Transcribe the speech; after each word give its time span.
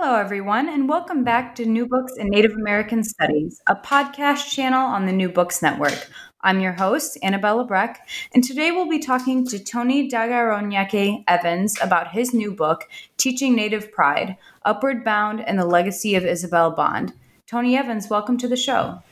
Hello, 0.00 0.14
everyone, 0.14 0.68
and 0.68 0.88
welcome 0.88 1.24
back 1.24 1.56
to 1.56 1.66
New 1.66 1.84
Books 1.84 2.12
in 2.16 2.28
Native 2.28 2.52
American 2.52 3.02
Studies, 3.02 3.60
a 3.66 3.74
podcast 3.74 4.48
channel 4.48 4.86
on 4.86 5.06
the 5.06 5.12
New 5.12 5.28
Books 5.28 5.60
Network. 5.60 6.08
I'm 6.40 6.60
your 6.60 6.74
host, 6.74 7.18
Annabella 7.20 7.64
Breck, 7.64 8.06
and 8.32 8.44
today 8.44 8.70
we'll 8.70 8.88
be 8.88 9.00
talking 9.00 9.44
to 9.48 9.58
Tony 9.58 10.08
Tekaroniake 10.08 11.24
Evans 11.26 11.76
about 11.82 12.12
his 12.12 12.32
new 12.32 12.52
book, 12.52 12.84
Teaching 13.16 13.56
Native 13.56 13.90
Pride 13.90 14.36
Upward 14.64 15.02
Bound 15.02 15.40
and 15.40 15.58
the 15.58 15.66
Legacy 15.66 16.14
of 16.14 16.24
Isabel 16.24 16.70
Bond. 16.70 17.12
Tony 17.48 17.76
Evans, 17.76 18.08
welcome 18.08 18.38
to 18.38 18.46
the 18.46 18.56
show. 18.56 19.02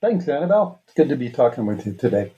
Thanks, 0.00 0.26
Annabelle. 0.26 0.80
It's 0.86 0.94
good 0.94 1.10
to 1.10 1.16
be 1.16 1.28
talking 1.28 1.66
with 1.66 1.84
you 1.84 1.92
today. 1.92 2.32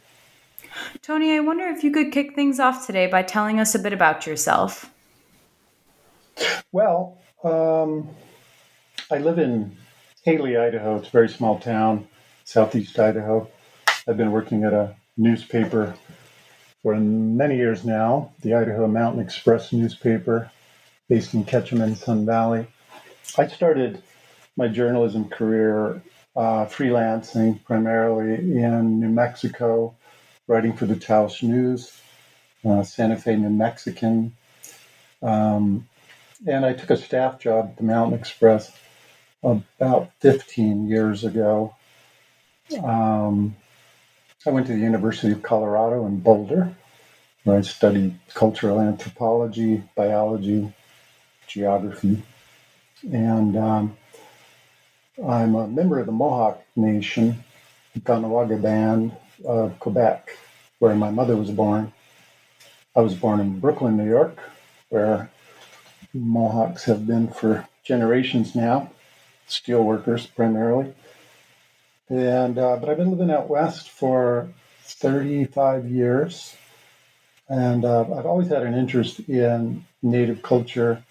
Tony, 1.03 1.37
I 1.37 1.39
wonder 1.39 1.69
if 1.69 1.85
you 1.85 1.93
could 1.93 2.11
kick 2.11 2.35
things 2.35 2.59
off 2.59 2.85
today 2.85 3.07
by 3.07 3.23
telling 3.23 3.61
us 3.61 3.77
a 3.77 3.79
bit 3.79 3.93
about 3.93 4.27
yourself. 4.27 4.93
Well, 6.73 7.20
um, 7.45 8.09
I 9.11 9.19
live 9.19 9.39
in 9.39 9.77
Hailey, 10.25 10.57
Idaho. 10.57 10.97
It's 10.97 11.09
a 11.09 11.11
very 11.11 11.29
small 11.29 11.59
town, 11.59 12.09
southeast 12.45 12.99
Idaho. 12.99 13.49
I've 14.09 14.17
been 14.17 14.33
working 14.33 14.65
at 14.65 14.73
a 14.73 14.97
newspaper 15.17 15.95
for 16.83 16.95
many 16.97 17.57
years 17.57 17.85
now, 17.85 18.33
the 18.41 18.55
Idaho 18.55 18.87
Mountain 18.87 19.23
Express 19.23 19.73
newspaper 19.73 20.51
based 21.09 21.35
in 21.35 21.45
Ketchum 21.45 21.81
and 21.83 21.97
Sun 21.97 22.25
Valley. 22.25 22.67
I 23.37 23.49
started 23.49 24.03
my 24.57 24.69
journalism 24.69 25.29
career 25.29 26.03
uh, 26.37 26.67
freelancing 26.67 27.63
primarily 27.65 28.35
in 28.35 29.01
New 29.01 29.09
Mexico, 29.09 29.95
writing 30.47 30.73
for 30.75 30.87
the 30.87 30.97
Taos 30.97 31.43
News, 31.43 31.93
uh, 32.65 32.83
Santa 32.83 33.17
Fe, 33.17 33.37
New 33.37 33.51
Mexican. 33.51 34.35
Um, 35.23 35.87
and 36.47 36.65
I 36.65 36.73
took 36.73 36.91
a 36.91 36.97
staff 36.97 37.39
job 37.39 37.71
at 37.71 37.77
the 37.77 37.83
Mountain 37.83 38.19
Express 38.19 38.73
about 39.43 40.11
15 40.21 40.89
years 40.89 41.25
ago. 41.25 41.75
Um, 42.83 43.57
I 44.47 44.51
went 44.51 44.67
to 44.69 44.73
the 44.73 44.79
University 44.79 45.33
of 45.33 45.43
Colorado 45.43 46.07
in 46.07 46.21
Boulder, 46.21 46.75
where 47.45 47.59
I 47.59 47.63
studied 47.63 48.19
cultural 48.33 48.81
anthropology, 48.81 49.83
biology, 49.95 50.73
geography, 51.47 52.23
and 53.03 53.57
um, 53.57 53.97
I'm 55.27 55.55
a 55.55 55.67
member 55.67 55.99
of 55.99 56.07
the 56.07 56.13
Mohawk 56.13 56.63
Nation, 56.77 57.45
Kahnawake 57.99 58.61
Band 58.63 59.13
of 59.45 59.79
Quebec, 59.79 60.37
where 60.79 60.95
my 60.95 61.11
mother 61.11 61.37
was 61.37 61.51
born. 61.51 61.93
I 62.97 63.01
was 63.01 63.15
born 63.15 63.41
in 63.41 63.61
Brooklyn, 63.61 63.97
New 63.97 64.09
York, 64.09 64.39
where 64.89 65.31
Mohawks 66.13 66.85
have 66.85 67.07
been 67.07 67.29
for 67.29 67.69
generations 67.85 68.55
now, 68.55 68.91
steel 69.47 69.83
workers 69.85 70.27
primarily. 70.27 70.93
And 72.09 72.59
uh, 72.59 72.77
but 72.77 72.89
I've 72.89 72.97
been 72.97 73.11
living 73.11 73.31
out 73.31 73.49
west 73.49 73.89
for 73.89 74.49
35 74.83 75.89
years, 75.89 76.57
and 77.49 77.85
uh, 77.85 78.01
I've 78.01 78.27
always 78.27 78.49
had 78.49 78.65
an 78.65 78.75
interest 78.75 79.21
in 79.29 79.87
Native 80.03 80.43
culture, 80.43 81.05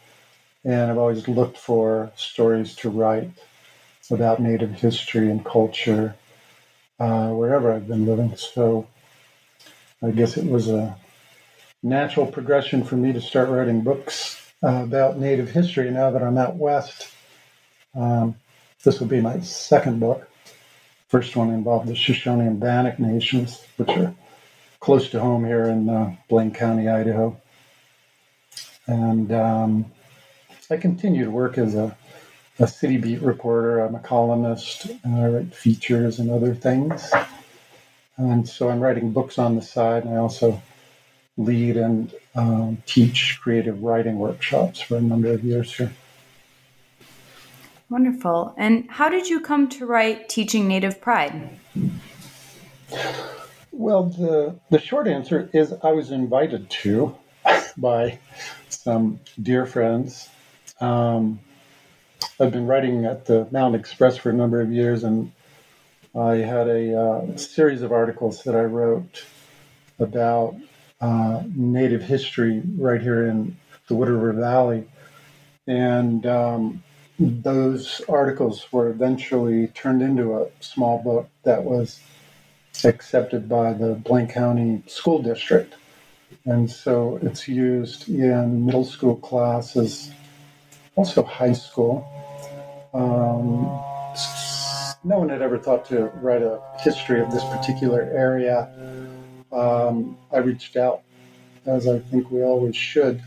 and 0.66 0.92
I've 0.92 0.98
always 0.98 1.28
looked 1.30 1.58
for 1.58 2.12
stories 2.18 2.76
to 2.78 2.90
write 2.90 3.32
about 4.12 4.42
Native 4.42 4.72
history 4.72 5.32
and 5.32 5.46
culture 5.46 6.16
uh, 7.00 7.30
wherever 7.30 7.72
I've 7.72 7.88
been 7.88 8.06
living. 8.06 8.36
So 8.36 8.88
I 10.04 10.12
guess 10.12 10.36
it 10.36 10.46
was 10.46 10.68
a 10.68 10.98
natural 11.82 12.26
progression 12.26 12.84
for 12.84 12.98
me 12.98 13.14
to 13.14 13.22
start 13.22 13.48
writing 13.48 13.82
books 13.82 14.49
uh, 14.64 14.84
about 14.84 15.20
Native 15.20 15.50
history 15.50 15.90
now 15.92 16.12
that 16.12 16.24
I'm 16.24 16.38
out 16.38 16.56
west. 16.56 17.12
Um, 17.96 18.36
this 18.84 19.00
will 19.00 19.08
be 19.08 19.22
my 19.22 19.40
second 19.42 20.00
book. 20.00 20.30
First 21.08 21.36
one 21.36 21.50
involved 21.50 21.88
the 21.88 21.96
Shoshone 21.96 22.46
and 22.46 22.60
Bannock 22.60 23.00
nations, 23.00 23.66
which 23.78 23.90
are 23.90 24.14
close 24.80 25.10
to 25.10 25.20
home 25.20 25.46
here 25.46 25.66
in 25.66 25.90
uh, 25.90 26.16
Blaine 26.30 26.52
County, 26.52 26.88
Idaho. 26.88 27.40
And 28.88 29.32
um, 29.32 29.92
I 30.70 30.78
continue 30.78 31.26
to 31.26 31.32
work 31.32 31.58
as 31.58 31.76
a, 31.76 31.98
a 32.60 32.68
city 32.68 32.98
beat 32.98 33.22
reporter. 33.22 33.80
I'm 33.80 33.96
a 33.96 34.00
columnist, 34.00 34.88
I 35.06 35.28
write 35.28 35.56
features 35.56 36.20
and 36.20 36.30
other 36.30 36.54
things. 36.54 37.12
And 38.18 38.48
so 38.48 38.70
I'm 38.70 38.80
writing 38.80 39.12
books 39.12 39.40
on 39.40 39.56
the 39.56 39.62
side, 39.62 40.04
and 40.06 40.14
I 40.14 40.18
also 40.18 40.62
lead 41.40 41.78
and 41.78 42.14
um, 42.36 42.84
teach 42.86 43.40
creative 43.42 43.82
writing 43.82 44.20
workshops 44.20 44.82
for 44.82 44.98
a 44.98 45.02
number 45.02 45.32
of 45.32 45.44
years 45.44 45.74
here. 45.74 45.92
Wonderful. 47.90 48.54
And 48.58 48.88
how 48.90 49.10
did 49.10 49.28
you 49.28 49.40
come 49.40 49.70
to 49.70 49.86
write 49.86 50.30
Teaching 50.30 50.68
Native 50.68 51.02
Pride? 51.02 51.50
Well, 53.72 54.04
the, 54.04 54.60
the 54.70 54.80
short 54.80 55.08
answer 55.08 55.50
is 55.54 55.74
I 55.82 55.94
was 55.94 56.12
invited 56.12 56.70
to 56.70 57.16
by 57.78 58.20
some 58.68 59.22
dear 59.42 59.66
friends. 59.66 60.30
Um, 60.82 61.40
I've 62.40 62.52
been 62.52 62.68
writing 62.68 63.06
at 63.06 63.26
the 63.26 63.48
Mountain 63.50 63.80
Express 63.80 64.18
for 64.18 64.30
a 64.30 64.34
number 64.34 64.62
of 64.62 64.72
years, 64.72 65.04
and 65.04 65.32
I 66.14 66.36
had 66.36 66.68
a 66.68 67.00
uh, 67.00 67.38
series 67.38 67.82
of 67.82 67.92
articles 67.92 68.44
that 68.44 68.56
I 68.56 68.64
wrote 68.64 69.24
about 70.00 70.56
uh, 71.02 71.44
Native 71.56 72.04
history 72.04 72.62
right 72.78 73.02
here 73.02 73.28
in 73.28 73.58
the 73.88 73.96
Wood 73.96 74.10
River 74.10 74.34
Valley. 74.34 74.86
And 75.68 76.26
um, 76.26 76.84
those 77.20 78.02
articles 78.10 78.72
were 78.72 78.90
eventually 78.90 79.68
turned 79.68 80.02
into 80.02 80.36
a 80.36 80.48
small 80.60 81.02
book 81.02 81.30
that 81.44 81.64
was 81.64 82.00
accepted 82.84 83.50
by 83.50 83.74
the 83.74 83.94
Blaine 83.94 84.28
County 84.28 84.84
School 84.88 85.22
District. 85.22 85.74
And 86.46 86.70
so 86.70 87.20
it's 87.22 87.48
used 87.48 88.08
in 88.08 88.66
middle 88.66 88.86
school 88.86 89.16
classes, 89.16 90.12
also 90.96 91.24
high 91.24 91.54
school. 91.54 92.08
Um, 92.94 93.64
no 95.04 95.20
one 95.20 95.30
had 95.30 95.42
ever 95.42 95.58
thought 95.58 95.86
to 95.86 96.06
write 96.22 96.42
a 96.42 96.62
history 96.80 97.22
of 97.22 97.32
this 97.32 97.44
particular 97.46 98.02
area 98.02 98.70
um, 99.52 100.18
I 100.32 100.38
reached 100.38 100.76
out, 100.76 101.02
as 101.66 101.88
I 101.88 102.00
think 102.00 102.32
we 102.32 102.42
always 102.44 102.76
should, 102.76 103.22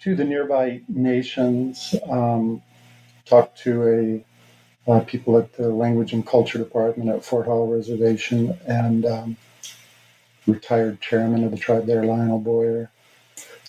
to 0.00 0.14
the 0.14 0.24
nearby 0.24 0.80
nations, 0.88 1.94
um, 2.10 2.62
talked 3.24 3.58
to 3.60 4.24
a 4.86 4.90
uh, 4.90 5.00
people 5.00 5.38
at 5.38 5.52
the 5.54 5.68
Language 5.68 6.12
and 6.12 6.26
Culture 6.26 6.58
Department 6.58 7.08
at 7.10 7.24
Fort 7.24 7.46
Hall 7.46 7.68
Reservation, 7.68 8.58
and 8.66 9.06
um, 9.06 9.36
retired 10.46 11.00
chairman 11.00 11.44
of 11.44 11.52
the 11.52 11.56
tribe 11.56 11.86
there, 11.86 12.04
Lionel 12.04 12.40
Boyer. 12.40 12.90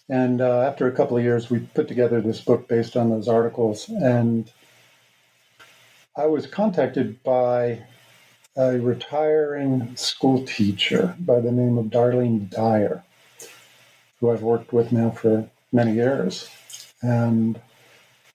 And 0.10 0.42
uh, 0.42 0.62
after 0.62 0.88
a 0.88 0.92
couple 0.92 1.18
of 1.18 1.24
years, 1.24 1.50
we 1.50 1.60
put 1.60 1.88
together 1.88 2.20
this 2.20 2.42
book 2.42 2.68
based 2.68 2.98
on 2.98 3.10
those 3.10 3.28
articles. 3.28 3.88
And 3.90 4.52
I 6.18 6.26
was 6.26 6.46
contacted 6.46 7.24
by 7.24 7.84
a 8.56 8.80
retiring 8.80 9.96
school 9.96 10.46
teacher 10.46 11.16
by 11.20 11.40
the 11.40 11.52
name 11.52 11.78
of 11.78 11.86
Darlene 11.86 12.50
Dyer, 12.50 13.04
who 14.20 14.30
I've 14.30 14.44
worked 14.44 14.72
with 14.72 14.92
now 14.92 15.10
for 15.10 15.50
many 15.72 15.94
years. 15.94 16.48
And 17.02 17.60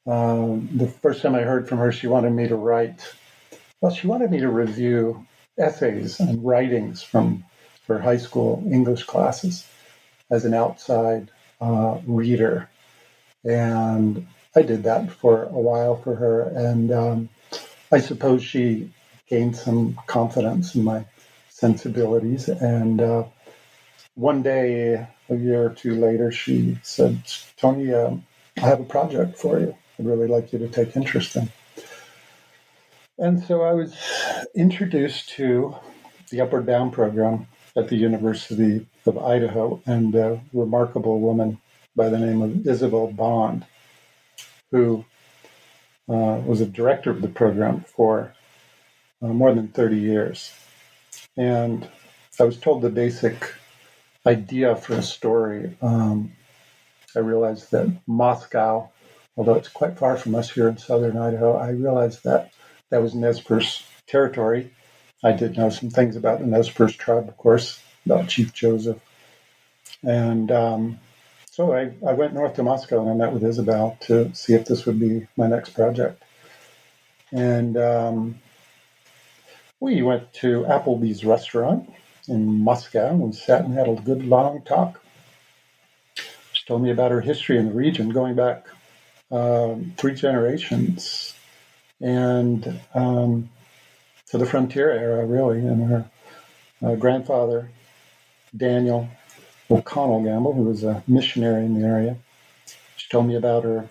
um, 0.06 0.68
the 0.74 0.88
first 0.88 1.22
time 1.22 1.34
I 1.34 1.42
heard 1.42 1.68
from 1.68 1.78
her, 1.78 1.92
she 1.92 2.08
wanted 2.08 2.32
me 2.32 2.48
to 2.48 2.56
write, 2.56 3.06
well, 3.80 3.94
she 3.94 4.08
wanted 4.08 4.30
me 4.30 4.40
to 4.40 4.48
review 4.48 5.24
essays 5.56 6.18
and 6.18 6.44
writings 6.44 7.02
from 7.02 7.44
her 7.86 8.00
high 8.00 8.16
school 8.16 8.62
English 8.70 9.04
classes 9.04 9.66
as 10.30 10.44
an 10.44 10.52
outside 10.52 11.30
uh, 11.60 11.98
reader. 12.06 12.68
And 13.44 14.26
I 14.56 14.62
did 14.62 14.82
that 14.82 15.12
for 15.12 15.44
a 15.44 15.60
while 15.60 15.96
for 15.96 16.16
her. 16.16 16.42
And 16.42 16.92
um, 16.92 17.28
I 17.92 18.00
suppose 18.00 18.42
she 18.42 18.90
gained 19.28 19.56
some 19.56 19.98
confidence 20.06 20.74
in 20.74 20.84
my 20.84 21.04
sensibilities. 21.48 22.48
And 22.48 23.00
uh, 23.00 23.24
one 24.14 24.42
day, 24.42 25.06
a 25.28 25.36
year 25.36 25.66
or 25.66 25.70
two 25.70 25.94
later, 25.94 26.32
she 26.32 26.78
said, 26.82 27.20
Tony, 27.56 27.92
um, 27.92 28.24
I 28.56 28.60
have 28.60 28.80
a 28.80 28.84
project 28.84 29.38
for 29.38 29.58
you. 29.60 29.76
I'd 29.98 30.06
really 30.06 30.28
like 30.28 30.52
you 30.52 30.58
to 30.60 30.68
take 30.68 30.96
interest 30.96 31.36
in. 31.36 31.50
And 33.18 33.42
so 33.42 33.62
I 33.62 33.72
was 33.72 33.96
introduced 34.54 35.30
to 35.30 35.76
the 36.30 36.40
Upward 36.40 36.66
Bound 36.66 36.92
program 36.92 37.48
at 37.76 37.88
the 37.88 37.96
University 37.96 38.86
of 39.06 39.18
Idaho 39.18 39.82
and 39.86 40.14
a 40.14 40.40
remarkable 40.52 41.20
woman 41.20 41.58
by 41.96 42.08
the 42.08 42.18
name 42.18 42.42
of 42.42 42.66
Isabel 42.66 43.08
Bond, 43.08 43.66
who 44.70 45.04
uh, 46.08 46.40
was 46.46 46.60
a 46.60 46.66
director 46.66 47.10
of 47.10 47.22
the 47.22 47.28
program 47.28 47.80
for 47.80 48.34
uh, 49.22 49.28
more 49.28 49.54
than 49.54 49.68
30 49.68 49.96
years. 49.96 50.52
And 51.36 51.88
I 52.40 52.44
was 52.44 52.58
told 52.58 52.82
the 52.82 52.90
basic 52.90 53.54
idea 54.26 54.76
for 54.76 54.94
a 54.94 55.02
story. 55.02 55.76
Um, 55.80 56.32
I 57.16 57.20
realized 57.20 57.70
that 57.72 57.88
Moscow, 58.06 58.90
although 59.36 59.54
it's 59.54 59.68
quite 59.68 59.98
far 59.98 60.16
from 60.16 60.34
us 60.34 60.50
here 60.50 60.68
in 60.68 60.78
southern 60.78 61.16
Idaho, 61.16 61.56
I 61.56 61.70
realized 61.70 62.24
that 62.24 62.52
that 62.90 63.02
was 63.02 63.14
Nez 63.14 63.42
territory. 64.06 64.72
I 65.22 65.32
did 65.32 65.56
know 65.56 65.70
some 65.70 65.90
things 65.90 66.16
about 66.16 66.40
the 66.40 66.46
Nez 66.46 66.68
tribe, 66.68 67.28
of 67.28 67.36
course, 67.36 67.82
about 68.06 68.28
Chief 68.28 68.52
Joseph. 68.52 69.00
And 70.02 70.50
um, 70.52 71.00
so 71.50 71.72
I, 71.72 71.92
I 72.06 72.12
went 72.12 72.34
north 72.34 72.54
to 72.54 72.62
Moscow 72.62 73.00
and 73.00 73.10
I 73.10 73.14
met 73.14 73.32
with 73.32 73.42
Isabel 73.42 73.98
to 74.02 74.32
see 74.34 74.54
if 74.54 74.66
this 74.66 74.86
would 74.86 75.00
be 75.00 75.26
my 75.36 75.48
next 75.48 75.70
project. 75.70 76.22
And 77.32 77.76
um, 77.76 78.38
we 79.80 80.02
went 80.02 80.32
to 80.34 80.64
Applebee's 80.64 81.24
restaurant 81.24 81.92
in 82.26 82.62
Moscow 82.62 83.10
and 83.10 83.20
we 83.20 83.32
sat 83.32 83.64
and 83.64 83.74
had 83.74 83.88
a 83.88 83.94
good 83.94 84.24
long 84.24 84.62
talk. 84.62 85.00
She 86.52 86.66
told 86.66 86.82
me 86.82 86.90
about 86.90 87.10
her 87.10 87.20
history 87.20 87.58
in 87.58 87.66
the 87.66 87.72
region 87.72 88.10
going 88.10 88.34
back 88.34 88.66
um, 89.30 89.94
three 89.96 90.14
generations 90.14 91.34
and 92.00 92.80
um, 92.94 93.50
to 94.26 94.38
the 94.38 94.46
frontier 94.46 94.90
era, 94.90 95.24
really. 95.24 95.58
And 95.58 95.88
her 95.88 96.10
uh, 96.82 96.94
grandfather, 96.96 97.70
Daniel 98.56 99.08
O'Connell 99.70 100.24
Gamble, 100.24 100.54
who 100.54 100.64
was 100.64 100.84
a 100.84 101.02
missionary 101.06 101.64
in 101.64 101.80
the 101.80 101.86
area, 101.86 102.16
she 102.96 103.08
told 103.08 103.26
me 103.26 103.36
about 103.36 103.64
her 103.64 103.88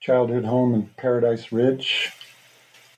childhood 0.00 0.44
home 0.44 0.74
in 0.74 0.86
Paradise 0.96 1.52
Ridge, 1.52 2.11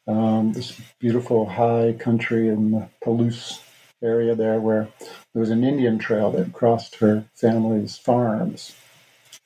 um, 0.07 0.53
this 0.53 0.81
beautiful 0.99 1.47
high 1.47 1.95
country 1.99 2.49
in 2.49 2.73
the 2.73 2.89
Palouse 3.03 3.61
area 4.03 4.35
there 4.35 4.61
where 4.61 4.89
there 5.01 5.41
was 5.41 5.51
an 5.51 5.65
Indian 5.65 5.99
trail 5.99 6.31
that 6.33 6.53
crossed 6.53 6.97
her 6.97 7.25
family's 7.35 7.97
farms. 7.97 8.75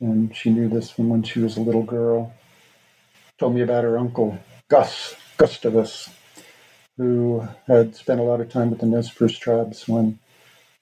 And 0.00 0.34
she 0.34 0.50
knew 0.50 0.68
this 0.68 0.90
from 0.90 1.08
when 1.08 1.22
she 1.22 1.40
was 1.40 1.56
a 1.56 1.60
little 1.62 1.82
girl. 1.82 2.34
Told 3.38 3.54
me 3.54 3.62
about 3.62 3.84
her 3.84 3.98
uncle 3.98 4.38
Gus 4.68 5.14
Gustavus, 5.36 6.10
who 6.96 7.46
had 7.66 7.94
spent 7.94 8.20
a 8.20 8.24
lot 8.24 8.40
of 8.40 8.50
time 8.50 8.70
with 8.70 8.80
the 8.80 8.86
Nez 8.86 9.10
Perce 9.10 9.38
tribes 9.38 9.86
when 9.86 10.18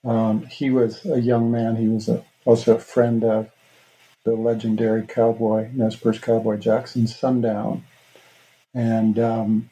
um, 0.05 0.47
he 0.47 0.71
was 0.71 1.05
a 1.05 1.21
young 1.21 1.51
man. 1.51 1.77
He 1.77 1.89
was 1.89 2.09
a, 2.09 2.25
also 2.47 2.77
a 2.77 2.81
friend 2.81 3.23
of 3.23 3.51
the 4.25 4.33
legendary 4.33 5.07
cowboy, 5.07 5.69
Nez 5.73 5.97
Perce 5.97 6.19
cowboy 6.19 6.57
Jackson 6.57 7.07
Sundown. 7.07 7.85
And 8.77 9.19
um, 9.19 9.71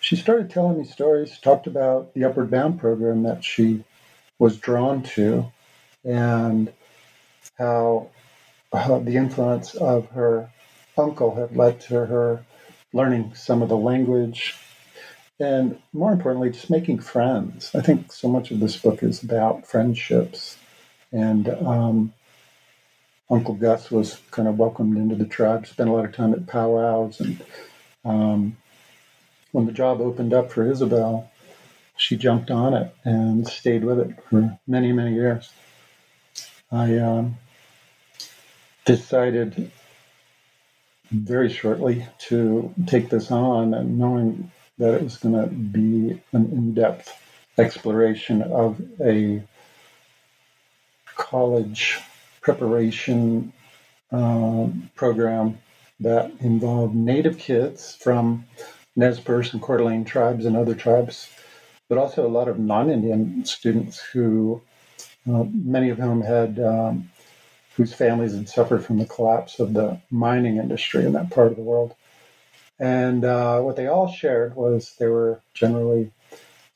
she 0.00 0.14
started 0.14 0.48
telling 0.48 0.78
me 0.78 0.84
stories, 0.84 1.38
talked 1.40 1.66
about 1.66 2.14
the 2.14 2.24
Upward 2.24 2.52
Bound 2.52 2.78
program 2.78 3.24
that 3.24 3.44
she 3.44 3.82
was 4.38 4.56
drawn 4.58 5.02
to, 5.02 5.52
and 6.04 6.72
how, 7.58 8.10
how 8.72 9.00
the 9.00 9.16
influence 9.16 9.74
of 9.74 10.08
her 10.10 10.50
uncle 10.96 11.34
had 11.34 11.56
led 11.56 11.80
to 11.80 12.06
her 12.06 12.44
learning 12.92 13.34
some 13.34 13.60
of 13.60 13.68
the 13.68 13.76
language, 13.76 14.54
and 15.40 15.78
more 15.92 16.12
importantly, 16.12 16.50
just 16.50 16.70
making 16.70 17.00
friends. 17.00 17.74
I 17.74 17.80
think 17.80 18.12
so 18.12 18.28
much 18.28 18.52
of 18.52 18.60
this 18.60 18.76
book 18.76 19.02
is 19.02 19.22
about 19.22 19.66
friendships. 19.66 20.56
And 21.12 21.48
um, 21.48 22.12
Uncle 23.28 23.54
Gus 23.54 23.90
was 23.90 24.20
kind 24.30 24.48
of 24.48 24.58
welcomed 24.58 24.96
into 24.96 25.16
the 25.16 25.26
tribe, 25.26 25.66
spent 25.66 25.90
a 25.90 25.92
lot 25.92 26.04
of 26.04 26.14
time 26.14 26.32
at 26.32 26.46
powwows. 26.46 27.20
And 27.20 27.42
um, 28.06 28.56
when 29.52 29.66
the 29.66 29.72
job 29.72 30.00
opened 30.00 30.32
up 30.32 30.52
for 30.52 30.70
Isabel, 30.70 31.30
she 31.96 32.16
jumped 32.16 32.50
on 32.50 32.74
it 32.74 32.94
and 33.04 33.46
stayed 33.46 33.84
with 33.84 33.98
it 33.98 34.22
for 34.28 34.58
many, 34.66 34.92
many 34.92 35.14
years. 35.14 35.50
I 36.70 36.98
um, 36.98 37.36
decided 38.84 39.70
very 41.10 41.48
shortly 41.48 42.06
to 42.18 42.74
take 42.86 43.08
this 43.10 43.30
on 43.30 43.74
and 43.74 43.98
knowing 43.98 44.50
that 44.78 44.94
it 44.94 45.02
was 45.02 45.16
going 45.16 45.34
to 45.34 45.48
be 45.48 46.20
an 46.32 46.52
in-depth 46.52 47.12
exploration 47.58 48.42
of 48.42 48.80
a 49.00 49.42
college 51.16 51.98
preparation 52.42 53.52
um, 54.12 54.90
program 54.94 55.58
that 56.00 56.32
involved 56.40 56.94
native 56.94 57.38
kids 57.38 57.94
from 57.94 58.44
Nez 58.96 59.20
Perce 59.20 59.52
and 59.52 59.62
Coeur 59.62 59.78
d'Alene 59.78 60.04
tribes 60.04 60.44
and 60.44 60.56
other 60.56 60.74
tribes, 60.74 61.28
but 61.88 61.98
also 61.98 62.26
a 62.26 62.28
lot 62.28 62.48
of 62.48 62.58
non-Indian 62.58 63.44
students 63.44 63.98
who, 63.98 64.60
uh, 65.28 65.44
many 65.52 65.90
of 65.90 65.98
whom 65.98 66.22
had 66.22 66.58
um, 66.58 67.10
whose 67.76 67.92
families 67.92 68.34
had 68.34 68.48
suffered 68.48 68.84
from 68.84 68.98
the 68.98 69.04
collapse 69.04 69.58
of 69.60 69.74
the 69.74 70.00
mining 70.10 70.56
industry 70.56 71.04
in 71.04 71.12
that 71.12 71.30
part 71.30 71.48
of 71.48 71.56
the 71.56 71.62
world. 71.62 71.94
And 72.78 73.24
uh, 73.24 73.60
what 73.60 73.76
they 73.76 73.86
all 73.86 74.08
shared 74.10 74.56
was 74.56 74.94
they 74.98 75.06
were 75.06 75.40
generally 75.54 76.10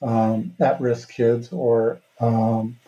um, 0.02 0.54
at 0.60 0.80
risk 0.80 1.10
kids 1.10 1.52
or 1.52 2.00
um, 2.20 2.78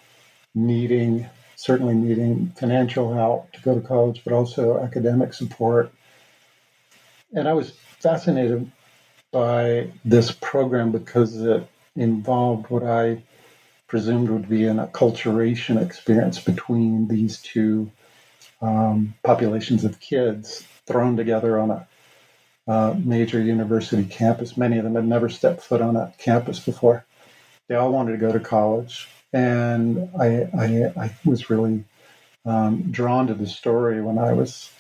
needing, 0.55 1.27
certainly 1.57 1.95
needing 1.95 2.53
financial 2.57 3.13
help 3.15 3.53
to 3.53 3.61
go 3.63 3.75
to 3.75 3.87
college, 3.87 4.23
but 4.25 4.33
also 4.33 4.79
academic 4.79 5.33
support. 5.33 5.93
And 7.33 7.49
I 7.49 7.55
was 7.55 7.71
fascinated 7.71 8.71
by 9.31 9.91
this 10.05 10.33
program 10.33 10.93
because 10.93 11.41
it 11.41 11.67
involved 11.97 12.69
what 12.69 12.83
I 12.83 13.23
presumed 13.89 14.31
would 14.31 14.49
be 14.49 14.67
an 14.67 14.79
acculturation 14.79 15.81
experience 15.81 16.41
between 16.41 17.09
these 17.09 17.41
two 17.41 17.91
um, 18.61 19.15
populations 19.23 19.85
of 19.85 20.01
kids 20.01 20.67
thrown 20.87 21.17
together 21.17 21.59
on 21.59 21.71
a 21.71 21.87
uh, 22.69 22.95
major 23.03 23.41
university 23.41 24.05
campus. 24.05 24.57
Many 24.57 24.79
of 24.79 24.85
them 24.85 24.95
had 24.95 25.07
never 25.07 25.29
stepped 25.29 25.63
foot 25.63 25.81
on 25.81 25.97
a 25.97 26.13
campus 26.19 26.61
before. 26.61 27.05
They 27.69 27.75
all 27.75 27.93
wanted 27.93 28.13
to 28.13 28.19
go 28.19 28.33
to 28.33 28.41
college, 28.41 29.09
and 29.33 30.11
I, 30.19 30.49
I, 30.57 30.93
I 30.97 31.17
was 31.25 31.51
really 31.51 31.85
um, 32.45 32.91
drawn 32.91 33.27
to 33.29 33.35
the 33.35 33.47
story 33.47 34.01
when 34.01 34.19
I 34.19 34.33
was 34.33 34.71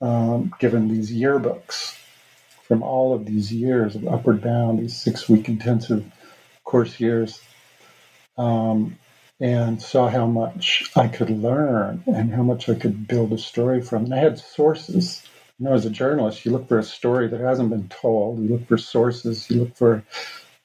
um, 0.00 0.52
given 0.58 0.88
these 0.88 1.10
yearbooks 1.12 1.96
from 2.66 2.82
all 2.82 3.14
of 3.14 3.26
these 3.26 3.52
years 3.52 3.94
of 3.96 4.06
Upward 4.06 4.42
Bound, 4.42 4.78
these 4.78 4.96
six-week 4.96 5.48
intensive 5.48 6.04
course 6.64 7.00
years. 7.00 7.40
Um, 8.36 8.98
and 9.40 9.80
saw 9.80 10.08
how 10.08 10.26
much 10.26 10.90
I 10.96 11.06
could 11.08 11.30
learn 11.30 12.02
and 12.06 12.32
how 12.32 12.42
much 12.42 12.68
I 12.68 12.74
could 12.74 13.06
build 13.06 13.32
a 13.32 13.38
story 13.38 13.80
from. 13.80 14.04
And 14.04 14.14
I 14.14 14.18
had 14.18 14.38
sources. 14.38 15.22
You 15.58 15.66
know, 15.66 15.74
as 15.74 15.86
a 15.86 15.90
journalist, 15.90 16.44
you 16.44 16.52
look 16.52 16.68
for 16.68 16.78
a 16.78 16.84
story 16.84 17.28
that 17.28 17.40
hasn't 17.40 17.70
been 17.70 17.88
told. 17.88 18.40
You 18.40 18.48
look 18.48 18.66
for 18.66 18.78
sources. 18.78 19.48
You 19.50 19.60
look 19.60 19.76
for 19.76 20.04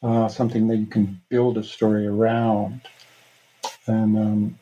uh, 0.01 0.27
something 0.27 0.67
that 0.67 0.77
you 0.77 0.85
can 0.85 1.21
build 1.29 1.57
a 1.57 1.63
story 1.63 2.07
around. 2.07 2.81
And 3.85 4.17
um, 4.17 4.59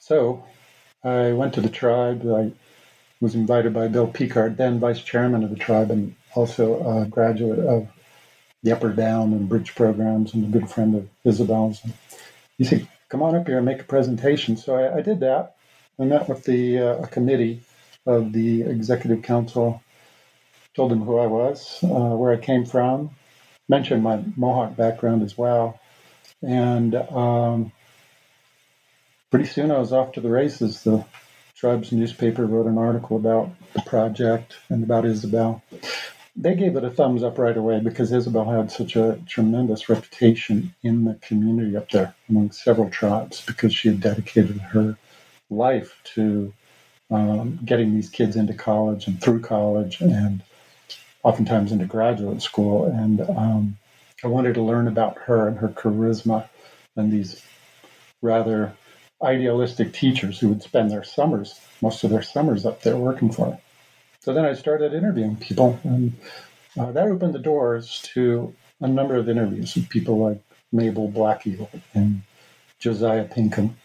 so 0.00 0.44
I 1.02 1.32
went 1.32 1.54
to 1.54 1.60
the 1.60 1.68
tribe. 1.68 2.22
I 2.26 2.52
was 3.20 3.34
invited 3.34 3.72
by 3.72 3.88
Bill 3.88 4.06
Picard, 4.06 4.56
then 4.56 4.80
vice 4.80 5.00
chairman 5.00 5.44
of 5.44 5.50
the 5.50 5.56
tribe, 5.56 5.90
and 5.90 6.14
also 6.34 7.02
a 7.02 7.06
graduate 7.06 7.58
of 7.58 7.88
the 8.62 8.72
Upward 8.72 8.96
Bound 8.96 9.32
and 9.32 9.48
Bridge 9.48 9.74
programs, 9.74 10.34
and 10.34 10.44
a 10.44 10.58
good 10.58 10.70
friend 10.70 10.94
of 10.94 11.08
Isabel's. 11.24 11.80
He 12.58 12.64
said, 12.64 12.88
come 13.08 13.22
on 13.22 13.34
up 13.34 13.46
here 13.46 13.58
and 13.58 13.66
make 13.66 13.80
a 13.80 13.84
presentation. 13.84 14.56
So 14.56 14.76
I, 14.76 14.98
I 14.98 15.00
did 15.02 15.20
that. 15.20 15.56
I 15.98 16.04
met 16.04 16.28
with 16.28 16.44
the 16.44 16.78
uh, 16.78 17.06
committee 17.06 17.62
of 18.06 18.32
the 18.32 18.62
executive 18.62 19.22
council, 19.22 19.82
told 20.74 20.90
them 20.90 21.02
who 21.02 21.18
I 21.18 21.26
was, 21.26 21.78
uh, 21.82 22.16
where 22.16 22.32
I 22.32 22.36
came 22.36 22.64
from, 22.64 23.10
mentioned 23.68 24.02
my 24.02 24.22
Mohawk 24.36 24.76
background 24.76 25.22
as 25.22 25.38
well. 25.38 25.80
And 26.42 26.94
um, 26.94 27.72
pretty 29.30 29.46
soon 29.46 29.70
I 29.70 29.78
was 29.78 29.92
off 29.92 30.12
to 30.12 30.20
the 30.20 30.30
races. 30.30 30.82
The 30.82 31.04
tribe's 31.64 31.92
newspaper 31.92 32.44
wrote 32.44 32.66
an 32.66 32.76
article 32.76 33.16
about 33.16 33.48
the 33.72 33.80
project 33.82 34.56
and 34.68 34.84
about 34.84 35.06
Isabel 35.06 35.62
they 36.36 36.54
gave 36.54 36.76
it 36.76 36.84
a 36.84 36.90
thumbs 36.90 37.22
up 37.22 37.38
right 37.38 37.56
away 37.56 37.80
because 37.80 38.12
Isabel 38.12 38.44
had 38.44 38.70
such 38.70 38.96
a 38.96 39.18
tremendous 39.26 39.88
reputation 39.88 40.74
in 40.82 41.04
the 41.04 41.14
community 41.14 41.76
up 41.76 41.90
there 41.90 42.14
among 42.28 42.50
several 42.50 42.90
tribes 42.90 43.40
because 43.46 43.74
she 43.74 43.88
had 43.88 44.00
dedicated 44.00 44.58
her 44.58 44.98
life 45.48 45.94
to 46.14 46.52
um, 47.10 47.60
getting 47.64 47.94
these 47.94 48.10
kids 48.10 48.34
into 48.36 48.52
college 48.52 49.06
and 49.06 49.22
through 49.22 49.40
college 49.40 50.00
and 50.00 50.42
oftentimes 51.22 51.70
into 51.70 51.86
graduate 51.86 52.42
school. 52.42 52.86
And 52.86 53.20
um, 53.20 53.78
I 54.24 54.26
wanted 54.26 54.54
to 54.54 54.62
learn 54.62 54.88
about 54.88 55.16
her 55.18 55.46
and 55.46 55.56
her 55.58 55.68
charisma 55.68 56.48
and 56.96 57.12
these 57.12 57.40
rather 58.22 58.74
idealistic 59.22 59.92
teachers 59.92 60.38
who 60.38 60.48
would 60.48 60.62
spend 60.62 60.90
their 60.90 61.04
summers, 61.04 61.60
most 61.80 62.04
of 62.04 62.10
their 62.10 62.22
summers 62.22 62.66
up 62.66 62.82
there 62.82 62.96
working 62.96 63.30
for 63.30 63.46
her. 63.46 63.58
So 64.20 64.32
then 64.32 64.44
I 64.44 64.54
started 64.54 64.94
interviewing 64.94 65.36
people, 65.36 65.78
and 65.84 66.12
uh, 66.78 66.92
that 66.92 67.06
opened 67.06 67.34
the 67.34 67.38
doors 67.38 68.00
to 68.14 68.54
a 68.80 68.88
number 68.88 69.16
of 69.16 69.28
interviews 69.28 69.74
with 69.74 69.88
people 69.88 70.18
like 70.18 70.42
Mabel 70.72 71.10
Blackeel 71.10 71.68
and 71.94 72.22
Josiah 72.78 73.24
Pinkham, 73.24 73.76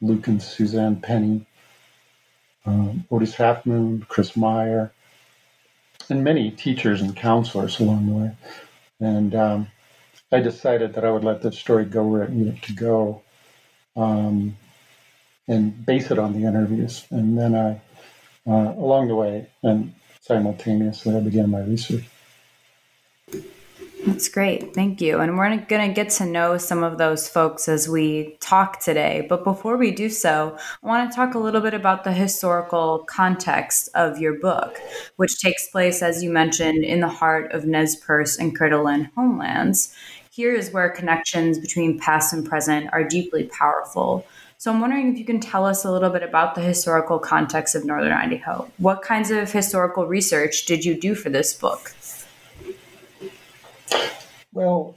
Luke 0.00 0.28
and 0.28 0.42
Suzanne 0.42 1.00
Penny, 1.00 1.46
um, 2.66 3.04
Otis 3.10 3.34
Halfmoon, 3.34 4.06
Chris 4.08 4.36
Meyer, 4.36 4.92
and 6.08 6.24
many 6.24 6.50
teachers 6.50 7.00
and 7.00 7.16
counselors 7.16 7.80
along 7.80 8.06
the 8.06 8.12
way. 8.12 8.36
And 9.00 9.34
um, 9.34 9.68
I 10.32 10.40
decided 10.40 10.94
that 10.94 11.04
I 11.04 11.10
would 11.10 11.24
let 11.24 11.42
this 11.42 11.58
story 11.58 11.84
go 11.84 12.06
where 12.06 12.22
it 12.22 12.30
needed 12.30 12.62
to 12.62 12.72
go 12.72 13.22
um, 13.96 14.56
and 15.48 15.84
base 15.84 16.10
it 16.10 16.18
on 16.18 16.32
the 16.32 16.46
interviews. 16.46 17.06
And 17.10 17.36
then 17.36 17.54
I, 17.54 17.80
uh, 18.50 18.74
along 18.74 19.08
the 19.08 19.16
way 19.16 19.48
and 19.62 19.94
simultaneously, 20.20 21.16
I 21.16 21.20
began 21.20 21.50
my 21.50 21.60
research. 21.60 22.04
That's 24.06 24.28
great. 24.28 24.72
Thank 24.74 25.02
you. 25.02 25.20
And 25.20 25.36
we're 25.36 25.56
going 25.56 25.88
to 25.88 25.94
get 25.94 26.08
to 26.10 26.24
know 26.24 26.56
some 26.56 26.82
of 26.82 26.96
those 26.96 27.28
folks 27.28 27.68
as 27.68 27.86
we 27.86 28.38
talk 28.40 28.80
today. 28.80 29.26
But 29.28 29.44
before 29.44 29.76
we 29.76 29.90
do 29.90 30.08
so, 30.08 30.56
I 30.82 30.86
want 30.86 31.10
to 31.10 31.14
talk 31.14 31.34
a 31.34 31.38
little 31.38 31.60
bit 31.60 31.74
about 31.74 32.04
the 32.04 32.12
historical 32.12 33.04
context 33.10 33.90
of 33.94 34.18
your 34.18 34.38
book, 34.38 34.80
which 35.16 35.38
takes 35.38 35.68
place, 35.68 36.02
as 36.02 36.22
you 36.22 36.30
mentioned, 36.30 36.82
in 36.82 37.00
the 37.00 37.08
heart 37.08 37.52
of 37.52 37.66
Nez 37.66 37.94
Perce 37.96 38.38
and 38.38 38.56
Coeur 38.56 38.70
homelands. 39.14 39.94
Here 40.40 40.54
is 40.54 40.70
where 40.70 40.88
connections 40.88 41.58
between 41.58 41.98
past 41.98 42.32
and 42.32 42.46
present 42.46 42.88
are 42.94 43.04
deeply 43.04 43.44
powerful. 43.44 44.26
So 44.56 44.72
I'm 44.72 44.80
wondering 44.80 45.12
if 45.12 45.18
you 45.18 45.26
can 45.26 45.38
tell 45.38 45.66
us 45.66 45.84
a 45.84 45.92
little 45.92 46.08
bit 46.08 46.22
about 46.22 46.54
the 46.54 46.62
historical 46.62 47.18
context 47.18 47.74
of 47.74 47.84
Northern 47.84 48.12
Idaho. 48.12 48.66
What 48.78 49.02
kinds 49.02 49.30
of 49.30 49.52
historical 49.52 50.06
research 50.06 50.64
did 50.64 50.82
you 50.82 50.98
do 50.98 51.14
for 51.14 51.28
this 51.28 51.52
book? 51.52 51.92
Well, 54.54 54.94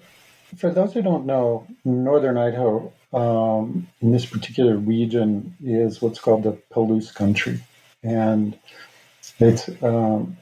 for 0.56 0.70
those 0.72 0.94
who 0.94 1.02
don't 1.02 1.26
know, 1.26 1.68
northern 1.84 2.38
Idaho, 2.38 2.94
um, 3.12 3.90
in 4.00 4.14
this 4.14 4.26
particular 4.26 4.78
region, 4.78 5.58
is 5.62 6.02
what's 6.02 6.20
called 6.20 6.44
the 6.44 6.54
Palouse 6.72 7.14
country. 7.14 7.60
And 8.02 8.58
it's 9.40 9.68
um, 9.84 10.38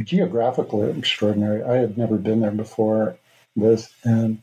geographically 0.00 0.90
extraordinary. 0.90 1.62
I 1.62 1.76
had 1.76 1.96
never 1.96 2.16
been 2.16 2.40
there 2.40 2.50
before 2.50 3.16
this. 3.56 3.92
And 4.04 4.42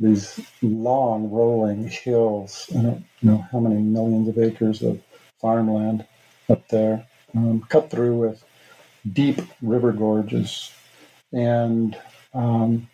these 0.00 0.40
long 0.62 1.30
rolling 1.30 1.88
hills, 1.88 2.68
I 2.76 2.82
don't 2.82 3.04
know 3.22 3.46
how 3.52 3.60
many 3.60 3.80
millions 3.80 4.28
of 4.28 4.38
acres 4.38 4.82
of 4.82 5.00
farmland 5.40 6.06
up 6.48 6.68
there, 6.68 7.06
um, 7.34 7.64
cut 7.68 7.90
through 7.90 8.16
with 8.18 8.44
deep 9.10 9.40
river 9.60 9.92
gorges. 9.92 10.72
And 11.32 11.96
um, 12.34 12.88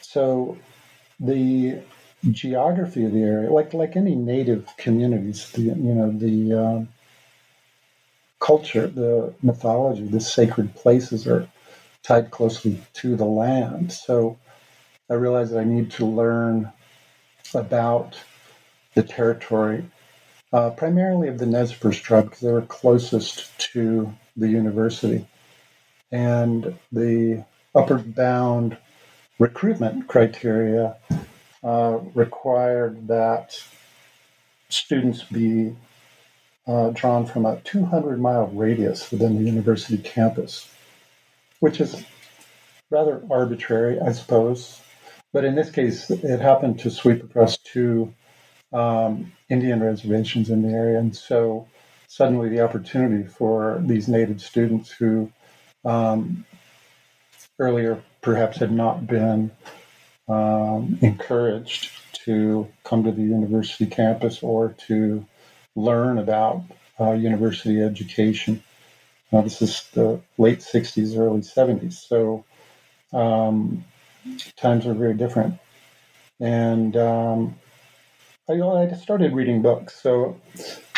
so 0.00 0.58
the 1.20 1.80
geography 2.30 3.04
of 3.04 3.12
the 3.12 3.22
area, 3.22 3.50
like 3.50 3.74
like 3.74 3.96
any 3.96 4.14
native 4.14 4.68
communities, 4.76 5.50
the 5.52 5.62
you 5.62 5.94
know 5.94 6.10
the 6.10 6.52
uh, 6.54 6.84
culture, 8.40 8.86
the 8.86 9.34
mythology, 9.42 10.06
the 10.06 10.20
sacred 10.20 10.74
places 10.74 11.26
are 11.26 11.48
tied 12.02 12.30
closely 12.30 12.80
to 12.94 13.16
the 13.16 13.24
land. 13.24 13.92
So 13.92 14.38
I 15.10 15.14
realized 15.14 15.52
that 15.52 15.60
I 15.60 15.64
need 15.64 15.90
to 15.92 16.06
learn 16.06 16.72
about 17.54 18.18
the 18.94 19.02
territory, 19.02 19.84
uh, 20.52 20.70
primarily 20.70 21.28
of 21.28 21.38
the 21.38 21.46
Nez 21.46 21.72
Perce 21.72 21.98
tribe, 21.98 22.24
because 22.24 22.40
they 22.40 22.52
were 22.52 22.62
closest 22.62 23.58
to 23.72 24.12
the 24.36 24.48
university. 24.48 25.26
And 26.10 26.78
the 26.92 27.44
Upward 27.74 28.14
Bound 28.14 28.76
recruitment 29.38 30.08
criteria 30.08 30.96
uh, 31.62 31.98
required 32.14 33.08
that 33.08 33.56
students 34.68 35.22
be 35.24 35.76
uh, 36.66 36.90
drawn 36.90 37.26
from 37.26 37.46
a 37.46 37.60
200 37.60 38.20
mile 38.20 38.46
radius 38.48 39.10
within 39.10 39.36
the 39.36 39.44
university 39.44 39.98
campus, 39.98 40.68
which 41.60 41.80
is 41.80 42.04
rather 42.90 43.22
arbitrary, 43.30 44.00
I 44.00 44.12
suppose. 44.12 44.80
But 45.32 45.44
in 45.44 45.54
this 45.54 45.70
case, 45.70 46.10
it 46.10 46.40
happened 46.40 46.80
to 46.80 46.90
sweep 46.90 47.22
across 47.22 47.58
two 47.58 48.14
um, 48.72 49.32
Indian 49.48 49.82
reservations 49.82 50.50
in 50.50 50.62
the 50.62 50.70
area. 50.70 50.98
And 50.98 51.14
so 51.14 51.68
suddenly 52.06 52.48
the 52.48 52.60
opportunity 52.60 53.28
for 53.28 53.82
these 53.84 54.08
native 54.08 54.40
students 54.40 54.90
who 54.90 55.30
um, 55.84 56.44
earlier 57.58 58.02
perhaps 58.20 58.58
had 58.58 58.72
not 58.72 59.06
been 59.06 59.50
um, 60.28 60.98
encouraged 61.02 61.90
to 62.24 62.68
come 62.84 63.04
to 63.04 63.12
the 63.12 63.22
university 63.22 63.86
campus 63.86 64.42
or 64.42 64.74
to 64.86 65.24
learn 65.76 66.18
about 66.18 66.62
uh, 67.00 67.12
university 67.12 67.80
education. 67.80 68.62
Uh, 69.32 69.42
this 69.42 69.60
is 69.60 69.88
the 69.92 70.20
late 70.38 70.60
60s, 70.60 71.18
early 71.18 71.40
70s. 71.40 71.94
So 71.94 72.44
um, 73.12 73.84
times 74.56 74.86
were 74.86 74.94
very 74.94 75.14
different. 75.14 75.58
And 76.40 76.96
um, 76.96 77.56
I, 78.48 78.54
I, 78.54 78.92
started 78.94 79.32
reading 79.34 79.60
books. 79.60 80.00
So 80.00 80.40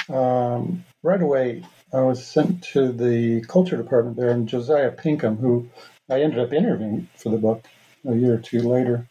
um, 0.09 0.85
right 1.03 1.21
away, 1.21 1.65
I 1.93 2.01
was 2.01 2.25
sent 2.25 2.63
to 2.73 2.93
the 2.93 3.43
culture 3.49 3.77
department 3.77 4.17
there, 4.17 4.31
and 4.31 4.49
Josiah 4.49 4.93
Pinkham, 4.93 5.37
who 5.37 5.69
I 6.09 6.21
ended 6.21 6.39
up 6.39 6.53
interviewing 6.53 7.09
for 7.17 7.31
the 7.31 7.39
book 7.39 7.65
a 8.07 8.15
year 8.15 8.35
or 8.35 8.39
two 8.39 8.61
later. 8.61 9.09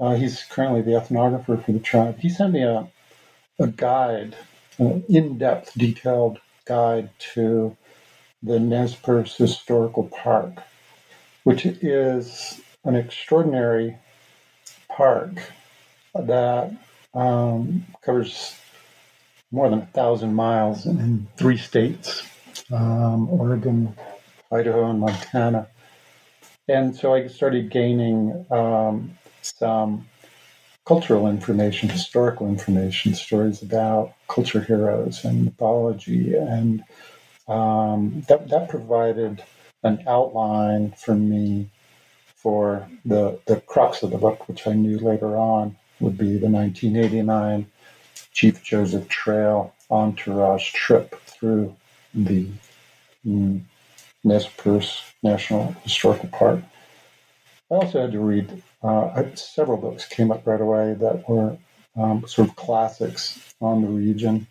Uh, 0.00 0.14
he's 0.14 0.42
currently 0.44 0.82
the 0.82 0.92
ethnographer 0.92 1.64
for 1.64 1.72
the 1.72 1.80
tribe. 1.80 2.18
He 2.18 2.28
sent 2.28 2.52
me 2.52 2.62
a, 2.62 2.88
a 3.60 3.66
guide, 3.66 4.36
an 4.78 5.04
in 5.08 5.38
depth, 5.38 5.72
detailed 5.76 6.40
guide 6.64 7.10
to 7.34 7.76
the 8.42 8.58
Nez 8.60 8.94
Perce 8.94 9.36
Historical 9.36 10.04
Park, 10.04 10.62
which 11.44 11.66
is 11.66 12.60
an 12.84 12.94
extraordinary 12.94 13.96
park 14.88 15.40
that 16.14 16.72
um, 17.14 17.84
covers 18.02 18.54
more 19.50 19.68
than 19.70 19.80
a 19.80 19.86
thousand 19.86 20.34
miles 20.34 20.86
in 20.86 21.26
three 21.36 21.56
states 21.56 22.22
um, 22.72 23.28
Oregon, 23.30 23.94
Idaho, 24.52 24.90
and 24.90 25.00
Montana. 25.00 25.68
And 26.68 26.94
so 26.94 27.14
I 27.14 27.26
started 27.28 27.70
gaining 27.70 28.44
um, 28.50 29.16
some 29.40 30.06
cultural 30.84 31.28
information, 31.28 31.88
historical 31.88 32.48
information, 32.48 33.14
stories 33.14 33.62
about 33.62 34.14
culture 34.28 34.60
heroes 34.60 35.24
and 35.24 35.44
mythology. 35.44 36.34
And 36.34 36.84
um, 37.48 38.22
that, 38.28 38.48
that 38.48 38.68
provided 38.68 39.42
an 39.82 40.04
outline 40.06 40.92
for 40.92 41.14
me 41.14 41.70
for 42.36 42.88
the, 43.04 43.38
the 43.46 43.60
crux 43.62 44.02
of 44.02 44.10
the 44.10 44.18
book, 44.18 44.48
which 44.48 44.66
I 44.66 44.72
knew 44.72 44.98
later 44.98 45.36
on 45.36 45.76
would 46.00 46.16
be 46.16 46.38
the 46.38 46.48
1989 46.48 47.66
Chief 48.32 48.62
Joseph 48.62 49.08
Trail 49.08 49.74
entourage 49.90 50.72
trip 50.72 51.20
through 51.22 51.74
the 52.14 52.46
mm, 53.26 53.62
Nez 54.24 54.46
Perce 54.46 55.02
National 55.22 55.72
Historical 55.82 56.28
Park. 56.28 56.60
I 57.70 57.74
also 57.74 58.02
had 58.02 58.12
to 58.12 58.20
read 58.20 58.62
uh, 58.82 59.24
several 59.34 59.76
books 59.76 60.06
came 60.06 60.30
up 60.30 60.46
right 60.46 60.60
away 60.60 60.94
that 60.94 61.28
were 61.28 61.58
um, 61.96 62.26
sort 62.26 62.48
of 62.48 62.56
classics 62.56 63.54
on 63.60 63.82
the 63.82 63.88
region. 63.88 64.46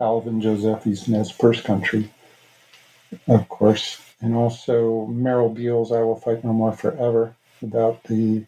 Alvin 0.00 0.40
Josephy's 0.40 1.08
Nez 1.08 1.30
Perce 1.30 1.60
Country, 1.60 2.10
of 3.28 3.48
course, 3.48 4.00
and 4.20 4.34
also 4.34 5.06
Merrill 5.06 5.48
Beal's 5.48 5.92
I 5.92 6.00
Will 6.00 6.16
Fight 6.16 6.44
No 6.44 6.52
More 6.52 6.72
Forever 6.72 7.34
about 7.62 8.02
the 8.04 8.46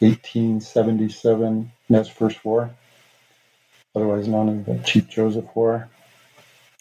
1877 0.00 1.72
Nez 1.88 2.08
Perce 2.08 2.44
War, 2.44 2.70
otherwise 3.94 4.28
known 4.28 4.60
as 4.60 4.66
the 4.66 4.82
Chief 4.84 5.08
Joseph 5.08 5.46
War. 5.54 5.88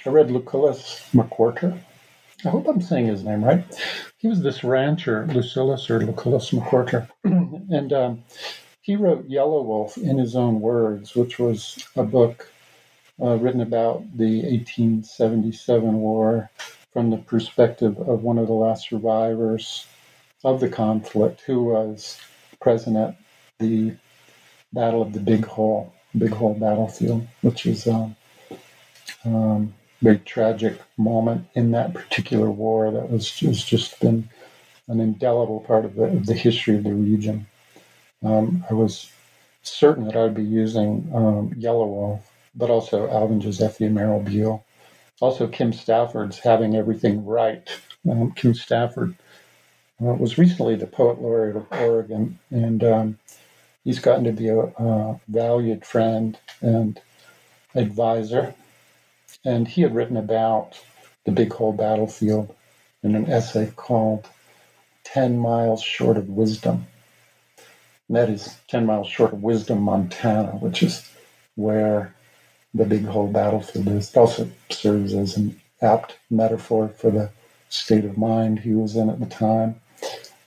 I 0.05 0.09
read 0.09 0.29
Lucullus 0.29 1.01
McWhorter, 1.13 1.79
I 2.45 2.50
hope 2.50 2.67
I'm 2.67 2.81
saying 2.81 3.07
his 3.07 3.24
name 3.24 3.43
right. 3.43 3.65
He 4.17 4.27
was 4.27 4.41
this 4.41 4.63
rancher, 4.63 5.25
Lucillus 5.27 5.89
or 5.89 6.00
Lucullus 6.00 6.51
McWhorter, 6.51 7.09
and 7.24 7.91
um, 7.91 8.24
he 8.81 8.95
wrote 8.95 9.27
Yellow 9.27 9.63
Wolf 9.63 9.97
in 9.97 10.19
his 10.19 10.36
own 10.36 10.62
words, 10.62 11.15
which 11.15 11.39
was 11.39 11.83
a 11.95 12.03
book 12.03 12.51
uh, 13.19 13.38
written 13.38 13.62
about 13.62 14.03
the 14.15 14.43
1877 14.43 15.93
war 15.93 16.51
from 16.94 17.10
the 17.10 17.17
perspective 17.17 17.98
of 18.00 18.24
one 18.24 18.38
of 18.38 18.48
the 18.48 18.53
last 18.53 18.89
survivors 18.89 19.86
of 20.44 20.60
the 20.60 20.70
conflict 20.70 21.41
who 21.41 21.63
was 21.63 22.20
present 22.62 22.98
at 22.98 23.17
the 23.60 23.94
Battle 24.74 25.01
of 25.01 25.13
the 25.13 25.20
Big 25.20 25.46
Hole, 25.46 25.94
Big 26.17 26.32
Hole 26.32 26.53
battlefield, 26.53 27.27
which 27.41 27.65
is 27.65 27.88
a 27.88 28.15
um, 29.25 29.74
very 30.01 30.20
tragic 30.20 30.79
moment 30.98 31.48
in 31.56 31.72
that 31.72 31.94
particular 31.94 32.50
war 32.50 32.91
that 32.91 33.10
was, 33.10 33.41
was 33.41 33.63
just 33.63 34.00
been 34.00 34.29
an 34.88 35.00
indelible 35.00 35.62
part 35.62 35.86
of 35.86 35.96
the, 35.96 36.03
of 36.03 36.25
the 36.25 36.34
history 36.34 36.77
of 36.77 36.84
the 36.84 36.94
region. 36.94 37.48
Um, 38.24 38.63
I 38.70 38.74
was 38.74 39.12
certain 39.63 40.06
that 40.06 40.15
I'd 40.15 40.36
be 40.36 40.44
using 40.44 41.10
um, 41.13 41.53
Yellow 41.58 42.22
but 42.56 42.70
also 42.72 43.10
Alvin 43.10 43.39
Josephy 43.39 43.86
and 43.86 43.96
Merrill 43.96 44.22
Beal. 44.22 44.65
Also, 45.21 45.47
Kim 45.47 45.74
Stafford's 45.74 46.39
Having 46.39 46.75
Everything 46.75 47.25
Right. 47.25 47.69
Um, 48.09 48.31
Kim 48.33 48.53
Stafford 48.53 49.15
uh, 50.01 50.13
was 50.13 50.38
recently 50.38 50.75
the 50.75 50.88
Poet 50.88 51.21
Laureate 51.21 51.55
of 51.57 51.67
Oregon, 51.71 52.39
and 52.51 52.83
um, 52.83 53.19
he's 53.83 54.00
gotten 54.00 54.24
to 54.25 54.31
be 54.31 54.50
a, 54.50 54.59
a 54.59 55.19
valued 55.27 55.86
friend 55.86 56.38
and 56.62 57.00
advisor. 57.75 58.53
And 59.45 59.67
he 59.67 59.81
had 59.81 59.95
written 59.95 60.17
about 60.17 60.79
the 61.25 61.31
Big 61.31 61.53
Hole 61.53 61.74
battlefield 61.74 62.55
in 63.03 63.15
an 63.15 63.29
essay 63.29 63.71
called 63.75 64.27
10 65.05 65.38
Miles 65.39 65.81
Short 65.81 66.17
of 66.17 66.29
Wisdom. 66.29 66.88
And 68.07 68.17
that 68.17 68.29
is 68.29 68.55
10 68.69 68.86
miles 68.86 69.07
short 69.07 69.33
of 69.33 69.43
Wisdom, 69.43 69.81
Montana, 69.81 70.51
which 70.51 70.81
is 70.83 71.09
where 71.55 72.13
the 72.77 72.86
Big 72.86 73.05
Hole 73.05 73.27
battlefield 73.27 73.88
is. 73.89 74.10
It 74.10 74.17
also 74.17 74.50
serves 74.69 75.13
as 75.13 75.38
an 75.38 75.60
apt 75.81 76.17
metaphor 76.29 76.89
for 76.89 77.12
the 77.12 77.29
state 77.69 78.05
of 78.05 78.17
mind 78.17 78.60
he 78.60 78.74
was 78.74 78.96
in 78.96 79.10
at 79.10 79.19
the 79.19 79.25
time. 79.25 79.75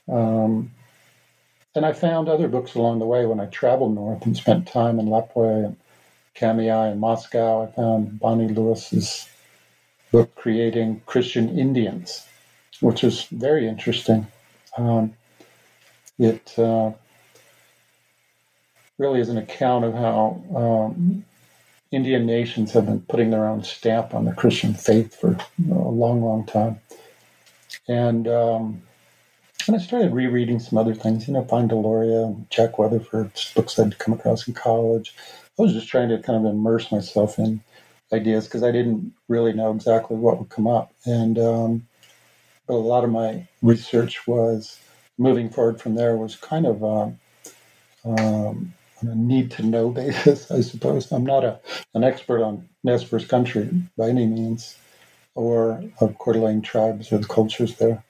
Um, 0.09 0.71
and 1.75 1.85
I 1.85 1.93
found 1.93 2.27
other 2.27 2.47
books 2.47 2.75
along 2.75 2.99
the 2.99 3.05
way 3.05 3.25
when 3.25 3.39
I 3.39 3.45
traveled 3.45 3.95
north 3.95 4.25
and 4.25 4.35
spent 4.35 4.67
time 4.67 4.99
in 4.99 5.07
Lapwai 5.07 5.65
and 5.65 5.77
Kamiah 6.35 6.91
and 6.91 6.99
Moscow. 6.99 7.63
I 7.63 7.71
found 7.71 8.19
Bonnie 8.19 8.49
Lewis's 8.49 9.27
book, 10.11 10.35
Creating 10.35 11.01
Christian 11.05 11.57
Indians, 11.57 12.27
which 12.81 13.03
was 13.03 13.25
very 13.25 13.67
interesting. 13.67 14.27
Um, 14.77 15.13
it 16.19 16.57
uh, 16.59 16.91
really 18.97 19.21
is 19.21 19.29
an 19.29 19.37
account 19.37 19.85
of 19.85 19.93
how 19.93 20.41
um, 20.55 21.23
Indian 21.91 22.25
nations 22.25 22.71
have 22.71 22.85
been 22.85 23.01
putting 23.01 23.31
their 23.31 23.45
own 23.45 23.63
stamp 23.63 24.13
on 24.13 24.25
the 24.25 24.33
Christian 24.33 24.73
faith 24.73 25.15
for 25.15 25.37
a 25.69 25.73
long, 25.73 26.21
long 26.21 26.45
time. 26.45 26.79
And 27.87 28.27
um, 28.27 28.81
and 29.67 29.75
I 29.75 29.79
started 29.79 30.13
rereading 30.13 30.59
some 30.59 30.77
other 30.77 30.95
things, 30.95 31.27
you 31.27 31.33
know, 31.33 31.41
Vine 31.43 31.69
Deloria 31.69 32.49
Jack 32.49 32.79
Weatherford's 32.79 33.53
books 33.53 33.77
I'd 33.77 33.99
come 33.99 34.13
across 34.13 34.47
in 34.47 34.53
college. 34.53 35.13
I 35.59 35.61
was 35.61 35.73
just 35.73 35.87
trying 35.87 36.09
to 36.09 36.17
kind 36.19 36.45
of 36.45 36.51
immerse 36.51 36.91
myself 36.91 37.37
in 37.37 37.61
ideas 38.11 38.45
because 38.45 38.63
I 38.63 38.71
didn't 38.71 39.13
really 39.27 39.53
know 39.53 39.71
exactly 39.71 40.17
what 40.17 40.39
would 40.39 40.49
come 40.49 40.67
up. 40.67 40.93
And 41.05 41.37
um, 41.37 41.87
but 42.67 42.73
a 42.73 42.75
lot 42.75 43.03
of 43.03 43.11
my 43.11 43.47
research 43.61 44.25
was 44.27 44.79
moving 45.17 45.49
forward 45.49 45.81
from 45.81 45.95
there 45.95 46.15
was 46.15 46.35
kind 46.35 46.65
of 46.65 46.83
um, 46.83 47.19
um, 48.05 48.73
need 49.03 49.51
to 49.51 49.63
know 49.63 49.89
basis, 49.91 50.51
I 50.51 50.61
suppose. 50.61 51.11
I'm 51.11 51.25
not 51.25 51.43
a, 51.43 51.59
an 51.93 52.03
expert 52.03 52.43
on 52.43 52.69
Nez 52.83 53.03
Perce 53.03 53.27
country 53.27 53.69
by 53.97 54.09
any 54.09 54.25
means 54.25 54.77
or 55.35 55.83
of 56.01 56.17
Coeur 56.19 56.33
d'Alene 56.33 56.61
tribes 56.61 57.11
or 57.11 57.17
the 57.17 57.27
cultures 57.27 57.77
there. 57.77 58.03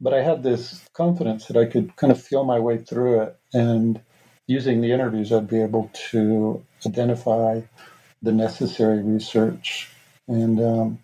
But 0.00 0.14
I 0.14 0.22
had 0.22 0.42
this 0.42 0.80
confidence 0.94 1.46
that 1.46 1.56
I 1.56 1.66
could 1.66 1.94
kind 1.96 2.10
of 2.12 2.22
feel 2.22 2.44
my 2.44 2.58
way 2.58 2.78
through 2.78 3.22
it. 3.22 3.36
And 3.52 4.00
using 4.46 4.80
the 4.80 4.92
interviews, 4.92 5.32
I'd 5.32 5.48
be 5.48 5.60
able 5.60 5.90
to 6.10 6.64
identify 6.86 7.60
the 8.22 8.32
necessary 8.32 9.02
research. 9.02 9.88
And, 10.28 10.60
um, 10.60 10.98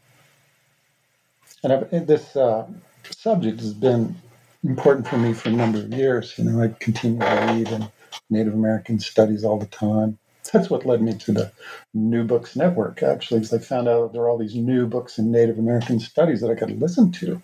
and 1.62 2.06
this 2.06 2.36
uh, 2.36 2.66
subject 3.10 3.60
has 3.60 3.74
been 3.74 4.16
important 4.64 5.08
for 5.08 5.18
me 5.18 5.32
for 5.32 5.48
a 5.50 5.52
number 5.52 5.78
of 5.78 5.92
years. 5.92 6.34
You 6.38 6.44
know, 6.44 6.62
I 6.62 6.68
continue 6.80 7.20
to 7.20 7.52
read 7.52 7.68
and 7.68 7.90
Native 8.30 8.54
American 8.54 8.98
studies 8.98 9.44
all 9.44 9.58
the 9.58 9.66
time. 9.66 10.18
That's 10.52 10.70
what 10.70 10.86
led 10.86 11.02
me 11.02 11.14
to 11.14 11.32
the 11.32 11.52
New 11.92 12.24
Books 12.24 12.54
Network, 12.54 13.02
actually, 13.02 13.40
because 13.40 13.54
I 13.54 13.58
found 13.58 13.88
out 13.88 14.12
there 14.12 14.22
are 14.22 14.28
all 14.28 14.38
these 14.38 14.54
new 14.54 14.86
books 14.86 15.18
in 15.18 15.32
Native 15.32 15.58
American 15.58 15.98
studies 15.98 16.40
that 16.40 16.50
I 16.50 16.54
could 16.54 16.80
listen 16.80 17.10
to 17.12 17.42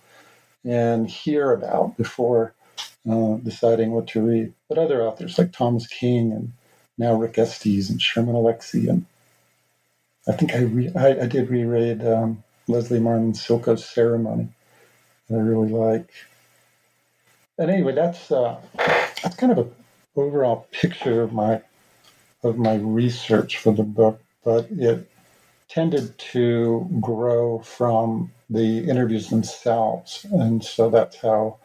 and 0.64 1.10
hear 1.10 1.52
about 1.52 1.96
before 1.96 2.54
uh, 3.10 3.34
deciding 3.42 3.90
what 3.90 4.06
to 4.08 4.22
read. 4.22 4.52
But 4.68 4.78
other 4.78 5.02
authors 5.02 5.38
like 5.38 5.52
Thomas 5.52 5.86
King 5.88 6.32
and 6.32 6.52
now 6.96 7.20
Nick 7.20 7.38
Estes 7.38 7.90
and 7.90 8.00
Sherman 8.00 8.36
Alexie 8.36 8.88
and 8.88 9.06
I 10.28 10.32
think 10.32 10.54
I 10.54 10.58
re- 10.58 10.92
I, 10.94 11.22
I, 11.22 11.26
did 11.26 11.50
reread 11.50 12.06
um, 12.06 12.44
Leslie 12.68 13.00
Marmon 13.00 13.34
Silko's 13.34 13.84
Ceremony 13.84 14.48
that 15.28 15.36
I 15.36 15.40
really 15.40 15.68
like. 15.68 16.08
And 17.58 17.70
anyway, 17.70 17.92
that's 17.94 18.30
uh, 18.30 18.60
that's 19.22 19.34
kind 19.34 19.50
of 19.50 19.58
a 19.58 19.81
overall 20.16 20.66
picture 20.72 21.22
of 21.22 21.32
my 21.32 21.62
of 22.44 22.58
my 22.58 22.76
research 22.76 23.58
for 23.58 23.72
the 23.72 23.84
book, 23.84 24.20
but 24.44 24.68
it 24.72 25.08
tended 25.68 26.18
to 26.18 26.88
grow 27.00 27.60
from 27.60 28.32
the 28.50 28.88
interviews 28.88 29.30
themselves, 29.30 30.26
and 30.32 30.64
so 30.64 30.90
that's 30.90 31.16
how 31.16 31.58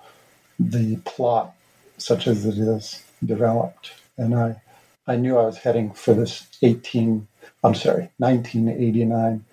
the 0.59 0.97
plot, 1.05 1.55
such 1.97 2.27
as 2.27 2.45
it 2.45 2.57
is, 2.57 3.03
developed. 3.25 3.93
And 4.17 4.35
I, 4.35 4.61
I 5.07 5.17
knew 5.17 5.37
I 5.37 5.45
was 5.45 5.59
heading 5.59 5.91
for 5.93 6.13
this 6.13 6.47
18, 6.61 7.27
I'm 7.63 7.75
sorry, 7.75 8.09
1989 8.17 9.45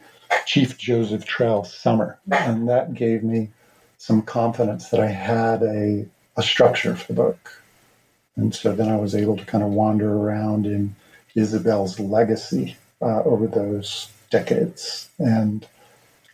Chief 0.46 0.78
Joseph 0.78 1.24
Trail 1.26 1.64
summer, 1.64 2.18
and 2.30 2.68
that 2.68 2.94
gave 2.94 3.24
me 3.24 3.50
some 3.98 4.22
confidence 4.22 4.90
that 4.90 5.00
I 5.00 5.09
had 5.09 5.62
a, 5.62 6.07
a 6.37 6.42
structure 6.42 6.96
for 6.96 7.12
the 7.12 7.14
book. 7.22 7.63
And 8.37 8.55
so 8.55 8.75
then 8.75 8.88
I 8.88 8.97
was 8.97 9.14
able 9.14 9.37
to 9.37 9.44
kind 9.44 9.62
of 9.64 9.70
wander 9.70 10.12
around 10.12 10.66
in 10.66 10.97
Isabel's 11.35 12.01
legacy 12.01 12.77
uh, 13.01 13.23
over 13.25 13.47
those 13.47 14.09
decades 14.31 15.09
and 15.18 15.66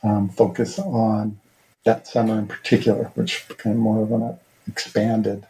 um, 0.03 0.29
focus 0.31 0.79
on 0.79 1.39
that 1.85 2.07
summer 2.07 2.39
in 2.39 2.47
particular, 2.47 3.05
which 3.15 3.47
became 3.49 3.77
more 3.77 4.03
of 4.03 4.13
an 4.13 4.39
expanded, 4.69 5.47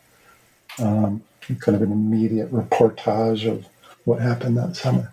um, 0.79 1.23
kind 1.41 1.77
of 1.77 1.83
an 1.83 1.93
immediate 1.93 2.53
reportage 2.53 3.51
of 3.51 3.67
what 4.05 4.21
happened 4.21 4.57
that 4.57 4.77
summer. 4.77 5.13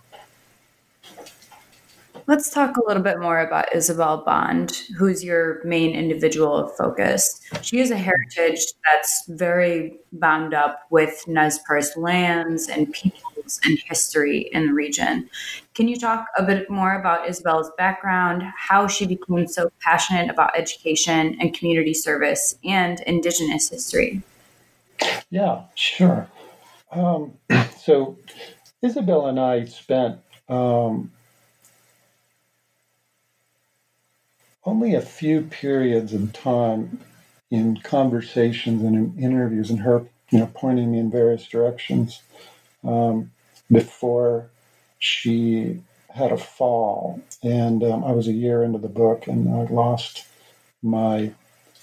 Let's 2.28 2.50
talk 2.50 2.76
a 2.76 2.86
little 2.86 3.02
bit 3.02 3.22
more 3.22 3.40
about 3.40 3.74
Isabel 3.74 4.22
Bond, 4.26 4.84
who's 4.98 5.24
your 5.24 5.64
main 5.64 5.96
individual 5.96 6.54
of 6.58 6.76
focus. 6.76 7.40
She 7.62 7.80
has 7.80 7.90
a 7.90 7.96
heritage 7.96 8.60
that's 8.84 9.24
very 9.30 9.98
bound 10.12 10.54
up 10.54 10.82
with 10.90 11.26
Nez 11.26 11.58
Perce 11.66 11.96
lands 11.96 12.68
and 12.68 12.92
peoples 12.92 13.62
and 13.64 13.80
history 13.88 14.50
in 14.52 14.68
the 14.68 14.74
region. 14.74 15.30
Can 15.74 15.88
you 15.88 15.98
talk 15.98 16.28
a 16.38 16.44
bit 16.44 16.70
more 16.70 17.00
about 17.00 17.30
Isabel's 17.30 17.72
background, 17.78 18.44
how 18.58 18.88
she 18.88 19.06
became 19.06 19.48
so 19.48 19.72
passionate 19.80 20.30
about 20.30 20.52
education 20.58 21.38
and 21.40 21.54
community 21.54 21.94
service 21.94 22.56
and 22.66 23.00
Indigenous 23.08 23.70
history? 23.70 24.22
Yeah, 25.30 25.62
sure. 25.76 26.28
Um, 26.92 27.38
so, 27.78 28.18
Isabel 28.82 29.28
and 29.28 29.40
I 29.40 29.64
spent 29.64 30.20
um, 30.50 31.14
only 34.68 34.94
a 34.94 35.02
few 35.02 35.42
periods 35.42 36.14
of 36.14 36.34
time 36.34 37.00
in 37.50 37.78
conversations 37.78 38.84
and 38.84 38.96
in 38.96 39.24
interviews 39.24 39.70
and 39.70 39.80
her 39.80 40.06
you 40.30 40.40
know 40.40 40.52
pointing 40.54 40.92
me 40.92 41.00
in 41.00 41.10
various 41.10 41.48
directions 41.48 42.22
um, 42.84 43.32
before 43.72 44.50
she 45.00 45.82
had 46.14 46.32
a 46.32 46.38
fall. 46.38 47.22
And 47.42 47.82
um, 47.84 48.04
i 48.04 48.12
was 48.12 48.28
a 48.28 48.34
year 48.34 48.62
into 48.62 48.78
the 48.80 48.90
book 48.90 49.28
and 49.28 49.50
i 49.50 49.64
lost 49.74 50.26
my 50.84 51.32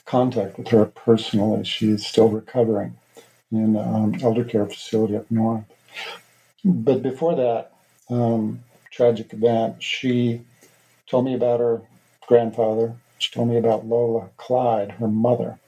contact 0.05 0.59
with 0.59 0.68
her 0.68 0.85
personally. 0.85 1.64
She 1.64 1.88
is 1.90 2.07
still 2.07 2.29
recovering 2.29 2.97
in 3.51 3.77
um, 3.77 4.16
elder 4.23 4.44
care 4.44 4.66
facility 4.66 5.16
up 5.16 5.31
north. 5.31 5.64
But 6.62 7.03
before 7.03 7.35
that 7.37 7.73
um, 8.11 8.62
tragic 8.90 9.33
event 9.33 9.83
she 9.83 10.42
told 11.07 11.25
me 11.25 11.35
about 11.35 11.61
her 11.61 11.83
grandfather. 12.28 12.96
She 13.18 13.32
told 13.32 13.48
me 13.48 13.58
about 13.58 13.87
Lola 13.87 14.30
Clyde, 14.38 14.92
her 14.92 15.08
mother, 15.08 15.58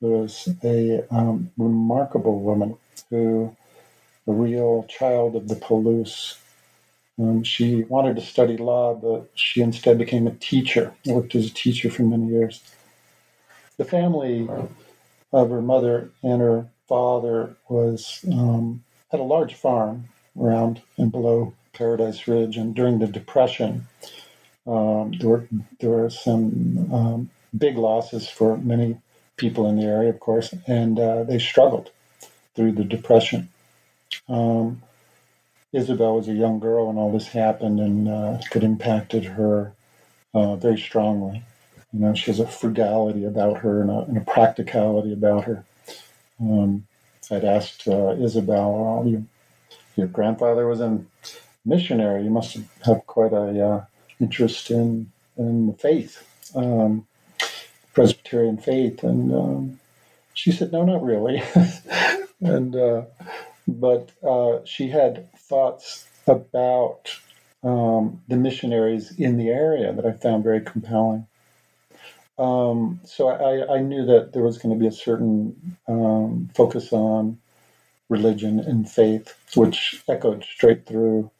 who 0.00 0.20
was 0.20 0.48
a 0.64 1.04
um, 1.14 1.50
remarkable 1.58 2.40
woman 2.40 2.76
who, 3.10 3.56
a 4.26 4.32
real 4.32 4.84
child 4.88 5.36
of 5.36 5.48
the 5.48 5.56
Palouse, 5.56 6.34
Um, 7.18 7.44
she 7.44 7.84
wanted 7.84 8.16
to 8.16 8.22
study 8.22 8.58
law, 8.58 8.94
but 8.94 9.30
she 9.34 9.62
instead 9.62 9.98
became 9.98 10.26
a 10.28 10.34
teacher. 10.34 10.94
worked 11.06 11.34
as 11.34 11.46
a 11.46 11.54
teacher 11.54 11.90
for 11.90 12.02
many 12.02 12.28
years. 12.28 12.62
The 13.78 13.84
family 13.86 14.48
of 15.32 15.50
her 15.50 15.62
mother 15.62 16.10
and 16.22 16.40
her 16.40 16.68
father 16.88 17.56
was 17.68 18.24
um, 18.32 18.84
had 19.10 19.20
a 19.20 19.24
large 19.24 19.54
farm 19.54 20.08
around 20.40 20.82
and 20.98 21.12
below 21.12 21.54
Paradise 21.74 22.28
Ridge, 22.28 22.56
and 22.56 22.74
during 22.74 22.98
the 23.00 23.08
Depression, 23.08 23.86
um, 24.66 25.12
there 25.18 25.28
were 25.28 25.48
there 25.80 25.90
were 25.90 26.10
some 26.10 26.92
um, 26.92 27.30
big 27.56 27.76
losses 27.76 28.28
for 28.28 28.56
many 28.58 28.98
people 29.36 29.68
in 29.68 29.76
the 29.76 29.84
area, 29.84 30.10
of 30.10 30.20
course, 30.20 30.54
and 30.66 30.98
uh, 30.98 31.24
they 31.24 31.38
struggled 31.38 31.90
through 32.54 32.72
the 32.72 32.84
Depression. 32.84 33.48
Um, 34.28 34.82
Isabel 35.72 36.16
was 36.16 36.28
a 36.28 36.32
young 36.34 36.58
girl 36.60 36.88
when 36.88 36.96
all 36.96 37.12
this 37.12 37.28
happened, 37.28 37.80
and 37.80 38.08
uh, 38.08 38.38
it 38.54 38.64
impacted 38.64 39.24
her 39.24 39.72
uh, 40.34 40.56
very 40.56 40.78
strongly. 40.78 41.42
You 41.92 42.00
know, 42.00 42.14
she 42.14 42.30
has 42.30 42.40
a 42.40 42.46
frugality 42.46 43.24
about 43.24 43.58
her 43.58 43.80
and 43.80 43.90
a, 43.90 43.98
and 44.00 44.16
a 44.16 44.20
practicality 44.20 45.12
about 45.12 45.44
her. 45.44 45.64
Um, 46.40 46.86
I'd 47.30 47.44
asked 47.44 47.86
uh, 47.88 48.10
Isabel, 48.18 49.04
you, 49.06 49.26
your 49.96 50.08
grandfather 50.08 50.66
was 50.66 50.80
a 50.80 51.00
missionary. 51.64 52.24
You 52.24 52.30
must 52.30 52.58
have 52.84 53.06
quite 53.06 53.32
a 53.32 53.66
uh, 53.66 53.84
interest 54.20 54.70
in 54.70 55.10
in 55.36 55.66
the 55.66 55.72
faith, 55.72 56.26
um, 56.54 57.06
Presbyterian 57.94 58.58
faith, 58.58 59.02
and 59.02 59.34
um, 59.34 59.80
she 60.34 60.52
said, 60.52 60.72
no, 60.72 60.84
not 60.84 61.02
really. 61.02 61.42
and 62.40 62.76
uh, 62.76 63.02
but 63.66 64.10
uh, 64.22 64.58
she 64.64 64.88
had 64.88 65.32
thoughts 65.34 66.06
about 66.26 67.10
um, 67.62 68.22
the 68.28 68.36
missionaries 68.36 69.18
in 69.18 69.36
the 69.36 69.48
area 69.48 69.92
that 69.92 70.06
I 70.06 70.12
found 70.12 70.44
very 70.44 70.60
compelling. 70.60 71.26
Um, 72.38 73.00
so 73.04 73.28
I, 73.28 73.76
I, 73.76 73.80
knew 73.80 74.06
that 74.06 74.32
there 74.32 74.42
was 74.42 74.56
going 74.56 74.74
to 74.74 74.80
be 74.80 74.86
a 74.86 74.92
certain 74.92 75.76
um, 75.86 76.48
focus 76.54 76.90
on 76.90 77.38
religion 78.08 78.60
and 78.60 78.90
faith, 78.90 79.34
which 79.54 80.02
echoed 80.08 80.42
straight 80.44 80.86
through 80.86 81.30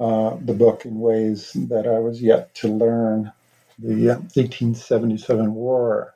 uh, 0.00 0.36
the 0.40 0.54
book 0.54 0.84
in 0.84 1.00
ways 1.00 1.52
that 1.54 1.86
I 1.86 1.98
was 1.98 2.22
yet 2.22 2.54
to 2.56 2.68
learn. 2.68 3.32
The 3.78 4.08
1877 4.08 5.54
war 5.54 6.14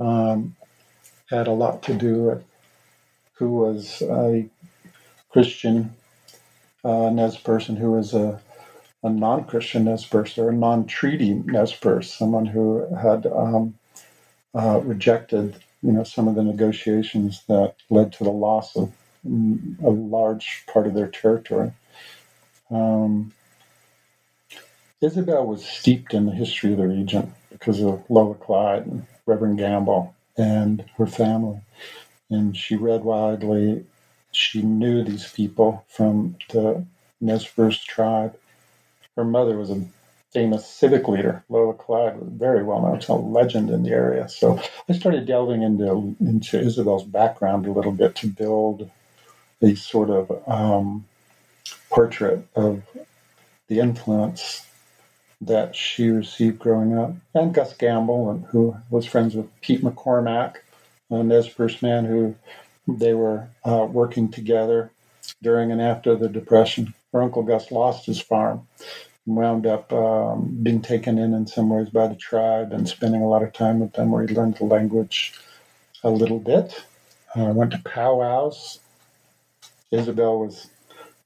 um, 0.00 0.56
had 1.30 1.48
a 1.48 1.52
lot 1.52 1.82
to 1.84 1.94
do 1.94 2.24
with 2.24 2.44
who 3.34 3.50
was 3.50 4.02
a 4.02 4.48
Christian 5.30 5.94
uh, 6.84 7.10
Nez 7.10 7.36
who 7.36 7.92
was 7.92 8.14
a 8.14 8.40
a 9.04 9.10
non-Christian 9.10 9.84
Nez 9.84 10.04
Perce 10.06 10.38
or 10.38 10.48
a 10.50 10.54
non-treaty 10.54 11.34
Nez 11.46 11.72
Perce, 11.74 12.12
someone 12.12 12.46
who 12.46 12.86
had 12.96 13.26
um, 13.26 13.74
uh, 14.54 14.80
rejected, 14.82 15.56
you 15.82 15.92
know, 15.92 16.04
some 16.04 16.26
of 16.26 16.34
the 16.34 16.42
negotiations 16.42 17.42
that 17.48 17.74
led 17.90 18.12
to 18.14 18.24
the 18.24 18.30
loss 18.30 18.76
of 18.76 18.92
mm, 19.26 19.82
a 19.84 19.90
large 19.90 20.64
part 20.72 20.86
of 20.86 20.94
their 20.94 21.08
territory. 21.08 21.72
Um, 22.70 23.32
Isabel 25.00 25.46
was 25.46 25.64
steeped 25.64 26.14
in 26.14 26.26
the 26.26 26.32
history 26.32 26.72
of 26.72 26.78
the 26.78 26.88
region 26.88 27.34
because 27.50 27.80
of 27.82 28.04
Lola 28.08 28.34
Clyde 28.34 28.86
and 28.86 29.06
Reverend 29.26 29.58
Gamble 29.58 30.14
and 30.36 30.84
her 30.96 31.06
family. 31.06 31.60
And 32.30 32.56
she 32.56 32.76
read 32.76 33.04
widely. 33.04 33.84
She 34.32 34.62
knew 34.62 35.04
these 35.04 35.30
people 35.32 35.84
from 35.88 36.36
the 36.50 36.86
Nez 37.20 37.46
Perce 37.46 37.82
tribe 37.82 38.36
her 39.16 39.24
mother 39.24 39.56
was 39.56 39.70
a 39.70 39.84
famous 40.32 40.66
civic 40.68 41.06
leader. 41.08 41.44
Lola 41.48 41.74
Clyde 41.74 42.18
was 42.18 42.28
very 42.30 42.62
well 42.64 42.82
known. 42.82 43.00
She's 43.00 43.08
a 43.08 43.14
legend 43.14 43.70
in 43.70 43.82
the 43.82 43.90
area. 43.90 44.28
So 44.28 44.60
I 44.88 44.92
started 44.94 45.26
delving 45.26 45.62
into 45.62 46.16
into 46.20 46.60
Isabel's 46.60 47.04
background 47.04 47.66
a 47.66 47.72
little 47.72 47.92
bit 47.92 48.16
to 48.16 48.26
build 48.28 48.90
a 49.62 49.74
sort 49.76 50.10
of 50.10 50.42
um, 50.48 51.06
portrait 51.94 52.44
of 52.56 52.82
the 53.68 53.78
influence 53.78 54.66
that 55.40 55.76
she 55.76 56.08
received 56.08 56.58
growing 56.58 56.98
up, 56.98 57.14
and 57.34 57.54
Gus 57.54 57.72
Gamble, 57.74 58.48
who 58.50 58.76
was 58.90 59.06
friends 59.06 59.36
with 59.36 59.48
Pete 59.60 59.82
McCormack, 59.82 60.56
a 61.10 61.22
Nez 61.22 61.48
Perce 61.48 61.80
man 61.82 62.04
who 62.04 62.34
they 62.88 63.14
were 63.14 63.48
uh, 63.64 63.86
working 63.88 64.28
together 64.28 64.90
during 65.40 65.70
and 65.70 65.80
after 65.80 66.16
the 66.16 66.28
Depression. 66.28 66.94
Her 67.12 67.22
uncle 67.22 67.44
Gus 67.44 67.70
lost 67.70 68.06
his 68.06 68.20
farm 68.20 68.66
wound 69.26 69.66
up 69.66 69.92
um, 69.92 70.58
being 70.62 70.82
taken 70.82 71.18
in 71.18 71.32
in 71.32 71.46
some 71.46 71.70
ways 71.70 71.88
by 71.88 72.08
the 72.08 72.16
tribe 72.16 72.72
and 72.72 72.88
spending 72.88 73.22
a 73.22 73.28
lot 73.28 73.42
of 73.42 73.52
time 73.52 73.78
with 73.80 73.92
them 73.92 74.10
where 74.10 74.26
he 74.26 74.34
learned 74.34 74.56
the 74.56 74.64
language 74.64 75.32
a 76.02 76.10
little 76.10 76.40
bit. 76.40 76.84
I 77.34 77.42
uh, 77.42 77.52
went 77.52 77.70
to 77.72 77.78
powwows. 77.78 78.80
Isabel 79.90 80.40
was 80.40 80.68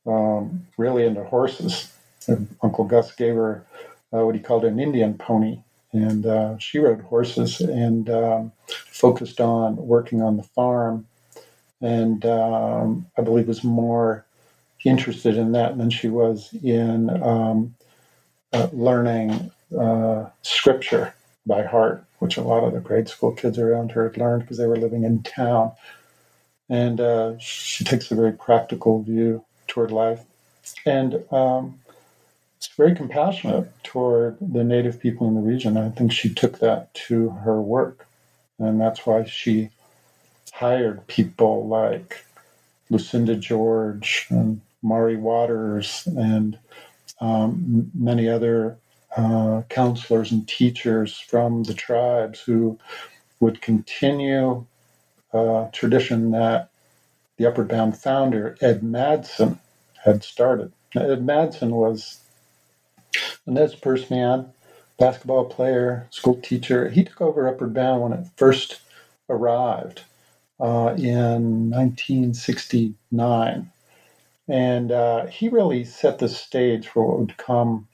um, 0.08 0.66
really 0.76 1.04
into 1.04 1.24
horses. 1.24 1.92
And 2.26 2.48
Uncle 2.62 2.84
Gus 2.84 3.14
gave 3.14 3.34
her 3.34 3.64
uh, 4.12 4.24
what 4.24 4.34
he 4.34 4.40
called 4.40 4.64
an 4.64 4.80
Indian 4.80 5.14
pony, 5.14 5.60
and 5.92 6.26
uh, 6.26 6.58
she 6.58 6.78
rode 6.78 7.02
horses 7.02 7.60
and 7.60 8.08
um, 8.10 8.52
focused 8.68 9.40
on 9.40 9.76
working 9.76 10.22
on 10.22 10.36
the 10.36 10.42
farm. 10.42 11.06
And 11.80 12.24
um, 12.26 13.06
I 13.16 13.22
believe 13.22 13.46
was 13.46 13.64
more 13.64 14.24
interested 14.84 15.36
in 15.36 15.52
that 15.52 15.76
than 15.78 15.90
she 15.90 16.08
was 16.08 16.52
in 16.62 17.10
um, 17.22 17.74
uh, 18.52 18.68
learning 18.72 19.50
uh, 19.78 20.26
scripture 20.42 21.14
by 21.46 21.64
heart, 21.64 22.04
which 22.18 22.36
a 22.36 22.42
lot 22.42 22.64
of 22.64 22.72
the 22.72 22.80
grade 22.80 23.08
school 23.08 23.32
kids 23.32 23.58
around 23.58 23.92
her 23.92 24.08
had 24.08 24.18
learned 24.18 24.42
because 24.42 24.58
they 24.58 24.66
were 24.66 24.76
living 24.76 25.04
in 25.04 25.22
town. 25.22 25.72
And 26.68 27.00
uh, 27.00 27.38
she 27.38 27.84
takes 27.84 28.10
a 28.10 28.14
very 28.14 28.32
practical 28.32 29.02
view 29.02 29.44
toward 29.68 29.90
life. 29.90 30.24
And 30.84 31.24
um, 31.32 31.78
it's 32.58 32.68
very 32.68 32.94
compassionate 32.94 33.72
toward 33.84 34.36
the 34.40 34.64
native 34.64 35.00
people 35.00 35.28
in 35.28 35.34
the 35.34 35.40
region. 35.40 35.76
I 35.76 35.90
think 35.90 36.12
she 36.12 36.32
took 36.32 36.58
that 36.58 36.92
to 36.94 37.30
her 37.30 37.60
work. 37.60 38.06
And 38.58 38.80
that's 38.80 39.06
why 39.06 39.24
she 39.24 39.70
hired 40.52 41.06
people 41.06 41.68
like 41.68 42.24
Lucinda 42.90 43.36
George 43.36 44.26
and 44.30 44.60
Maury 44.82 45.16
Waters 45.16 46.06
and 46.06 46.58
um, 47.20 47.90
many 47.94 48.28
other 48.28 48.78
uh, 49.16 49.62
counselors 49.68 50.32
and 50.32 50.46
teachers 50.46 51.18
from 51.18 51.64
the 51.64 51.74
tribes 51.74 52.40
who 52.40 52.78
would 53.40 53.60
continue 53.60 54.64
a 55.32 55.38
uh, 55.38 55.70
tradition 55.70 56.30
that 56.30 56.70
the 57.38 57.46
Upward 57.46 57.68
Bound 57.68 57.98
founder, 57.98 58.56
Ed 58.62 58.82
Madsen, 58.82 59.60
had 60.04 60.24
started. 60.24 60.72
Ed 60.96 61.26
Madsen 61.26 61.70
was 61.70 62.20
a 63.46 63.50
Nez 63.52 63.74
Perce 63.74 64.10
man, 64.10 64.50
basketball 64.98 65.46
player, 65.46 66.06
school 66.10 66.36
teacher. 66.40 66.88
He 66.90 67.04
took 67.04 67.20
over 67.22 67.48
Upward 67.48 67.74
Bound 67.74 68.02
when 68.02 68.12
it 68.14 68.26
first 68.36 68.80
arrived 69.30 70.02
uh, 70.60 70.94
in 70.98 71.70
1969. 71.70 73.70
And 74.48 74.92
uh, 74.92 75.26
he 75.26 75.48
really 75.48 75.84
set 75.84 76.18
the 76.18 76.28
stage 76.28 76.88
for 76.88 77.06
what 77.06 77.18
would 77.20 77.36
come 77.36 77.86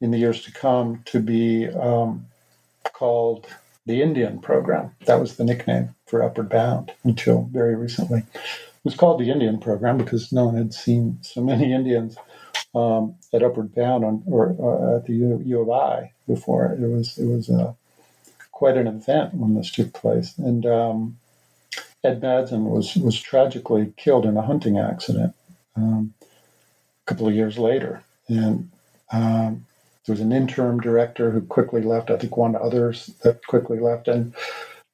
in 0.00 0.12
the 0.12 0.18
years 0.18 0.44
to 0.44 0.52
come 0.52 1.02
to 1.06 1.20
be 1.20 1.68
um, 1.68 2.26
called 2.92 3.46
the 3.90 4.02
Indian 4.02 4.38
Program. 4.38 4.92
That 5.06 5.18
was 5.18 5.36
the 5.36 5.44
nickname 5.44 5.96
for 6.06 6.22
Upward 6.22 6.48
Bound 6.48 6.92
until 7.02 7.48
very 7.50 7.74
recently. 7.74 8.20
It 8.20 8.84
was 8.84 8.94
called 8.94 9.20
the 9.20 9.30
Indian 9.30 9.58
Program 9.58 9.98
because 9.98 10.32
no 10.32 10.46
one 10.46 10.56
had 10.56 10.72
seen 10.72 11.18
so 11.22 11.40
many 11.40 11.72
Indians 11.80 12.16
um, 12.72 13.16
at 13.34 13.42
Upward 13.42 13.74
Bound 13.74 14.04
on, 14.04 14.22
or 14.26 14.50
uh, 14.60 14.98
at 14.98 15.06
the 15.06 15.14
U, 15.14 15.42
U, 15.44 15.60
of 15.60 15.70
I 15.70 16.12
before. 16.28 16.72
It 16.72 16.88
was 16.88 17.18
it 17.18 17.26
was 17.26 17.50
uh, 17.50 17.72
quite 18.52 18.76
an 18.76 18.86
event 18.86 19.34
when 19.34 19.54
this 19.54 19.72
took 19.72 19.92
place. 19.92 20.38
And 20.38 20.64
um, 20.66 21.18
Ed 22.04 22.20
Madsen 22.20 22.70
was 22.70 22.94
was 22.94 23.20
tragically 23.20 23.92
killed 23.96 24.24
in 24.24 24.36
a 24.36 24.42
hunting 24.42 24.78
accident 24.78 25.34
um, 25.74 26.14
a 26.22 27.06
couple 27.06 27.26
of 27.26 27.34
years 27.34 27.58
later. 27.58 28.04
And 28.28 28.70
um, 29.12 29.66
there 30.06 30.14
was 30.14 30.20
an 30.20 30.32
interim 30.32 30.80
director 30.80 31.30
who 31.30 31.42
quickly 31.42 31.82
left. 31.82 32.10
I 32.10 32.18
think 32.18 32.36
one 32.36 32.56
others 32.56 33.06
that 33.22 33.46
quickly 33.46 33.78
left. 33.78 34.08
And 34.08 34.34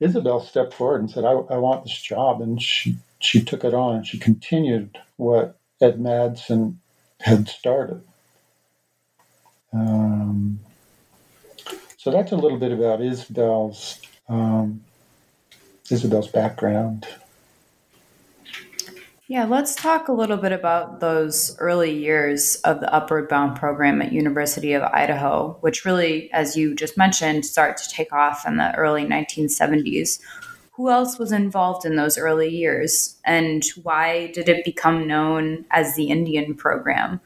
Isabel 0.00 0.40
stepped 0.40 0.74
forward 0.74 1.00
and 1.00 1.10
said, 1.10 1.24
I, 1.24 1.30
I 1.32 1.56
want 1.56 1.84
this 1.84 2.00
job. 2.00 2.42
And 2.42 2.60
she, 2.60 2.96
she 3.20 3.42
took 3.42 3.64
it 3.64 3.74
on 3.74 3.96
and 3.96 4.06
she 4.06 4.18
continued 4.18 4.98
what 5.16 5.58
Ed 5.80 5.98
Madsen 5.98 6.76
had 7.20 7.48
started. 7.48 8.02
Um, 9.72 10.60
so 11.96 12.10
that's 12.10 12.32
a 12.32 12.36
little 12.36 12.58
bit 12.58 12.72
about 12.72 13.00
Isabel's 13.02 14.00
um, 14.28 14.82
Isabel's 15.90 16.28
background. 16.28 17.06
Yeah, 19.28 19.44
let's 19.44 19.74
talk 19.74 20.06
a 20.06 20.12
little 20.12 20.36
bit 20.36 20.52
about 20.52 21.00
those 21.00 21.56
early 21.58 21.92
years 21.92 22.54
of 22.62 22.78
the 22.78 22.92
Upward 22.94 23.28
Bound 23.28 23.56
program 23.56 24.00
at 24.00 24.12
University 24.12 24.72
of 24.72 24.84
Idaho, 24.84 25.56
which 25.62 25.84
really, 25.84 26.32
as 26.32 26.56
you 26.56 26.76
just 26.76 26.96
mentioned, 26.96 27.44
started 27.44 27.76
to 27.82 27.90
take 27.90 28.12
off 28.12 28.46
in 28.46 28.56
the 28.56 28.72
early 28.76 29.04
1970s. 29.04 30.20
Who 30.74 30.90
else 30.90 31.18
was 31.18 31.32
involved 31.32 31.84
in 31.84 31.96
those 31.96 32.16
early 32.16 32.48
years, 32.48 33.16
and 33.24 33.64
why 33.82 34.28
did 34.28 34.48
it 34.48 34.64
become 34.64 35.08
known 35.08 35.64
as 35.72 35.96
the 35.96 36.08
Indian 36.08 36.54
program? 36.54 37.20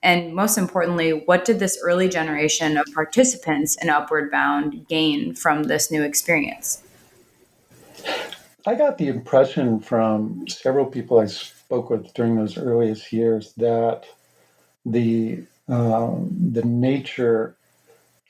And 0.00 0.36
most 0.36 0.56
importantly, 0.56 1.10
what 1.10 1.44
did 1.44 1.58
this 1.58 1.76
early 1.82 2.08
generation 2.08 2.76
of 2.76 2.86
participants 2.94 3.76
in 3.82 3.90
Upward 3.90 4.30
Bound 4.30 4.86
gain 4.86 5.34
from 5.34 5.64
this 5.64 5.90
new 5.90 6.04
experience? 6.04 6.84
I 8.66 8.74
got 8.76 8.98
the 8.98 9.08
impression 9.08 9.80
from 9.80 10.46
several 10.48 10.86
people 10.86 11.18
I 11.18 11.26
spoke 11.26 11.90
with 11.90 12.14
during 12.14 12.36
those 12.36 12.56
earliest 12.56 13.12
years 13.12 13.52
that 13.56 14.04
the 14.86 15.44
um, 15.68 16.50
the 16.52 16.64
nature 16.64 17.56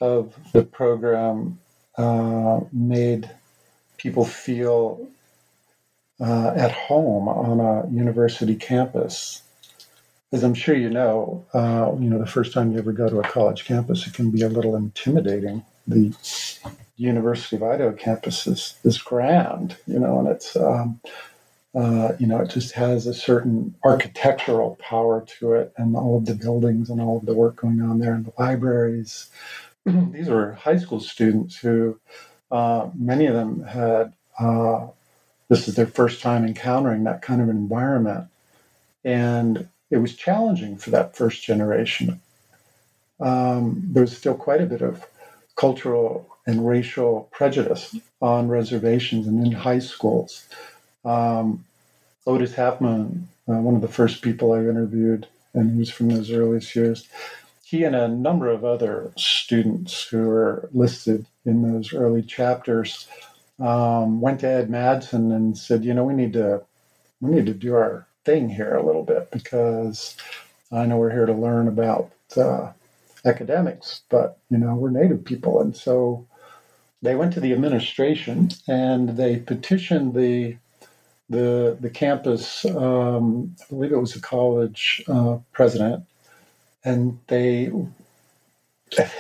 of 0.01 0.35
the 0.53 0.63
program 0.63 1.59
uh, 1.99 2.61
made 2.73 3.31
people 3.99 4.25
feel 4.25 5.09
uh, 6.21 6.53
at 6.57 6.73
home 6.73 7.29
on 7.29 7.61
a 7.61 7.89
university 7.91 8.55
campus. 8.57 9.43
As 10.33 10.43
I'm 10.45 10.55
sure 10.55 10.75
you 10.75 10.89
know, 10.89 11.45
uh, 11.53 11.93
you 11.99 12.09
know 12.09 12.19
the 12.19 12.27
first 12.27 12.55
time 12.55 12.73
you 12.73 12.79
ever 12.79 12.93
go 12.93 13.09
to 13.09 13.21
a 13.21 13.29
college 13.29 13.65
campus, 13.67 14.07
it 14.07 14.15
can 14.15 14.31
be 14.31 14.43
a 14.43 14.49
little 14.49 14.77
intimidating. 14.77 15.65
The 15.87 16.15
University 17.03 17.57
of 17.57 17.63
Idaho 17.63 17.93
campus 17.93 18.47
is, 18.47 18.77
is 18.85 18.99
grand, 18.99 19.77
you 19.87 19.99
know, 19.99 20.21
and 20.21 20.29
it's, 20.29 20.57
um, 20.57 21.01
uh, 21.75 22.13
you 22.19 22.27
know, 22.27 22.41
it 22.41 22.51
just 22.51 22.73
has 22.73 23.07
a 23.07 23.15
certain 23.15 23.75
architectural 23.83 24.77
power 24.81 25.25
to 25.39 25.55
it 25.55 25.73
and 25.77 25.97
all 25.97 26.19
of 26.19 26.27
the 26.27 26.35
buildings 26.35 26.91
and 26.91 27.01
all 27.01 27.19
of 27.19 27.27
the 27.27 27.35
work 27.35 27.57
going 27.57 27.83
on 27.83 27.99
there 27.99 28.15
and 28.15 28.27
the 28.27 28.33
libraries. 28.39 29.31
These 29.85 30.29
were 30.29 30.53
high 30.53 30.77
school 30.79 31.01
students 31.01 31.57
who, 31.57 31.99
uh, 32.51 32.91
many 32.95 33.27
of 33.27 33.35
them 33.35 33.65
had, 33.65 34.13
uh, 34.39 34.87
this 35.49 35.69
is 35.69 35.75
their 35.75 35.87
first 35.87 36.23
time 36.23 36.45
encountering 36.45 37.05
that 37.05 37.23
kind 37.23 37.43
of 37.43 37.49
environment. 37.49 38.27
And 39.05 39.69
it 39.91 39.99
was 39.99 40.15
challenging 40.15 40.77
for 40.77 40.91
that 40.91 41.17
first 41.17 41.43
generation. 41.43 42.21
Um, 43.19 43.83
there 43.93 44.03
was 44.03 44.17
still 44.17 44.35
quite 44.35 44.61
a 44.61 44.67
bit 44.67 44.83
of 44.83 45.05
cultural 45.57 46.32
and 46.47 46.67
racial 46.67 47.29
prejudice 47.33 47.97
on 48.21 48.49
reservations 48.49 49.27
and 49.27 49.47
in 49.47 49.53
high 49.53 49.79
schools. 49.81 50.47
Um, 51.05 51.65
Otis 52.27 52.55
Halfmoon, 52.55 53.25
uh, 53.49 53.55
one 53.55 53.77
of 53.77 53.83
the 53.83 53.89
first 53.89 54.23
people 54.23 54.53
I 54.53 54.61
interviewed, 54.61 55.27
and 55.55 55.73
he 55.73 55.79
was 55.79 55.91
from 55.91 56.09
those 56.11 56.31
earliest 56.31 56.75
years, 56.77 57.09
he 57.65 57.85
and 57.85 57.97
a 57.97 58.09
number 58.09 58.51
of 58.51 58.65
other 58.65 59.13
students 59.17 60.05
who 60.09 60.29
are 60.31 60.69
listed 60.73 61.27
in 61.45 61.63
those 61.63 61.95
early 61.95 62.23
chapters 62.23 63.09
um, 63.61 64.21
went 64.21 64.41
to 64.41 64.49
Ed 64.49 64.71
Madsen 64.71 65.35
and 65.35 65.57
said, 65.57 65.85
you 65.85 65.95
know, 65.95 66.05
we 66.05 66.15
need 66.15 66.35
to 66.35 66.63
we 67.21 67.31
need 67.33 67.47
to 67.47 67.55
do 67.55 67.75
our 67.75 68.07
thing 68.25 68.51
here 68.51 68.75
a 68.77 68.85
little 68.87 69.05
bit 69.05 69.31
because 69.33 70.17
I 70.73 70.87
know 70.87 70.99
we're 70.99 71.13
here 71.13 71.27
to 71.27 71.33
learn 71.35 71.69
about 71.69 72.13
uh, 72.37 72.73
academics, 73.25 74.03
but 74.11 74.39
you 74.51 74.59
know 74.59 74.75
we're 74.75 74.91
Native 74.91 75.25
people, 75.25 75.61
and 75.61 75.77
so 75.77 76.27
they 77.03 77.15
went 77.17 77.33
to 77.35 77.41
the 77.41 77.53
administration 77.53 78.51
and 78.69 79.11
they 79.17 79.37
petitioned 79.39 80.15
the 80.15 80.57
the 81.29 81.77
the 81.81 81.91
campus. 81.91 82.65
Um, 82.65 83.57
I 83.63 83.67
believe 83.69 83.93
it 83.93 84.01
was 84.01 84.17
a 84.17 84.21
college 84.21 85.03
uh, 85.09 85.39
president, 85.53 86.05
and 86.85 87.19
they 87.29 87.73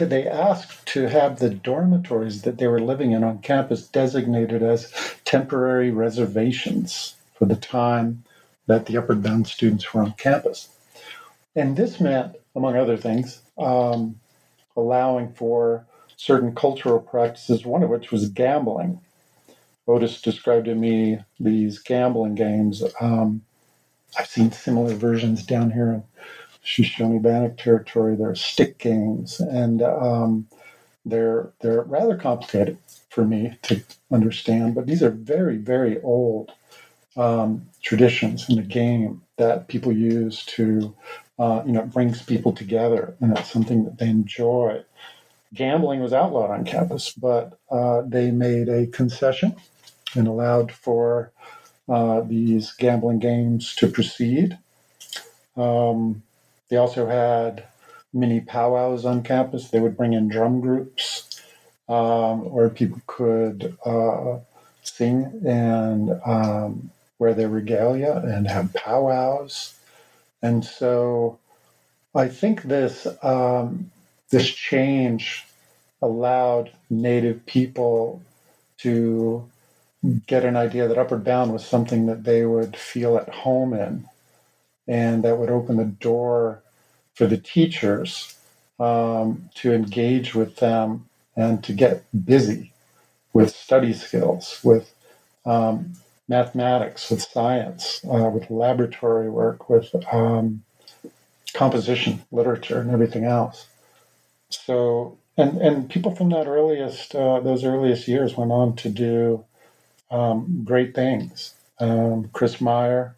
they 0.00 0.28
asked 0.28 0.86
to 0.86 1.08
have 1.08 1.38
the 1.38 1.50
dormitories 1.50 2.42
that 2.42 2.58
they 2.58 2.68
were 2.68 2.80
living 2.80 3.12
in 3.12 3.24
on 3.24 3.38
campus 3.40 3.86
designated 3.88 4.62
as 4.62 4.92
temporary 5.24 5.90
reservations 5.90 7.14
for 7.34 7.46
the 7.46 7.56
time 7.56 8.24
that 8.66 8.86
the 8.86 8.96
upward 8.96 9.22
bound 9.22 9.46
students 9.46 9.92
were 9.92 10.02
on 10.02 10.12
campus. 10.12 10.68
And 11.56 11.76
this 11.76 12.00
meant, 12.00 12.36
among 12.54 12.76
other 12.76 12.96
things, 12.96 13.40
um, 13.58 14.20
allowing 14.76 15.32
for 15.32 15.86
certain 16.22 16.54
cultural 16.54 17.00
practices, 17.00 17.66
one 17.66 17.82
of 17.82 17.90
which 17.90 18.12
was 18.12 18.28
gambling. 18.28 19.00
Otis 19.88 20.22
described 20.22 20.66
to 20.66 20.74
me 20.76 21.18
these 21.40 21.80
gambling 21.80 22.36
games. 22.36 22.84
Um, 23.00 23.42
I've 24.16 24.28
seen 24.28 24.52
similar 24.52 24.94
versions 24.94 25.44
down 25.44 25.72
here 25.72 25.88
in 25.94 26.04
Shoshone 26.62 27.18
Bannock 27.18 27.56
territory. 27.56 28.14
There 28.14 28.30
are 28.30 28.36
stick 28.36 28.78
games, 28.78 29.40
and 29.40 29.82
um, 29.82 30.46
they're 31.04 31.50
they're 31.60 31.82
rather 31.82 32.16
complicated 32.16 32.78
for 33.10 33.24
me 33.24 33.58
to 33.62 33.82
understand. 34.12 34.76
But 34.76 34.86
these 34.86 35.02
are 35.02 35.10
very 35.10 35.56
very 35.56 36.00
old 36.02 36.52
um, 37.16 37.66
traditions 37.82 38.48
in 38.48 38.54
the 38.56 38.62
game 38.62 39.22
that 39.38 39.66
people 39.66 39.90
use 39.90 40.46
to 40.46 40.94
uh, 41.40 41.64
you 41.66 41.72
know 41.72 41.82
brings 41.82 42.22
people 42.22 42.52
together, 42.52 43.16
and 43.20 43.36
it's 43.36 43.50
something 43.50 43.82
that 43.86 43.98
they 43.98 44.08
enjoy 44.08 44.84
gambling 45.54 46.00
was 46.00 46.12
outlawed 46.12 46.50
on 46.50 46.64
campus, 46.64 47.12
but 47.12 47.58
uh, 47.70 48.02
they 48.06 48.30
made 48.30 48.68
a 48.68 48.86
concession 48.86 49.56
and 50.14 50.28
allowed 50.28 50.72
for 50.72 51.32
uh, 51.88 52.20
these 52.22 52.72
gambling 52.72 53.18
games 53.18 53.74
to 53.76 53.88
proceed. 53.88 54.58
Um, 55.56 56.22
they 56.68 56.76
also 56.76 57.06
had 57.06 57.64
mini 58.12 58.40
powwows 58.40 59.04
on 59.04 59.22
campus. 59.22 59.70
They 59.70 59.80
would 59.80 59.96
bring 59.96 60.12
in 60.12 60.28
drum 60.28 60.60
groups 60.60 61.40
um, 61.88 62.50
where 62.50 62.70
people 62.70 63.00
could 63.06 63.76
uh, 63.84 64.38
sing 64.82 65.42
and 65.46 66.20
um, 66.24 66.90
wear 67.18 67.34
their 67.34 67.48
regalia 67.48 68.16
and 68.24 68.48
have 68.48 68.72
powwows. 68.74 69.74
And 70.42 70.64
so 70.64 71.38
I 72.14 72.28
think 72.28 72.62
this 72.62 73.06
um, 73.22 73.90
this 74.32 74.48
change 74.50 75.46
allowed 76.02 76.72
Native 76.90 77.46
people 77.46 78.22
to 78.78 79.48
get 80.26 80.44
an 80.44 80.56
idea 80.56 80.88
that 80.88 80.98
Upward 80.98 81.24
Bound 81.24 81.52
was 81.52 81.66
something 81.66 82.06
that 82.06 82.24
they 82.24 82.46
would 82.46 82.76
feel 82.76 83.16
at 83.18 83.28
home 83.30 83.74
in, 83.74 84.06
and 84.88 85.24
that 85.24 85.38
would 85.38 85.50
open 85.50 85.76
the 85.78 85.84
door 85.84 86.62
for 87.14 87.26
the 87.26 87.38
teachers 87.38 88.36
um, 88.80 89.50
to 89.56 89.72
engage 89.72 90.34
with 90.34 90.56
them 90.56 91.06
and 91.36 91.64
to 91.64 91.72
get 91.72 92.04
busy 92.26 92.72
with 93.32 93.54
study 93.54 93.92
skills, 93.94 94.60
with 94.64 94.94
um, 95.46 95.94
mathematics, 96.28 97.10
with 97.10 97.22
science, 97.22 98.02
uh, 98.06 98.30
with 98.30 98.50
laboratory 98.50 99.30
work, 99.30 99.70
with 99.70 99.94
um, 100.12 100.62
composition, 101.54 102.22
literature, 102.32 102.80
and 102.80 102.90
everything 102.90 103.24
else. 103.24 103.66
So, 104.54 105.18
and 105.36 105.58
and 105.60 105.90
people 105.90 106.14
from 106.14 106.30
that 106.30 106.46
earliest 106.46 107.14
uh, 107.14 107.40
those 107.40 107.64
earliest 107.64 108.08
years 108.08 108.36
went 108.36 108.52
on 108.52 108.76
to 108.76 108.88
do 108.88 109.44
um, 110.10 110.62
great 110.64 110.94
things. 110.94 111.54
Um, 111.80 112.30
Chris 112.32 112.60
Meyer 112.60 113.16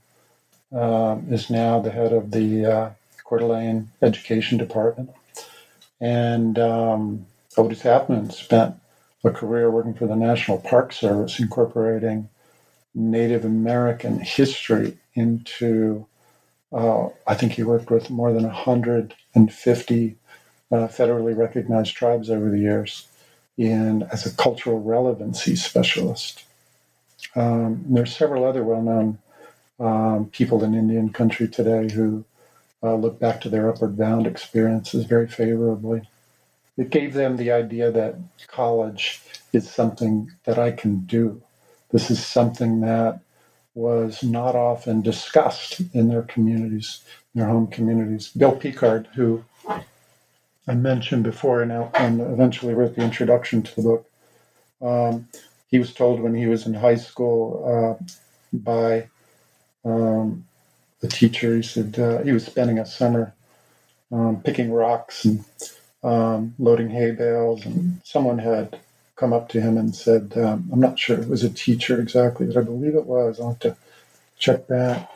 um, 0.73 1.27
is 1.33 1.51
now 1.51 1.81
the 1.81 1.90
head 1.90 2.12
of 2.12 2.31
the 2.31 2.66
uh, 2.66 2.90
Coeur 3.25 3.40
d'Alene 3.40 3.90
Education 4.03 4.59
Department, 4.59 5.11
and 6.01 6.59
um, 6.59 7.27
Otis 7.57 7.83
Halfmoon 7.83 8.33
spent 8.33 8.77
a 9.25 9.31
career 9.31 9.70
working 9.70 9.94
for 9.94 10.07
the 10.07 10.16
National 10.16 10.59
Park 10.59 10.92
Service, 10.92 11.40
incorporating 11.40 12.29
Native 12.94 13.44
American 13.44 14.20
history 14.20 14.99
into. 15.14 16.07
Uh, 16.73 17.09
I 17.27 17.35
think 17.35 17.53
he 17.53 17.62
worked 17.62 17.90
with 17.90 18.11
more 18.11 18.33
than 18.33 18.44
150 18.44 20.16
uh, 20.75 20.89
federally 20.89 21.37
recognized 21.37 21.95
tribes 21.97 22.31
over 22.31 22.51
the 22.51 22.59
years 22.59 23.09
and 23.59 24.03
as 24.13 24.27
a 24.27 24.37
cultural 24.37 24.81
relevancy 24.81 25.57
specialist. 25.57 26.45
Um, 27.37 27.85
there 27.89 28.03
are 28.03 28.07
several 28.07 28.45
other 28.45 28.65
well-known 28.65 29.19
um, 29.81 30.27
people 30.33 30.65
in 30.65 30.75
Indian 30.75 31.11
country 31.11 31.49
today 31.49 31.93
who 31.93 32.25
uh, 32.83 32.95
look 32.97 33.21
back 33.21 33.41
to 33.43 33.49
their 33.49 33.71
upward 33.71 33.97
bound 33.97 34.27
experiences 34.27 35.07
very 35.07 35.29
favorably. 35.29 36.03
It 36.77 36.91
gave 36.91 37.15
them 37.15 37.37
the 37.37 37.53
idea 37.53 37.93
that 37.93 38.17
college 38.49 39.23
is 39.53 39.71
something 39.71 40.33
that 40.45 40.59
I 40.59 40.73
can 40.73 41.01
do. 41.07 41.43
This 41.93 42.11
is 42.11 42.25
something 42.25 42.81
that 42.81 43.21
was 43.75 44.23
not 44.25 44.57
often 44.57 45.03
discussed 45.03 45.81
in 45.93 46.09
their 46.09 46.23
communities, 46.23 47.01
in 47.35 47.41
their 47.41 47.51
home 47.51 47.69
communities. 47.69 48.29
Bill 48.29 48.57
Picard, 48.57 49.09
who 49.15 49.45
I 50.66 50.74
mentioned 50.74 51.24
before 51.24 51.62
and, 51.62 51.72
and 51.72 52.20
eventually 52.20 52.74
wrote 52.74 52.96
the 52.96 53.03
introduction 53.03 53.62
to 53.62 53.77
the 53.77 53.83
book. 53.83 54.11
Um, 54.81 55.29
he 55.68 55.79
was 55.79 55.92
told 55.92 56.20
when 56.20 56.35
he 56.35 56.46
was 56.46 56.66
in 56.66 56.74
high 56.74 56.94
school 56.96 57.98
uh, 58.00 58.05
by 58.53 59.09
um, 59.85 60.46
the 61.00 61.09
teacher. 61.09 61.57
He 61.57 61.62
said 61.62 61.98
uh, 61.98 62.22
he 62.22 62.33
was 62.33 62.46
spending 62.46 62.79
a 62.79 62.87
summer 62.87 63.35
um, 64.12 64.40
picking 64.42 64.72
rocks 64.72 65.24
and 65.24 65.44
um, 66.03 66.55
loading 66.59 66.90
hay 66.90 67.11
bales, 67.11 67.64
and 67.66 68.00
someone 68.05 68.38
had 68.38 68.79
come 69.16 69.33
up 69.33 69.48
to 69.50 69.61
him 69.61 69.77
and 69.77 69.94
said, 69.94 70.33
um, 70.37 70.68
"I'm 70.72 70.81
not 70.81 70.98
sure 70.98 71.20
it 71.20 71.29
was 71.29 71.44
a 71.44 71.50
teacher 71.50 72.00
exactly, 72.00 72.46
but 72.46 72.57
I 72.57 72.62
believe 72.62 72.94
it 72.94 73.07
was. 73.07 73.40
I'll 73.40 73.50
have 73.50 73.59
to 73.61 73.77
check 74.38 74.66
back." 74.68 75.11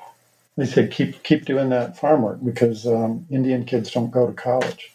They 0.57 0.67
said, 0.67 0.91
"Keep 0.91 1.23
keep 1.23 1.45
doing 1.45 1.69
that 1.71 1.99
farm 1.99 2.23
work 2.23 2.39
because 2.45 2.87
um, 2.87 3.27
Indian 3.31 3.65
kids 3.65 3.91
don't 3.91 4.11
go 4.11 4.27
to 4.27 4.33
college." 4.33 4.95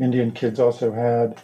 Indian 0.00 0.32
kids 0.32 0.58
also 0.58 0.92
had, 0.92 1.40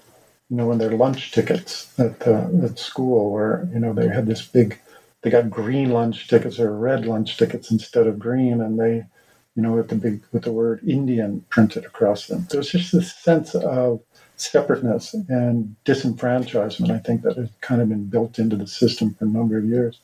you 0.48 0.56
know, 0.56 0.66
when 0.66 0.78
their 0.78 0.90
lunch 0.90 1.32
tickets 1.32 1.92
at 1.98 2.26
uh, 2.26 2.48
at 2.64 2.78
school, 2.78 3.30
where 3.30 3.68
you 3.72 3.78
know 3.78 3.92
they 3.92 4.08
had 4.08 4.26
this 4.26 4.44
big, 4.44 4.78
they 5.22 5.30
got 5.30 5.50
green 5.50 5.90
lunch 5.90 6.28
tickets 6.28 6.58
or 6.58 6.76
red 6.76 7.06
lunch 7.06 7.36
tickets 7.36 7.70
instead 7.70 8.06
of 8.06 8.18
green, 8.18 8.60
and 8.60 8.78
they, 8.78 9.04
you 9.54 9.62
know, 9.62 9.72
with 9.72 9.88
the 9.88 9.94
big 9.94 10.22
with 10.32 10.42
the 10.42 10.52
word 10.52 10.80
Indian 10.86 11.44
printed 11.48 11.84
across 11.84 12.26
them. 12.26 12.46
There's 12.50 12.70
just 12.70 12.92
this 12.92 13.14
sense 13.14 13.54
of 13.54 14.00
separateness 14.36 15.14
and 15.28 15.76
disenfranchisement. 15.84 16.90
I 16.90 16.98
think 16.98 17.22
that 17.22 17.36
has 17.36 17.50
kind 17.60 17.80
of 17.80 17.88
been 17.88 18.06
built 18.06 18.38
into 18.38 18.56
the 18.56 18.66
system 18.66 19.14
for 19.14 19.26
a 19.26 19.28
number 19.28 19.58
of 19.58 19.64
years. 19.64 20.00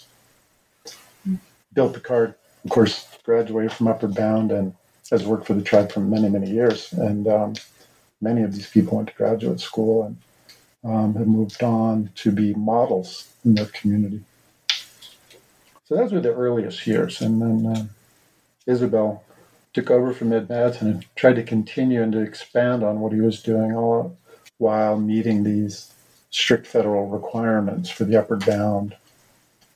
Bill 1.72 1.90
Picard, 1.90 2.34
of 2.64 2.70
course, 2.70 3.06
graduated 3.24 3.72
from 3.72 3.88
Upward 3.88 4.14
Bound 4.14 4.52
and 4.52 4.74
has 5.10 5.24
worked 5.24 5.46
for 5.46 5.54
the 5.54 5.62
tribe 5.62 5.90
for 5.90 6.00
many, 6.00 6.28
many 6.28 6.48
years, 6.48 6.92
and. 6.92 7.26
Um, 7.26 7.54
many 8.20 8.42
of 8.42 8.54
these 8.54 8.68
people 8.68 8.96
went 8.96 9.08
to 9.08 9.14
graduate 9.14 9.60
school 9.60 10.04
and 10.04 10.16
um, 10.84 11.14
have 11.14 11.26
moved 11.26 11.62
on 11.62 12.10
to 12.16 12.30
be 12.30 12.54
models 12.54 13.28
in 13.44 13.54
their 13.54 13.66
community. 13.66 14.22
So 15.84 15.96
those 15.96 16.12
were 16.12 16.20
the 16.20 16.34
earliest 16.34 16.86
years. 16.86 17.20
And 17.20 17.40
then 17.40 17.66
uh, 17.66 17.86
Isabel 18.66 19.22
took 19.72 19.90
over 19.90 20.12
from 20.12 20.32
Ed 20.32 20.48
Madsen 20.48 20.82
and 20.82 21.06
tried 21.16 21.36
to 21.36 21.42
continue 21.42 22.02
and 22.02 22.12
to 22.12 22.20
expand 22.20 22.82
on 22.82 23.00
what 23.00 23.12
he 23.12 23.20
was 23.20 23.42
doing 23.42 23.74
all 23.74 24.16
while 24.58 24.98
meeting 24.98 25.44
these 25.44 25.92
strict 26.30 26.66
federal 26.66 27.06
requirements 27.06 27.90
for 27.90 28.04
the 28.04 28.16
upward 28.18 28.44
bound 28.44 28.96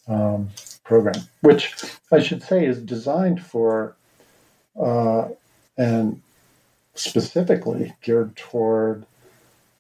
um, 0.08 0.48
program, 0.84 1.22
which 1.42 1.74
I 2.10 2.20
should 2.20 2.42
say 2.42 2.64
is 2.64 2.80
designed 2.80 3.44
for 3.44 3.94
uh, 4.80 5.28
and 5.76 6.20
specifically 6.94 7.94
geared 8.02 8.36
toward 8.36 9.06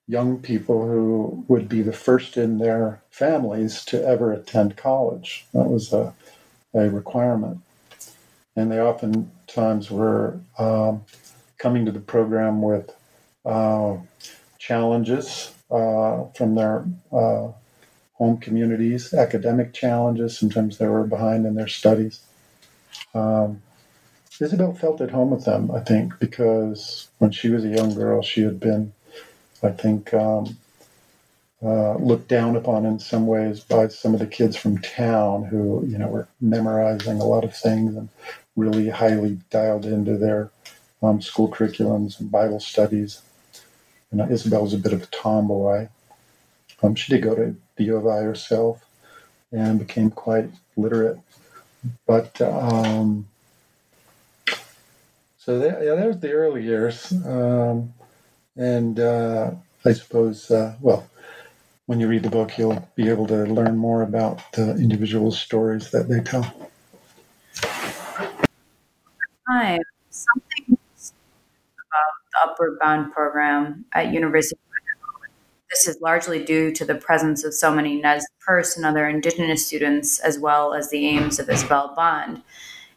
young 0.08 0.38
people 0.40 0.86
who 0.86 1.44
would 1.48 1.68
be 1.68 1.82
the 1.82 1.92
first 1.92 2.36
in 2.36 2.58
their 2.58 3.00
families 3.10 3.84
to 3.86 4.04
ever 4.06 4.32
attend 4.32 4.76
college. 4.76 5.46
That 5.54 5.68
was 5.68 5.92
a, 5.92 6.14
a 6.74 6.90
requirement. 6.90 7.60
And 8.56 8.70
they 8.72 8.80
oftentimes 8.80 9.90
were 9.90 10.40
um, 10.58 11.04
coming 11.58 11.86
to 11.86 11.92
the 11.92 12.00
program 12.00 12.62
with 12.62 12.90
uh, 13.46 13.96
challenges 14.58 15.52
uh, 15.70 16.24
from 16.36 16.54
their 16.56 16.84
uh, 17.12 17.48
home 18.14 18.38
communities, 18.40 19.14
academic 19.14 19.72
challenges. 19.72 20.38
Sometimes 20.38 20.78
they 20.78 20.88
were 20.88 21.04
behind 21.06 21.46
in 21.46 21.54
their 21.54 21.68
studies. 21.68 22.20
Um, 23.14 23.62
Isabel 24.40 24.74
felt 24.74 25.00
at 25.00 25.10
home 25.10 25.30
with 25.30 25.44
them, 25.44 25.70
I 25.70 25.80
think, 25.80 26.18
because 26.18 27.08
when 27.18 27.30
she 27.32 27.50
was 27.50 27.64
a 27.64 27.68
young 27.68 27.94
girl, 27.94 28.22
she 28.22 28.42
had 28.42 28.60
been, 28.60 28.92
I 29.62 29.70
think, 29.70 30.14
um, 30.14 30.56
uh, 31.62 31.96
looked 31.96 32.28
down 32.28 32.56
upon 32.56 32.86
in 32.86 32.98
some 32.98 33.26
ways 33.26 33.60
by 33.60 33.88
some 33.88 34.14
of 34.14 34.20
the 34.20 34.26
kids 34.26 34.56
from 34.56 34.78
town 34.78 35.44
who, 35.44 35.84
you 35.86 35.98
know, 35.98 36.08
were 36.08 36.28
memorizing 36.40 37.20
a 37.20 37.24
lot 37.24 37.44
of 37.44 37.56
things 37.56 37.94
and 37.96 38.08
really 38.56 38.88
highly 38.88 39.38
dialed 39.50 39.84
into 39.84 40.16
their 40.16 40.50
um, 41.02 41.20
school 41.20 41.48
curriculums 41.48 42.18
and 42.18 42.30
Bible 42.30 42.60
studies. 42.60 43.22
And 44.10 44.20
Isabel 44.30 44.62
was 44.62 44.74
a 44.74 44.78
bit 44.78 44.92
of 44.92 45.02
a 45.02 45.06
tomboy. 45.06 45.88
Um, 46.82 46.94
she 46.94 47.12
did 47.12 47.22
go 47.22 47.34
to 47.34 47.56
the 47.76 47.84
U 47.84 47.96
of 47.96 48.06
I 48.06 48.20
herself 48.22 48.84
and 49.52 49.78
became 49.78 50.10
quite 50.10 50.50
literate. 50.76 51.18
But 52.06 52.40
um, 52.40 53.28
so 55.50 55.58
that, 55.58 55.82
yeah, 55.82 56.06
was 56.06 56.20
the 56.20 56.30
early 56.30 56.62
years, 56.62 57.12
um, 57.26 57.92
and 58.54 59.00
uh, 59.00 59.50
I 59.84 59.92
suppose 59.92 60.48
uh, 60.48 60.76
well, 60.80 61.10
when 61.86 61.98
you 61.98 62.06
read 62.06 62.22
the 62.22 62.30
book, 62.30 62.56
you'll 62.56 62.88
be 62.94 63.08
able 63.08 63.26
to 63.26 63.46
learn 63.46 63.76
more 63.76 64.02
about 64.02 64.52
the 64.52 64.76
individual 64.76 65.32
stories 65.32 65.90
that 65.90 66.08
they 66.08 66.20
tell. 66.20 66.44
Time 69.48 69.80
something 70.10 70.66
about 70.68 72.12
the 72.30 72.38
Upward 72.44 72.78
Bound 72.78 73.12
program 73.12 73.84
at 73.92 74.12
University. 74.12 74.60
This 75.68 75.88
is 75.88 76.00
largely 76.00 76.44
due 76.44 76.70
to 76.72 76.84
the 76.84 76.94
presence 76.94 77.42
of 77.42 77.54
so 77.54 77.74
many 77.74 78.00
Nez 78.00 78.24
Perce 78.46 78.76
and 78.76 78.86
other 78.86 79.08
Indigenous 79.08 79.66
students, 79.66 80.20
as 80.20 80.38
well 80.38 80.74
as 80.74 80.90
the 80.90 81.08
aims 81.08 81.40
of 81.40 81.50
Isabel 81.50 81.92
Bond 81.96 82.42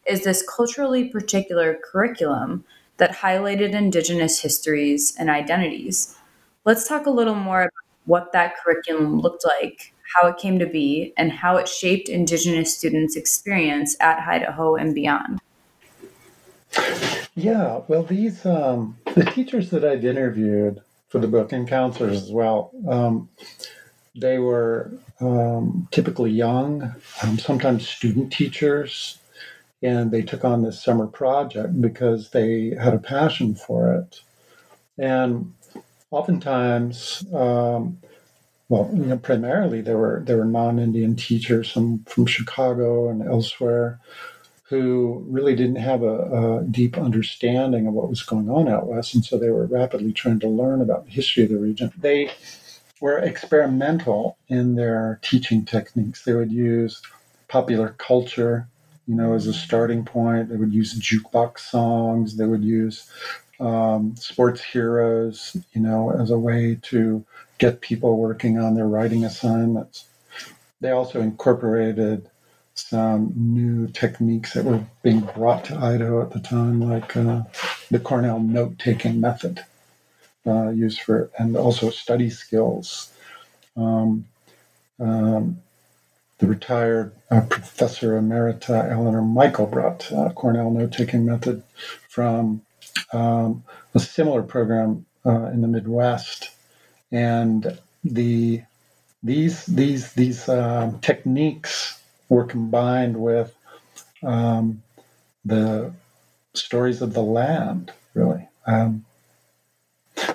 is 0.06 0.24
this 0.24 0.44
culturally 0.48 1.08
particular 1.08 1.78
curriculum 1.90 2.64
that 2.96 3.16
highlighted 3.16 3.72
Indigenous 3.72 4.40
histories 4.40 5.14
and 5.18 5.28
identities. 5.28 6.16
Let's 6.64 6.88
talk 6.88 7.06
a 7.06 7.10
little 7.10 7.34
more 7.34 7.62
about 7.62 7.70
what 8.06 8.32
that 8.32 8.56
curriculum 8.56 9.20
looked 9.20 9.44
like, 9.44 9.92
how 10.14 10.28
it 10.28 10.36
came 10.36 10.58
to 10.58 10.66
be, 10.66 11.12
and 11.16 11.32
how 11.32 11.56
it 11.56 11.68
shaped 11.68 12.08
Indigenous 12.08 12.76
students' 12.76 13.16
experience 13.16 13.96
at 14.00 14.26
Idaho 14.26 14.76
and 14.76 14.94
beyond. 14.94 15.40
Yeah, 17.34 17.80
well, 17.88 18.02
these 18.02 18.46
um, 18.46 18.96
the 19.14 19.24
teachers 19.24 19.70
that 19.70 19.84
I've 19.84 20.04
interviewed 20.04 20.80
for 21.08 21.18
the 21.18 21.28
book 21.28 21.52
and 21.52 21.68
counselors 21.68 22.22
as 22.22 22.30
well. 22.30 22.70
Um, 22.88 23.28
they 24.16 24.38
were 24.38 24.92
um, 25.20 25.88
typically 25.90 26.30
young, 26.30 26.94
um, 27.22 27.38
sometimes 27.38 27.88
student 27.88 28.32
teachers, 28.32 29.18
and 29.84 30.10
they 30.10 30.22
took 30.22 30.44
on 30.44 30.62
this 30.62 30.82
summer 30.82 31.06
project 31.06 31.80
because 31.80 32.30
they 32.30 32.70
had 32.70 32.94
a 32.94 32.98
passion 32.98 33.54
for 33.54 33.94
it. 33.94 34.20
And 34.96 35.52
oftentimes, 36.10 37.22
um, 37.34 37.98
well, 38.70 38.88
you 38.94 39.04
know, 39.04 39.18
primarily 39.18 39.82
there 39.82 39.98
were 39.98 40.22
there 40.26 40.38
were 40.38 40.46
non-Indian 40.46 41.16
teachers 41.16 41.70
from 41.70 42.02
from 42.04 42.24
Chicago 42.24 43.10
and 43.10 43.22
elsewhere 43.22 44.00
who 44.68 45.22
really 45.28 45.54
didn't 45.54 45.76
have 45.76 46.02
a, 46.02 46.60
a, 46.60 46.64
deep 46.64 46.96
understanding 46.96 47.86
of 47.86 47.92
what 47.92 48.08
was 48.08 48.22
going 48.22 48.48
on 48.48 48.66
out 48.66 48.86
west, 48.86 49.14
and 49.14 49.22
so 49.22 49.36
they 49.38 49.50
were 49.50 49.66
rapidly 49.66 50.10
trying 50.10 50.40
to 50.40 50.48
learn 50.48 50.80
about 50.80 51.04
the 51.04 51.10
history 51.10 51.42
of 51.44 51.50
the 51.50 51.58
region. 51.58 51.92
They 51.98 52.30
were 53.02 53.18
experimental 53.18 54.38
in 54.48 54.76
their 54.76 55.20
teaching 55.22 55.66
techniques. 55.66 56.24
They 56.24 56.32
would 56.32 56.50
use 56.50 57.02
popular 57.48 57.94
culture 57.98 58.66
you 59.06 59.14
know, 59.14 59.34
as 59.34 59.46
a 59.46 59.54
starting 59.54 60.04
point. 60.04 60.48
They 60.48 60.56
would 60.56 60.72
use 60.72 60.98
jukebox 60.98 61.60
songs. 61.60 62.36
They 62.36 62.46
would 62.46 62.64
use 62.64 63.10
um, 63.60 64.16
sports 64.16 64.62
heroes, 64.62 65.56
you 65.72 65.80
know, 65.80 66.10
as 66.10 66.30
a 66.30 66.38
way 66.38 66.78
to 66.82 67.24
get 67.58 67.80
people 67.80 68.18
working 68.18 68.58
on 68.58 68.74
their 68.74 68.88
writing 68.88 69.24
assignments. 69.24 70.06
They 70.80 70.90
also 70.90 71.20
incorporated 71.20 72.28
some 72.74 73.32
new 73.36 73.88
techniques 73.88 74.54
that 74.54 74.64
were 74.64 74.84
being 75.02 75.20
brought 75.20 75.64
to 75.66 75.76
Idaho 75.76 76.22
at 76.22 76.32
the 76.32 76.40
time, 76.40 76.80
like 76.80 77.16
uh, 77.16 77.42
the 77.90 78.00
Cornell 78.00 78.40
note 78.40 78.78
taking 78.78 79.20
method, 79.20 79.64
uh, 80.46 80.70
used 80.70 81.00
for, 81.00 81.30
and 81.38 81.56
also 81.56 81.90
study 81.90 82.30
skills. 82.30 83.12
Um, 83.76 84.26
um, 85.00 85.62
the 86.38 86.46
retired 86.46 87.12
uh, 87.30 87.42
professor 87.42 88.20
emerita 88.20 88.90
Eleanor 88.90 89.22
Michael 89.22 89.66
brought 89.66 90.10
uh, 90.12 90.30
Cornell 90.30 90.70
note-taking 90.70 91.24
method 91.26 91.62
from 92.08 92.62
um, 93.12 93.64
a 93.94 94.00
similar 94.00 94.42
program 94.42 95.06
uh, 95.26 95.46
in 95.46 95.62
the 95.62 95.68
Midwest, 95.68 96.50
and 97.12 97.78
the 98.04 98.62
these 99.22 99.66
these 99.66 100.12
these 100.14 100.48
um, 100.48 101.00
techniques 101.00 102.00
were 102.28 102.44
combined 102.44 103.16
with 103.20 103.54
um, 104.22 104.82
the 105.44 105.92
stories 106.54 107.02
of 107.02 107.14
the 107.14 107.22
land, 107.22 107.92
really. 108.14 108.48
Um, 108.66 109.04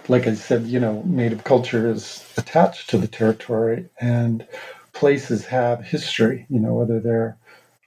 like 0.07 0.27
I 0.27 0.33
said, 0.35 0.67
you 0.67 0.79
know, 0.79 1.03
Native 1.05 1.43
culture 1.43 1.89
is 1.89 2.23
attached 2.37 2.89
to 2.91 2.97
the 2.97 3.07
territory, 3.07 3.89
and 3.99 4.45
places 4.99 5.45
have 5.45 5.83
history, 5.83 6.45
you 6.49 6.59
know, 6.59 6.73
whether 6.73 6.99
they're 6.99 7.37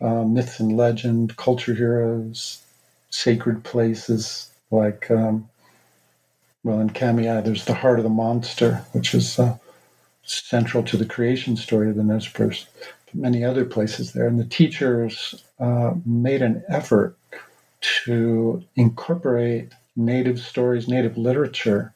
um, 0.01 0.33
myths 0.33 0.59
and 0.61 0.77
legend, 0.77 1.37
culture 1.37 1.75
heroes, 1.75 2.63
sacred 3.11 3.63
places 3.63 4.51
like, 4.71 5.11
um, 5.11 5.49
well, 6.65 6.81
in 6.81 6.89
Kamiah, 6.89 7.45
there's 7.45 7.67
the 7.67 7.75
Heart 7.75 7.99
of 7.99 8.05
the 8.05 8.09
Monster, 8.09 8.83
which 8.93 9.15
is 9.15 9.39
uh, 9.39 9.59
central 10.23 10.83
to 10.85 10.97
the 10.97 11.05
creation 11.05 11.57
story 11.57 11.91
of 11.91 11.97
the 11.97 12.03
Nez 12.03 12.27
Perce 12.29 12.67
many 13.15 13.45
other 13.45 13.65
places 13.65 14.13
there. 14.13 14.27
And 14.27 14.39
the 14.39 14.45
teachers 14.45 15.45
uh, 15.59 15.95
made 16.07 16.43
an 16.43 16.65
effort 16.69 17.17
to 18.05 18.65
incorporate 18.75 19.73
native 19.97 20.41
stories, 20.41 20.89
native 20.89 21.19
literature, 21.19 21.93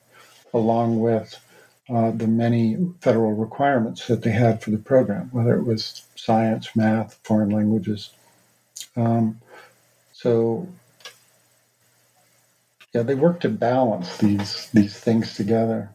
along 0.52 1.00
with 1.00 1.40
uh, 1.88 2.10
the 2.10 2.26
many 2.26 2.76
federal 3.00 3.32
requirements 3.32 4.08
that 4.08 4.22
they 4.22 4.30
had 4.30 4.62
for 4.62 4.70
the 4.70 4.78
program, 4.78 5.28
whether 5.32 5.54
it 5.54 5.64
was 5.64 6.02
science, 6.16 6.74
math, 6.74 7.18
foreign 7.22 7.50
languages. 7.50 8.10
Um, 8.96 9.40
so, 10.12 10.66
yeah, 12.92 13.02
they 13.02 13.14
worked 13.14 13.42
to 13.42 13.48
balance 13.48 14.16
these 14.16 14.68
these 14.70 14.98
things 14.98 15.34
together. 15.34 15.90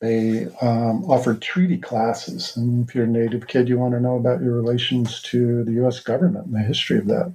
They 0.00 0.46
um, 0.60 1.04
offered 1.04 1.40
treaty 1.40 1.78
classes, 1.78 2.56
and 2.56 2.86
if 2.86 2.94
you're 2.94 3.04
a 3.04 3.08
Native 3.08 3.46
kid, 3.46 3.68
you 3.68 3.78
want 3.78 3.94
to 3.94 4.00
know 4.00 4.16
about 4.16 4.42
your 4.42 4.54
relations 4.54 5.22
to 5.22 5.64
the 5.64 5.72
U.S. 5.72 6.00
government 6.00 6.46
and 6.46 6.54
the 6.54 6.60
history 6.60 6.98
of 6.98 7.06
that 7.06 7.32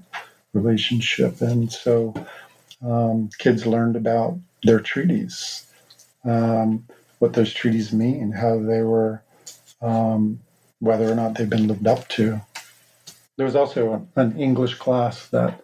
relationship. 0.54 1.42
And 1.42 1.72
so, 1.72 2.14
um, 2.86 3.30
kids 3.40 3.66
learned 3.66 3.96
about 3.96 4.38
their 4.64 4.80
treaties. 4.80 5.66
Um, 6.24 6.86
what 7.20 7.34
those 7.34 7.54
treaties 7.54 7.94
mean, 7.94 8.32
how 8.32 8.60
they 8.60 8.82
were, 8.82 9.22
um, 9.82 10.40
whether 10.80 11.10
or 11.12 11.16
not 11.16 11.36
they've 11.36 11.50
been 11.50 11.68
lived 11.68 11.88
up 11.88 12.08
to. 12.10 12.42
There 13.38 13.46
was 13.46 13.56
also 13.56 14.08
an 14.16 14.38
English 14.38 14.76
class 14.76 15.28
that 15.28 15.62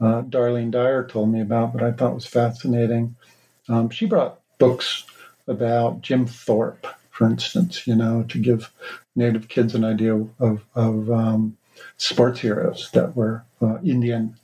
uh, 0.00 0.22
Darlene 0.22 0.70
Dyer 0.70 1.06
told 1.06 1.32
me 1.32 1.40
about, 1.40 1.72
but 1.72 1.82
I 1.82 1.92
thought 1.92 2.14
was 2.14 2.26
fascinating. 2.26 3.16
Um, 3.68 3.88
she 3.90 4.06
brought 4.06 4.40
books 4.58 5.04
about 5.48 6.02
Jim 6.02 6.26
Thorpe, 6.26 6.86
for 7.10 7.26
instance, 7.26 7.86
you 7.86 7.94
know, 7.94 8.24
to 8.28 8.38
give 8.38 8.70
Native 9.14 9.48
kids 9.48 9.74
an 9.74 9.84
idea 9.84 10.14
of, 10.14 10.64
of 10.74 11.10
um, 11.10 11.56
sports 11.96 12.40
heroes 12.40 12.90
that 12.92 13.16
were 13.16 13.44
uh, 13.62 13.78
Indian. 13.82 14.36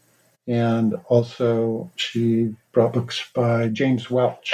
And 0.47 0.95
also, 1.09 1.91
she 1.97 2.55
brought 2.73 2.95
books 2.95 3.23
by 3.35 3.69
James 3.69 4.11
Welch, 4.11 4.53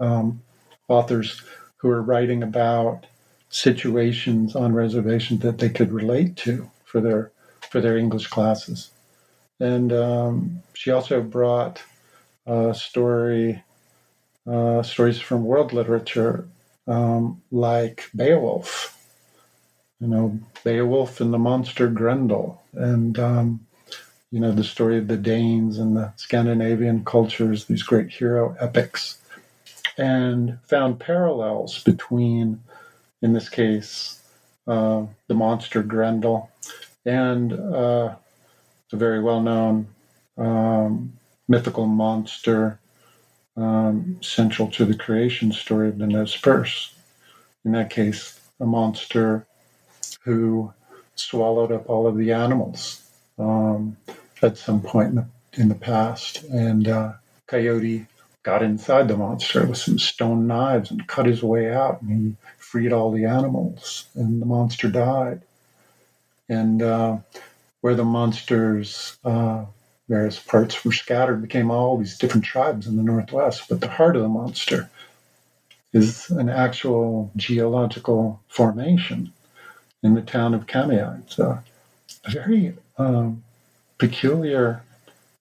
um, 0.00 0.42
authors 0.88 1.42
who 1.76 1.90
are 1.90 2.02
writing 2.02 2.42
about 2.42 3.06
situations 3.50 4.56
on 4.56 4.74
reservations 4.74 5.40
that 5.40 5.58
they 5.58 5.68
could 5.68 5.92
relate 5.92 6.36
to 6.36 6.70
for 6.84 7.00
their 7.00 7.30
for 7.70 7.80
their 7.80 7.96
English 7.96 8.26
classes. 8.26 8.90
And 9.60 9.92
um, 9.92 10.62
she 10.74 10.90
also 10.90 11.20
brought 11.22 11.82
a 12.46 12.74
story 12.74 13.62
uh, 14.46 14.82
stories 14.82 15.20
from 15.20 15.44
world 15.44 15.72
literature 15.72 16.48
um, 16.86 17.42
like 17.50 18.08
Beowulf. 18.16 18.94
You 20.00 20.08
know, 20.08 20.38
Beowulf 20.64 21.20
and 21.20 21.34
the 21.34 21.38
monster 21.38 21.88
Grendel, 21.88 22.62
and 22.72 23.18
um, 23.18 23.66
you 24.30 24.38
know 24.40 24.52
the 24.52 24.64
story 24.64 24.98
of 24.98 25.08
the 25.08 25.16
Danes 25.16 25.78
and 25.78 25.96
the 25.96 26.12
Scandinavian 26.16 27.04
cultures, 27.04 27.64
these 27.64 27.82
great 27.82 28.10
hero 28.10 28.56
epics 28.60 29.18
and 29.98 30.58
found 30.62 31.00
parallels 31.00 31.82
between, 31.82 32.62
in 33.20 33.32
this 33.32 33.48
case, 33.48 34.22
uh, 34.66 35.04
the 35.26 35.34
monster 35.34 35.82
Grendel 35.82 36.50
and 37.04 37.52
uh, 37.52 38.14
the 38.90 38.96
very 38.96 39.20
well 39.20 39.40
known 39.40 39.88
um, 40.36 41.12
mythical 41.48 41.86
monster 41.86 42.78
um, 43.56 44.18
central 44.22 44.68
to 44.70 44.84
the 44.84 44.96
creation 44.96 45.52
story 45.52 45.88
of 45.88 45.98
the 45.98 46.06
Nez 46.06 46.36
Perce. 46.36 46.94
In 47.64 47.72
that 47.72 47.90
case, 47.90 48.38
a 48.60 48.66
monster 48.66 49.46
who 50.22 50.72
swallowed 51.16 51.72
up 51.72 51.88
all 51.88 52.06
of 52.06 52.16
the 52.16 52.32
animals 52.32 53.02
um, 53.38 53.96
at 54.42 54.56
some 54.56 54.80
point 54.80 55.08
in 55.08 55.14
the, 55.16 55.26
in 55.54 55.68
the 55.68 55.74
past. 55.74 56.44
And 56.44 56.86
uh, 56.86 57.12
Coyote 57.46 58.06
got 58.48 58.62
inside 58.62 59.08
the 59.08 59.16
monster 59.16 59.66
with 59.66 59.76
some 59.76 59.98
stone 59.98 60.46
knives 60.46 60.90
and 60.90 61.06
cut 61.06 61.26
his 61.26 61.42
way 61.42 61.70
out, 61.70 62.00
and 62.00 62.10
he 62.10 62.36
freed 62.56 62.94
all 62.94 63.12
the 63.12 63.26
animals, 63.26 64.06
and 64.14 64.40
the 64.40 64.46
monster 64.46 64.88
died. 64.88 65.42
And 66.48 66.80
uh, 66.80 67.18
where 67.82 67.94
the 67.94 68.06
monster's 68.06 69.18
uh, 69.22 69.66
various 70.08 70.38
parts 70.38 70.82
were 70.82 70.92
scattered, 70.92 71.42
became 71.42 71.70
all 71.70 71.98
these 71.98 72.16
different 72.16 72.46
tribes 72.46 72.86
in 72.86 72.96
the 72.96 73.02
Northwest. 73.02 73.68
But 73.68 73.82
the 73.82 73.88
heart 73.90 74.16
of 74.16 74.22
the 74.22 74.28
monster 74.28 74.88
is 75.92 76.30
an 76.30 76.48
actual 76.48 77.30
geological 77.36 78.40
formation 78.48 79.30
in 80.02 80.14
the 80.14 80.22
town 80.22 80.54
of 80.54 80.66
Kamiah. 80.66 81.18
It's 81.18 81.38
a, 81.38 81.62
very 82.30 82.74
um, 82.96 83.44
peculiar 83.98 84.82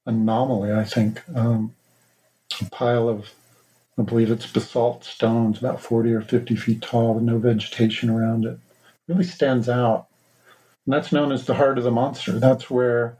anomaly, 0.05 0.73
I 0.73 0.83
think. 0.83 1.21
Um, 1.33 1.73
pile 2.65 3.09
of, 3.09 3.31
I 3.97 4.03
believe 4.03 4.31
it's 4.31 4.51
basalt 4.51 5.03
stones, 5.03 5.59
about 5.59 5.81
40 5.81 6.13
or 6.13 6.21
50 6.21 6.55
feet 6.55 6.81
tall, 6.81 7.15
with 7.15 7.23
no 7.23 7.37
vegetation 7.37 8.09
around 8.09 8.45
it. 8.45 8.59
Really 9.07 9.23
stands 9.23 9.69
out. 9.69 10.07
And 10.85 10.93
that's 10.93 11.11
known 11.11 11.31
as 11.31 11.45
the 11.45 11.55
heart 11.55 11.77
of 11.77 11.83
the 11.83 11.91
monster. 11.91 12.33
That's 12.33 12.69
where 12.69 13.17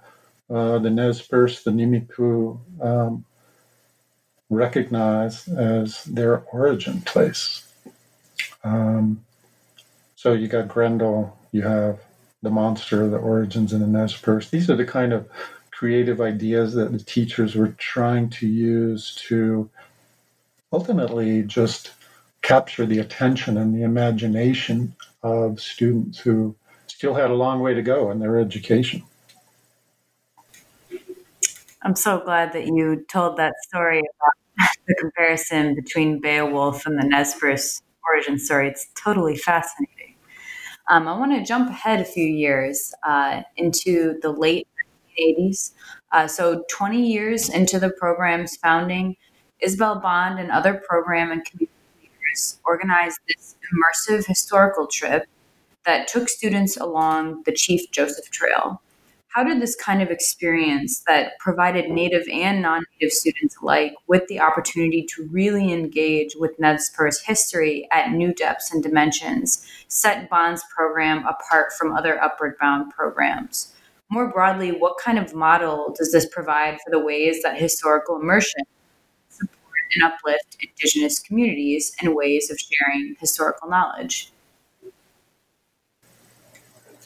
uh, 0.50 0.80
the 0.80 0.90
Nez 0.90 1.22
Perce, 1.22 1.64
the 1.64 1.72
Nimiipuu, 1.72 2.60
um, 2.82 3.26
recognize 4.50 5.48
as 5.48 6.04
their 6.06 6.44
origin 6.54 7.02
place. 7.02 7.68
Um, 8.64 9.26
so 10.16 10.34
you 10.34 10.48
got 10.48 10.68
Grendel, 10.68 11.38
you 11.52 11.62
have 11.64 12.00
the 12.42 12.50
monster, 12.50 13.08
the 13.10 13.18
origins 13.18 13.74
in 13.74 13.82
the 13.82 13.88
Nez 13.88 14.16
Perce. 14.16 14.50
These 14.50 14.70
are 14.70 14.76
the 14.76 14.86
kind 14.86 15.14
of 15.14 15.28
creative 15.78 16.20
ideas 16.20 16.74
that 16.74 16.92
the 16.92 16.98
teachers 16.98 17.54
were 17.54 17.68
trying 17.78 18.28
to 18.32 18.48
use 18.48 19.14
to 19.14 19.70
ultimately 20.74 21.44
just 21.44 21.92
capture 22.42 22.84
the 22.84 22.98
attention 22.98 23.60
and 23.60 23.76
the 23.76 23.84
imagination 23.84 24.96
of 25.22 25.62
students 25.62 26.18
who 26.18 26.56
still 26.88 27.14
had 27.14 27.30
a 27.30 27.34
long 27.36 27.60
way 27.60 27.76
to 27.76 27.84
go 27.84 28.10
in 28.10 28.18
their 28.18 28.40
education. 28.40 29.04
I'm 31.84 31.96
so 31.96 32.22
glad 32.22 32.54
that 32.54 32.66
you 32.66 33.06
told 33.08 33.38
that 33.38 33.54
story 33.68 34.00
about 34.00 34.70
the 34.88 34.96
comparison 34.96 35.76
between 35.76 36.20
Beowulf 36.20 36.88
and 36.88 36.98
the 37.00 37.06
Nez 37.06 37.36
Perce 37.36 37.84
origin 38.12 38.40
story. 38.40 38.68
It's 38.68 38.88
totally 38.96 39.38
fascinating. 39.38 40.16
Um, 40.90 41.08
I 41.08 41.16
want 41.20 41.34
to 41.34 41.44
jump 41.44 41.70
ahead 41.70 42.00
a 42.00 42.06
few 42.06 42.26
years 42.26 42.96
uh, 43.08 43.44
into 43.58 44.18
the 44.24 44.32
late 44.32 44.68
1980s. 45.20 45.72
Uh, 46.12 46.28
so 46.28 46.64
20 46.70 47.02
years 47.02 47.50
into 47.50 47.80
the 47.80 47.90
program's 47.90 48.56
founding, 48.58 49.16
Isabel 49.60 50.00
Bond 50.00 50.40
and 50.40 50.52
other 50.52 50.82
program 50.88 51.32
and 51.32 51.44
community 51.46 51.72
leaders 52.02 52.60
organized 52.66 53.20
this 53.28 53.56
immersive 53.74 54.26
historical 54.26 54.88
trip 54.88 55.26
that 55.86 56.08
took 56.08 56.30
students 56.30 56.78
along 56.78 57.44
the 57.46 57.52
Chief 57.52 57.90
Joseph 57.92 58.30
Trail. 58.30 58.82
How 59.30 59.44
did 59.44 59.62
this 59.62 59.76
kind 59.76 60.02
of 60.02 60.10
experience 60.10 61.04
that 61.06 61.38
provided 61.40 61.92
Native 61.92 62.28
and 62.32 62.62
non 62.62 62.84
Native 62.94 63.14
students 63.14 63.56
alike 63.62 63.94
with 64.08 64.26
the 64.28 64.40
opportunity 64.40 65.06
to 65.16 65.28
really 65.32 65.72
engage 65.72 66.36
with 66.36 66.60
Nez 66.60 66.90
Perce 66.96 67.20
history 67.22 67.88
at 67.92 68.12
new 68.12 68.34
depths 68.34 68.74
and 68.74 68.82
dimensions 68.82 69.66
set 69.90 70.30
Bond's 70.30 70.64
program 70.76 71.24
apart 71.28 71.72
from 71.78 71.94
other 71.94 72.20
upward 72.22 72.58
bound 72.60 72.92
programs? 72.92 73.76
More 74.10 74.32
broadly, 74.32 74.72
what 74.72 74.98
kind 74.98 75.20
of 75.20 75.34
model 75.34 75.94
does 75.98 76.12
this 76.12 76.26
provide 76.26 76.80
for 76.84 76.92
the 76.92 77.00
ways 77.00 77.42
that 77.44 77.58
historical 77.58 78.20
immersion 78.20 78.62
support 79.30 79.52
and 79.94 80.04
uplift 80.04 80.58
Indigenous 80.62 81.20
communities 81.20 81.94
and 82.02 82.16
ways 82.16 82.50
of 82.50 82.60
sharing 82.60 83.16
historical 83.20 83.70
knowledge? 83.70 84.32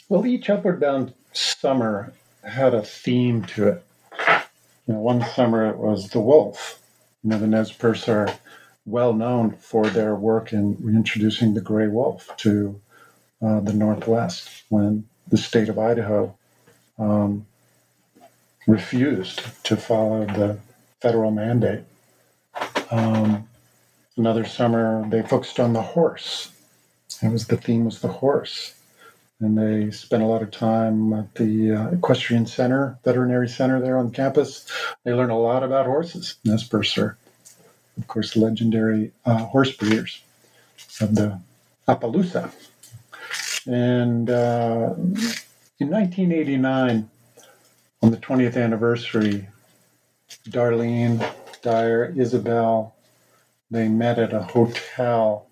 Well, 0.10 0.26
each 0.26 0.50
Upward 0.50 0.80
Bound 0.80 1.14
summer 1.34 2.14
had 2.44 2.74
a 2.74 2.82
theme 2.82 3.46
to 3.46 3.68
it. 3.70 3.86
You 4.88 4.94
know, 4.96 5.00
one 5.00 5.24
summer 5.24 5.70
it 5.70 5.78
was 5.78 6.10
the 6.10 6.20
wolf. 6.20 6.80
You 7.24 7.30
know, 7.30 7.40
the 7.40 7.48
Nez 7.48 7.72
Perce 7.72 8.10
are 8.10 8.28
well 8.86 9.14
known 9.14 9.52
for 9.52 9.86
their 9.88 10.16
work 10.16 10.54
in 10.54 10.76
reintroducing 10.82 11.54
the 11.54 11.62
gray 11.62 11.88
wolf 11.88 12.30
to 12.38 12.82
uh, 13.42 13.60
the 13.62 13.74
Northwest 13.74 14.64
when 14.70 15.08
the 15.28 15.38
state 15.38 15.70
of 15.70 15.80
Idaho 15.80 16.36
um, 16.98 17.46
refused 18.68 19.42
to 19.64 19.76
follow 19.76 20.26
the 20.26 20.58
federal 21.02 21.32
mandate. 21.32 21.84
Um, 22.92 23.48
another 24.18 24.46
summer, 24.46 25.08
they 25.10 25.22
focused 25.22 25.60
on 25.60 25.74
the 25.74 25.82
horse. 25.82 26.52
It 27.22 27.32
was 27.32 27.48
the 27.48 27.58
theme 27.58 27.86
was 27.86 28.02
the 28.02 28.08
horse, 28.08 28.74
and 29.40 29.58
they 29.58 29.92
spent 29.92 30.24
a 30.24 30.26
lot 30.26 30.42
of 30.42 30.52
time 30.52 31.14
at 31.14 31.36
the 31.36 31.72
uh, 31.72 31.90
equestrian 31.90 32.46
center, 32.46 32.98
veterinary 33.04 33.50
center 33.50 33.80
there 33.80 33.98
on 33.98 34.12
campus. 34.12 34.66
They 35.04 35.14
learned 35.14 35.32
a 35.32 35.36
lot 35.36 35.64
about 35.64 35.86
horses. 35.86 36.36
Perce 36.70 36.98
are, 36.98 37.18
of 37.98 38.08
course, 38.08 38.36
legendary 38.36 39.12
uh, 39.26 39.38
horse 39.38 39.76
breeders 39.76 40.22
of 41.00 41.16
the 41.16 41.40
Appaloosa. 41.88 42.52
And 43.68 44.30
uh, 44.30 44.96
in 45.82 45.90
1989, 45.90 47.10
on 48.04 48.12
the 48.12 48.18
20th 48.18 48.56
anniversary, 48.56 49.48
Darlene, 50.48 51.28
Dyer, 51.64 52.14
Isabel, 52.16 52.94
they 53.72 53.88
met 53.88 54.20
at 54.20 54.32
a 54.32 54.44
hotel 54.44 55.48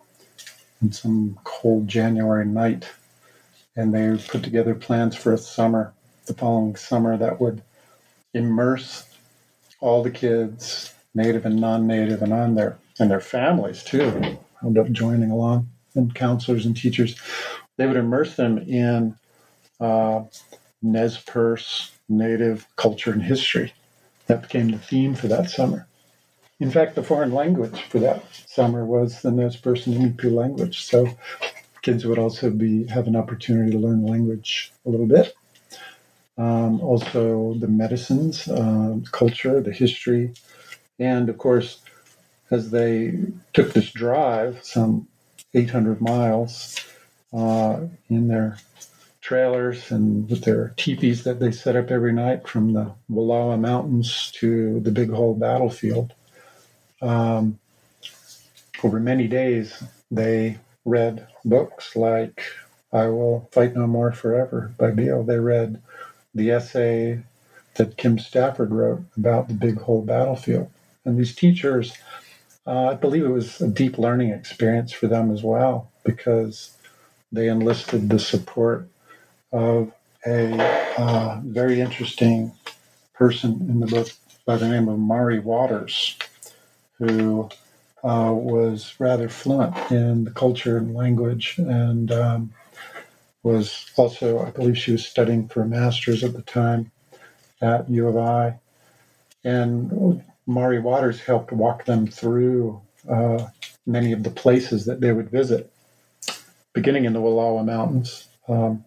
on 0.83 0.91
some 0.91 1.39
cold 1.43 1.87
January 1.87 2.45
night, 2.45 2.87
and 3.75 3.91
they 3.91 4.23
put 4.27 4.43
together 4.43 4.75
plans 4.75 5.15
for 5.15 5.33
a 5.33 5.37
summer, 5.37 5.93
the 6.27 6.35
following 6.35 6.75
summer, 6.75 7.17
that 7.17 7.41
would 7.41 7.63
immerse 8.35 9.05
all 9.79 10.03
the 10.03 10.11
kids, 10.11 10.93
native 11.15 11.43
and 11.43 11.59
non-native, 11.59 12.21
and 12.21 12.33
on 12.33 12.53
their 12.53 12.77
and 12.99 13.09
their 13.09 13.19
families 13.19 13.81
too, 13.83 14.37
wound 14.61 14.77
up 14.77 14.91
joining 14.91 15.31
along, 15.31 15.67
and 15.95 16.13
counselors 16.13 16.67
and 16.67 16.77
teachers. 16.77 17.19
They 17.77 17.87
would 17.87 17.97
immerse 17.97 18.35
them 18.35 18.59
in 18.59 19.15
uh, 19.79 20.23
Nez 20.81 21.17
Perce 21.17 21.91
native 22.07 22.67
culture 22.75 23.11
and 23.11 23.23
history. 23.23 23.73
That 24.27 24.41
became 24.41 24.71
the 24.71 24.77
theme 24.77 25.15
for 25.15 25.27
that 25.27 25.49
summer. 25.49 25.87
In 26.59 26.71
fact, 26.71 26.95
the 26.95 27.03
foreign 27.03 27.33
language 27.33 27.81
for 27.83 27.99
that 27.99 28.23
summer 28.47 28.85
was 28.85 29.21
the 29.21 29.31
Nez 29.31 29.55
Perce 29.55 29.87
and 29.87 30.23
language. 30.23 30.83
So 30.83 31.07
kids 31.81 32.05
would 32.05 32.19
also 32.19 32.49
be 32.49 32.85
have 32.87 33.07
an 33.07 33.15
opportunity 33.15 33.71
to 33.71 33.77
learn 33.77 34.05
language 34.05 34.71
a 34.85 34.89
little 34.89 35.07
bit. 35.07 35.33
Um, 36.37 36.79
also, 36.81 37.53
the 37.55 37.67
medicines, 37.67 38.47
uh, 38.47 38.97
culture, 39.11 39.61
the 39.61 39.73
history, 39.73 40.33
and 40.97 41.27
of 41.29 41.37
course, 41.37 41.81
as 42.51 42.71
they 42.71 43.13
took 43.53 43.73
this 43.73 43.91
drive, 43.91 44.63
some 44.63 45.07
800 45.53 46.01
miles, 46.01 46.79
uh, 47.33 47.81
in 48.09 48.27
their 48.27 48.57
trailers 49.29 49.91
and 49.91 50.27
with 50.27 50.43
their 50.43 50.73
teepees 50.75 51.23
that 51.23 51.39
they 51.39 51.51
set 51.51 51.75
up 51.75 51.91
every 51.91 52.11
night 52.11 52.47
from 52.47 52.73
the 52.73 52.91
Wallowa 53.11 53.59
Mountains 53.59 54.31
to 54.31 54.79
the 54.79 54.89
Big 54.89 55.11
Hole 55.11 55.35
battlefield. 55.35 56.15
Um, 56.99 57.59
over 58.83 58.99
many 58.99 59.27
days, 59.27 59.83
they 60.09 60.57
read 60.83 61.27
books 61.45 61.95
like 61.95 62.41
I 62.91 63.05
Will 63.05 63.47
Fight 63.51 63.75
No 63.75 63.85
More 63.85 64.11
Forever 64.11 64.73
by 64.79 64.89
Beal. 64.89 65.21
They 65.21 65.37
read 65.37 65.79
the 66.33 66.49
essay 66.49 67.21
that 67.75 67.97
Kim 67.97 68.17
Stafford 68.17 68.71
wrote 68.71 69.03
about 69.15 69.47
the 69.47 69.53
Big 69.53 69.79
Hole 69.79 70.01
battlefield. 70.01 70.71
And 71.05 71.19
these 71.19 71.35
teachers, 71.35 71.93
uh, 72.65 72.87
I 72.87 72.93
believe 72.95 73.25
it 73.25 73.29
was 73.29 73.61
a 73.61 73.67
deep 73.67 73.99
learning 73.99 74.31
experience 74.31 74.91
for 74.91 75.05
them 75.05 75.29
as 75.29 75.43
well 75.43 75.91
because 76.03 76.75
they 77.31 77.47
enlisted 77.47 78.09
the 78.09 78.17
support 78.17 78.88
of 79.51 79.91
a 80.25 80.61
uh, 80.97 81.39
very 81.43 81.81
interesting 81.81 82.51
person 83.13 83.67
in 83.69 83.79
the 83.79 83.87
book 83.87 84.09
by 84.45 84.57
the 84.57 84.67
name 84.67 84.87
of 84.87 84.99
Mari 84.99 85.39
Waters, 85.39 86.17
who 86.97 87.49
uh, 88.03 88.31
was 88.33 88.95
rather 88.99 89.29
fluent 89.29 89.75
in 89.91 90.23
the 90.23 90.31
culture 90.31 90.77
and 90.77 90.93
language 90.93 91.55
and 91.57 92.11
um, 92.11 92.53
was 93.43 93.89
also, 93.95 94.45
I 94.45 94.51
believe 94.51 94.77
she 94.77 94.91
was 94.91 95.05
studying 95.05 95.47
for 95.47 95.61
a 95.61 95.67
master's 95.67 96.23
at 96.23 96.33
the 96.33 96.41
time 96.41 96.91
at 97.61 97.89
U 97.89 98.07
of 98.07 98.17
I. 98.17 98.59
And 99.43 100.23
Mari 100.45 100.79
Waters 100.79 101.21
helped 101.21 101.51
walk 101.51 101.85
them 101.85 102.07
through 102.07 102.81
uh, 103.09 103.47
many 103.85 104.11
of 104.11 104.23
the 104.23 104.29
places 104.29 104.85
that 104.85 104.99
they 105.01 105.11
would 105.11 105.29
visit, 105.29 105.71
beginning 106.73 107.05
in 107.05 107.13
the 107.13 107.19
Wallowa 107.19 107.65
Mountains, 107.65 108.27
um, 108.47 108.83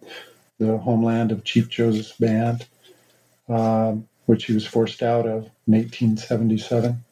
the 0.59 0.79
homeland 0.79 1.33
of 1.33 1.45
Chief 1.45 1.69
Joseph's 1.69 2.13
band, 2.13 2.67
um, 3.49 4.09
which 4.27 4.45
he 4.45 4.53
was 4.55 4.67
forced 4.67 5.03
out 5.03 5.27
of 5.27 5.51
in 5.67 5.75
1877. 5.75 7.05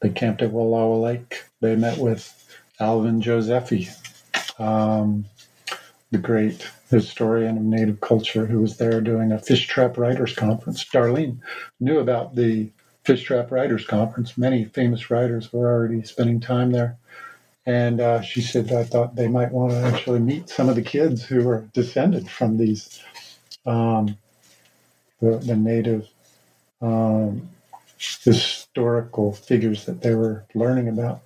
They 0.00 0.08
camped 0.10 0.42
at 0.42 0.52
Wallowa 0.52 1.00
Lake. 1.00 1.44
They 1.60 1.76
met 1.76 1.98
with 1.98 2.38
Alvin 2.80 3.22
Josephy, 3.22 3.88
um, 4.60 5.24
the 6.10 6.18
great 6.18 6.68
historian 6.90 7.56
of 7.56 7.62
Native 7.62 8.00
culture, 8.00 8.46
who 8.46 8.60
was 8.60 8.76
there 8.76 9.00
doing 9.00 9.32
a 9.32 9.38
fish 9.38 9.66
trap 9.66 9.96
writers 9.96 10.34
conference. 10.34 10.84
Darlene 10.84 11.38
knew 11.80 11.98
about 11.98 12.34
the 12.34 12.70
fish 13.04 13.22
trap 13.22 13.50
writers 13.50 13.86
conference. 13.86 14.36
Many 14.36 14.64
famous 14.64 15.10
writers 15.10 15.52
were 15.52 15.72
already 15.72 16.02
spending 16.02 16.40
time 16.40 16.72
there. 16.72 16.98
And 17.64 18.00
uh, 18.00 18.22
she 18.22 18.40
said, 18.40 18.72
I 18.72 18.84
thought 18.84 19.14
they 19.14 19.28
might 19.28 19.52
want 19.52 19.72
to 19.72 19.78
actually 19.78 20.18
meet 20.20 20.48
some 20.48 20.68
of 20.68 20.74
the 20.74 20.82
kids 20.82 21.24
who 21.24 21.44
were 21.44 21.68
descended 21.72 22.28
from 22.28 22.56
these, 22.56 23.00
um, 23.66 24.16
the, 25.20 25.38
the 25.38 25.54
native 25.54 26.08
um, 26.80 27.48
historical 27.96 29.32
figures 29.32 29.84
that 29.84 30.02
they 30.02 30.14
were 30.14 30.44
learning 30.54 30.88
about. 30.88 31.20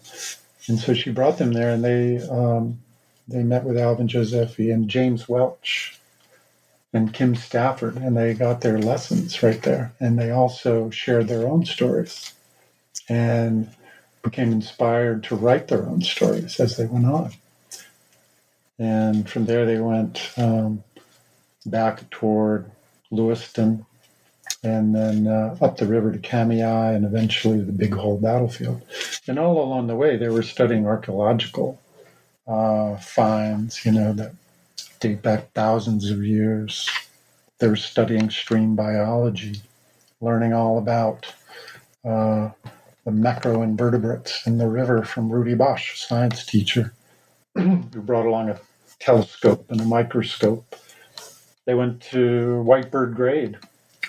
And 0.69 0.79
so 0.79 0.93
she 0.93 1.11
brought 1.11 1.39
them 1.39 1.53
there, 1.53 1.71
and 1.71 1.85
they 1.85 2.21
um, 2.29 2.81
they 3.29 3.43
met 3.43 3.65
with 3.65 3.79
Alvin 3.79 4.09
Josephy 4.09 4.73
and 4.73 4.89
James 4.89 5.29
Welch 5.29 5.99
and 6.93 7.13
Kim 7.13 7.35
Stafford, 7.35 7.97
and 7.97 8.17
they 8.17 8.35
got 8.35 8.61
their 8.61 8.79
lessons 8.79 9.43
right 9.43 9.63
there. 9.63 9.93
And 10.01 10.19
they 10.19 10.31
also 10.31 10.91
shared 10.91 11.29
their 11.29 11.47
own 11.47 11.65
stories 11.65 12.33
and 13.09 13.69
became 14.27 14.51
inspired 14.51 15.23
to 15.23 15.37
write 15.37 15.69
their 15.69 15.87
own 15.87 16.03
stories 16.03 16.59
as 16.59 16.77
they 16.77 16.85
went 16.85 17.07
on. 17.07 17.33
And 18.79 19.29
from 19.29 19.47
there, 19.47 19.65
they 19.65 19.79
went 19.79 20.33
um, 20.37 20.83
back 21.65 22.11
toward 22.11 22.71
Lewiston 23.11 23.87
and 24.63 24.95
then 24.95 25.29
uh, 25.29 25.57
up 25.61 25.77
the 25.77 25.87
river 25.87 26.11
to 26.13 26.19
Kamiah 26.19 26.95
and 26.95 27.05
eventually 27.05 27.61
the 27.61 27.73
Big 27.73 27.95
Hole 27.95 28.19
battlefield. 28.19 28.83
And 29.29 29.39
all 29.39 29.63
along 29.63 29.87
the 29.87 29.95
way, 29.95 30.17
they 30.17 30.29
were 30.29 30.43
studying 30.43 30.87
archaeological 30.87 31.81
uh, 32.49 32.97
finds, 32.97 33.85
you 33.87 33.93
know, 33.93 34.13
that 34.13 34.33
date 34.99 35.23
back 35.23 35.53
thousands 35.53 36.11
of 36.11 36.25
years. 36.25 36.91
They 37.59 37.69
were 37.69 37.77
studying 37.77 38.29
stream 38.31 38.75
biology, 38.75 39.63
learning 40.21 40.53
all 40.53 40.79
about 40.79 41.33
uh, 42.05 42.51
the 43.07 43.13
macroinvertebrates 43.13 44.49
in 44.49 44.59
the 44.59 44.67
river 44.67 45.05
from 45.05 45.31
Rudy 45.31 45.55
Bosch, 45.55 45.97
science 45.97 46.45
teacher, 46.45 46.93
who 47.55 47.79
brought 47.79 48.27
along 48.27 48.51
a 48.51 48.61
telescope 48.99 49.65
and 49.71 49.81
a 49.81 49.85
microscope. 49.85 50.75
They 51.67 51.75
went 51.75 52.03
to 52.11 52.65
Whitebird 52.67 53.15
Grade 53.15 53.59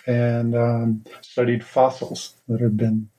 and 0.08 0.56
um, 0.56 1.06
studied 1.22 1.64
fossils 1.64 2.34
that 2.48 2.60
had 2.60 2.76
been 2.76 3.10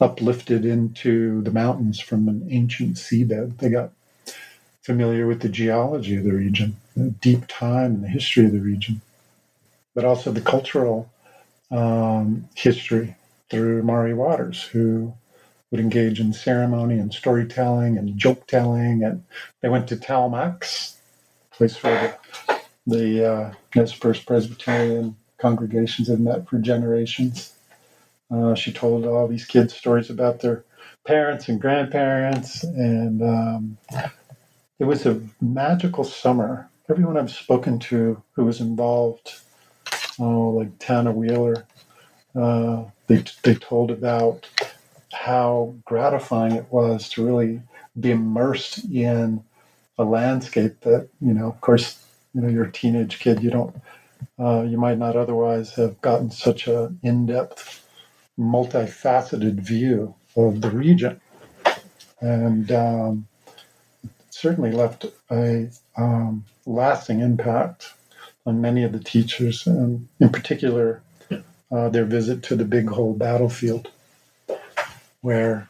uplifted 0.00 0.64
into 0.64 1.42
the 1.42 1.50
mountains 1.50 1.98
from 1.98 2.28
an 2.28 2.46
ancient 2.48 2.94
seabed. 2.94 3.58
They 3.58 3.70
got 3.70 3.90
familiar 4.82 5.26
with 5.26 5.40
the 5.40 5.48
geology 5.48 6.16
of 6.16 6.22
the 6.24 6.32
region, 6.32 6.76
the 6.96 7.10
deep 7.10 7.48
time 7.48 7.96
and 7.96 8.04
the 8.04 8.08
history 8.08 8.44
of 8.44 8.52
the 8.52 8.60
region, 8.60 9.00
but 9.96 10.04
also 10.04 10.30
the 10.30 10.40
cultural 10.40 11.10
um, 11.72 12.48
history 12.54 13.16
through 13.50 13.82
Mari 13.82 14.14
Waters, 14.14 14.62
who 14.62 15.14
would 15.74 15.80
engage 15.80 16.20
in 16.20 16.32
ceremony 16.32 17.00
and 17.00 17.12
storytelling 17.12 17.98
and 17.98 18.16
joke 18.16 18.46
telling. 18.46 19.02
And 19.02 19.24
they 19.60 19.68
went 19.68 19.88
to 19.88 19.96
Talmaks, 19.96 20.94
place 21.50 21.82
where 21.82 22.16
the, 22.46 22.60
the 22.86 23.32
uh, 23.32 23.54
Nez 23.74 23.92
Presbyterian 23.92 25.16
congregations 25.38 26.06
have 26.06 26.20
met 26.20 26.48
for 26.48 26.58
generations. 26.58 27.54
Uh, 28.30 28.54
she 28.54 28.72
told 28.72 29.04
all 29.04 29.26
these 29.26 29.46
kids 29.46 29.74
stories 29.74 30.10
about 30.10 30.38
their 30.38 30.62
parents 31.04 31.48
and 31.48 31.60
grandparents, 31.60 32.62
and 32.62 33.20
um, 33.20 33.76
it 34.78 34.84
was 34.84 35.04
a 35.06 35.20
magical 35.40 36.04
summer. 36.04 36.70
Everyone 36.88 37.16
I've 37.16 37.32
spoken 37.32 37.80
to 37.80 38.22
who 38.34 38.44
was 38.44 38.60
involved, 38.60 39.40
oh, 40.20 40.50
like 40.50 40.78
Tana 40.78 41.10
Wheeler, 41.10 41.66
uh, 42.40 42.84
they, 43.08 43.24
they 43.42 43.56
told 43.56 43.90
about 43.90 44.48
how 45.14 45.74
gratifying 45.84 46.52
it 46.52 46.66
was 46.70 47.08
to 47.10 47.24
really 47.24 47.62
be 47.98 48.10
immersed 48.10 48.84
in 48.92 49.42
a 49.98 50.04
landscape 50.04 50.80
that, 50.80 51.08
you 51.20 51.32
know, 51.32 51.48
of 51.48 51.60
course, 51.60 52.04
you 52.34 52.40
know, 52.40 52.48
you're 52.48 52.64
a 52.64 52.72
teenage 52.72 53.20
kid, 53.20 53.42
you 53.42 53.50
don't, 53.50 53.76
uh, 54.38 54.62
you 54.62 54.76
might 54.76 54.98
not 54.98 55.16
otherwise 55.16 55.74
have 55.74 56.00
gotten 56.00 56.30
such 56.30 56.66
an 56.66 56.98
in 57.02 57.26
depth, 57.26 57.86
multifaceted 58.38 59.60
view 59.60 60.14
of 60.36 60.60
the 60.60 60.70
region. 60.70 61.20
And, 62.20 62.72
um, 62.72 63.26
certainly 64.30 64.72
left 64.72 65.06
a 65.30 65.70
um, 65.96 66.44
lasting 66.66 67.20
impact 67.20 67.92
on 68.44 68.60
many 68.60 68.82
of 68.82 68.92
the 68.92 68.98
teachers, 68.98 69.66
and 69.66 70.08
in 70.20 70.28
particular, 70.28 71.02
uh, 71.70 71.88
their 71.88 72.04
visit 72.04 72.42
to 72.42 72.56
the 72.56 72.64
Big 72.64 72.88
Hole 72.88 73.14
battlefield, 73.14 73.90
where 75.24 75.66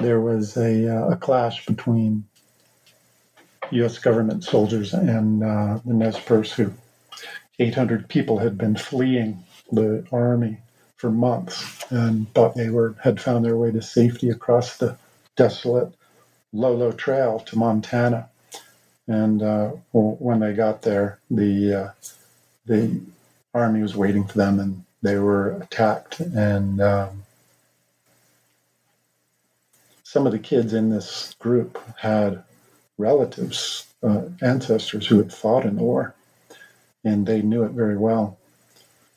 there 0.00 0.20
was 0.20 0.56
a, 0.56 0.88
uh, 0.88 1.08
a 1.08 1.16
clash 1.16 1.66
between 1.66 2.24
U.S. 3.72 3.98
government 3.98 4.44
soldiers 4.44 4.94
and 4.94 5.42
uh, 5.42 5.80
the 5.84 5.94
Nez 5.94 6.16
Perce, 6.20 6.52
who 6.52 6.72
800 7.58 8.08
people 8.08 8.38
had 8.38 8.56
been 8.56 8.76
fleeing 8.76 9.42
the 9.72 10.06
army 10.12 10.58
for 10.94 11.10
months 11.10 11.84
and 11.90 12.32
thought 12.34 12.54
they 12.54 12.70
were 12.70 12.94
had 13.02 13.20
found 13.20 13.44
their 13.44 13.56
way 13.56 13.72
to 13.72 13.82
safety 13.82 14.30
across 14.30 14.76
the 14.76 14.96
desolate 15.34 15.92
Lolo 16.52 16.92
Trail 16.92 17.40
to 17.40 17.58
Montana. 17.58 18.28
And 19.08 19.42
uh, 19.42 19.70
when 19.90 20.38
they 20.38 20.54
got 20.54 20.82
there, 20.82 21.18
the 21.32 21.74
uh, 21.74 21.90
the 22.64 23.00
army 23.52 23.82
was 23.82 23.96
waiting 23.96 24.24
for 24.24 24.38
them, 24.38 24.60
and 24.60 24.84
they 25.02 25.18
were 25.18 25.60
attacked. 25.60 26.20
And 26.20 26.80
um, 26.80 27.24
some 30.14 30.26
of 30.26 30.32
the 30.32 30.38
kids 30.38 30.72
in 30.72 30.90
this 30.90 31.34
group 31.40 31.76
had 31.98 32.40
relatives, 32.98 33.92
uh, 34.04 34.22
ancestors 34.42 35.08
who 35.08 35.18
had 35.18 35.34
fought 35.34 35.66
in 35.66 35.74
the 35.74 35.82
war, 35.82 36.14
and 37.02 37.26
they 37.26 37.42
knew 37.42 37.64
it 37.64 37.72
very 37.72 37.96
well. 37.96 38.38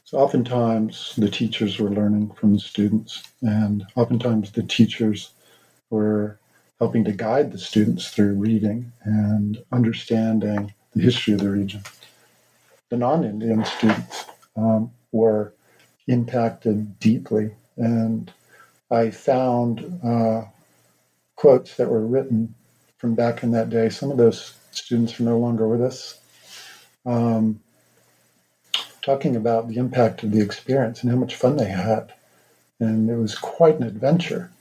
So 0.05 0.17
oftentimes 0.17 1.13
the 1.15 1.29
teachers 1.29 1.77
were 1.77 1.91
learning 1.91 2.31
from 2.31 2.53
the 2.53 2.59
students, 2.59 3.21
and 3.43 3.85
oftentimes 3.95 4.51
the 4.51 4.63
teachers 4.63 5.29
were 5.91 6.39
helping 6.79 7.03
to 7.03 7.11
guide 7.11 7.51
the 7.51 7.59
students 7.59 8.09
through 8.09 8.33
reading 8.33 8.91
and 9.03 9.63
understanding 9.71 10.73
the 10.95 11.03
history 11.03 11.35
of 11.35 11.41
the 11.41 11.51
region. 11.51 11.83
The 12.89 12.97
non 12.97 13.23
Indian 13.23 13.63
students 13.65 14.25
um, 14.55 14.89
were 15.11 15.53
impacted 16.07 16.99
deeply, 16.99 17.51
and 17.75 18.33
I 18.89 19.11
found 19.11 19.99
uh, 20.03 20.45
quotes 21.37 21.77
that 21.77 21.89
were 21.89 22.05
written 22.05 22.53
from 22.97 23.15
back 23.15 23.43
in 23.43 23.51
that 23.51 23.69
day. 23.69 23.89
Some 23.89 24.11
of 24.11 24.17
those 24.17 24.55
students 24.71 25.19
are 25.19 25.23
no 25.23 25.39
longer 25.39 25.67
with 25.67 25.81
us. 25.81 26.19
Um, 27.05 27.61
talking 29.01 29.37
about 29.37 29.69
the 29.69 29.77
impact 29.77 30.23
of 30.23 30.31
the 30.31 30.41
experience 30.41 31.01
and 31.01 31.09
how 31.09 31.17
much 31.17 31.35
fun 31.35 31.55
they 31.55 31.69
had. 31.69 32.13
And 32.81 33.09
it 33.09 33.15
was 33.15 33.35
quite 33.35 33.75
an 33.77 33.83
adventure. 33.83 34.51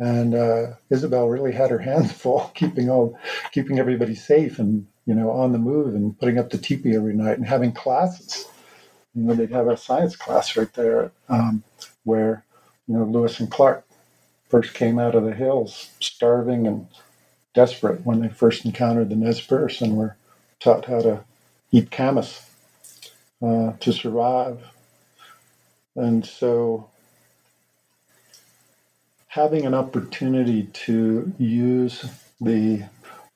And 0.00 0.34
uh, 0.34 0.72
Isabel 0.90 1.28
really 1.28 1.52
had 1.52 1.70
her 1.70 1.78
hands 1.78 2.12
full, 2.12 2.40
keeping 2.54 2.90
all, 2.90 3.18
keeping 3.52 3.78
everybody 3.78 4.14
safe, 4.14 4.58
and 4.58 4.86
you 5.06 5.14
know, 5.14 5.30
on 5.30 5.52
the 5.52 5.58
move, 5.58 5.94
and 5.94 6.18
putting 6.18 6.38
up 6.38 6.50
the 6.50 6.58
teepee 6.58 6.96
every 6.96 7.14
night, 7.14 7.38
and 7.38 7.46
having 7.46 7.72
classes. 7.72 8.46
You 9.14 9.22
know, 9.22 9.34
they'd 9.34 9.52
have 9.52 9.68
a 9.68 9.76
science 9.76 10.16
class 10.16 10.56
right 10.56 10.72
there, 10.74 11.12
um, 11.30 11.62
where 12.04 12.44
you 12.88 12.94
know 12.94 13.04
Lewis 13.04 13.40
and 13.40 13.50
Clark 13.50 13.85
first 14.48 14.74
came 14.74 14.98
out 14.98 15.14
of 15.14 15.24
the 15.24 15.34
hills, 15.34 15.90
starving 16.00 16.66
and 16.66 16.86
desperate 17.54 18.04
when 18.06 18.20
they 18.20 18.28
first 18.28 18.64
encountered 18.64 19.08
the 19.10 19.16
Nez 19.16 19.40
Perce, 19.40 19.80
and 19.80 19.96
were 19.96 20.16
taught 20.60 20.86
how 20.86 21.00
to 21.02 21.24
eat 21.72 21.90
camas 21.90 22.42
uh, 23.42 23.72
to 23.80 23.92
survive. 23.92 24.60
And 25.96 26.24
so 26.26 26.88
having 29.28 29.66
an 29.66 29.74
opportunity 29.74 30.64
to 30.72 31.32
use 31.38 32.04
the 32.40 32.84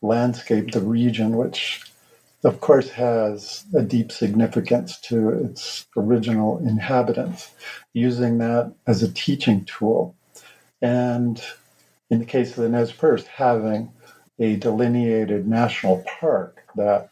landscape, 0.02 0.72
the 0.72 0.80
region, 0.80 1.36
which 1.36 1.82
of 2.44 2.60
course 2.60 2.90
has 2.90 3.64
a 3.74 3.82
deep 3.82 4.10
significance 4.10 4.98
to 4.98 5.28
its 5.30 5.86
original 5.96 6.58
inhabitants, 6.58 7.50
using 7.92 8.38
that 8.38 8.72
as 8.86 9.02
a 9.02 9.12
teaching 9.12 9.64
tool. 9.66 10.14
And 10.82 11.42
in 12.10 12.20
the 12.20 12.24
case 12.26 12.50
of 12.50 12.62
the 12.64 12.68
Nez 12.68 12.92
Perce, 12.92 13.26
having 13.26 13.92
a 14.38 14.56
delineated 14.56 15.46
national 15.46 16.04
park 16.20 16.62
that 16.76 17.10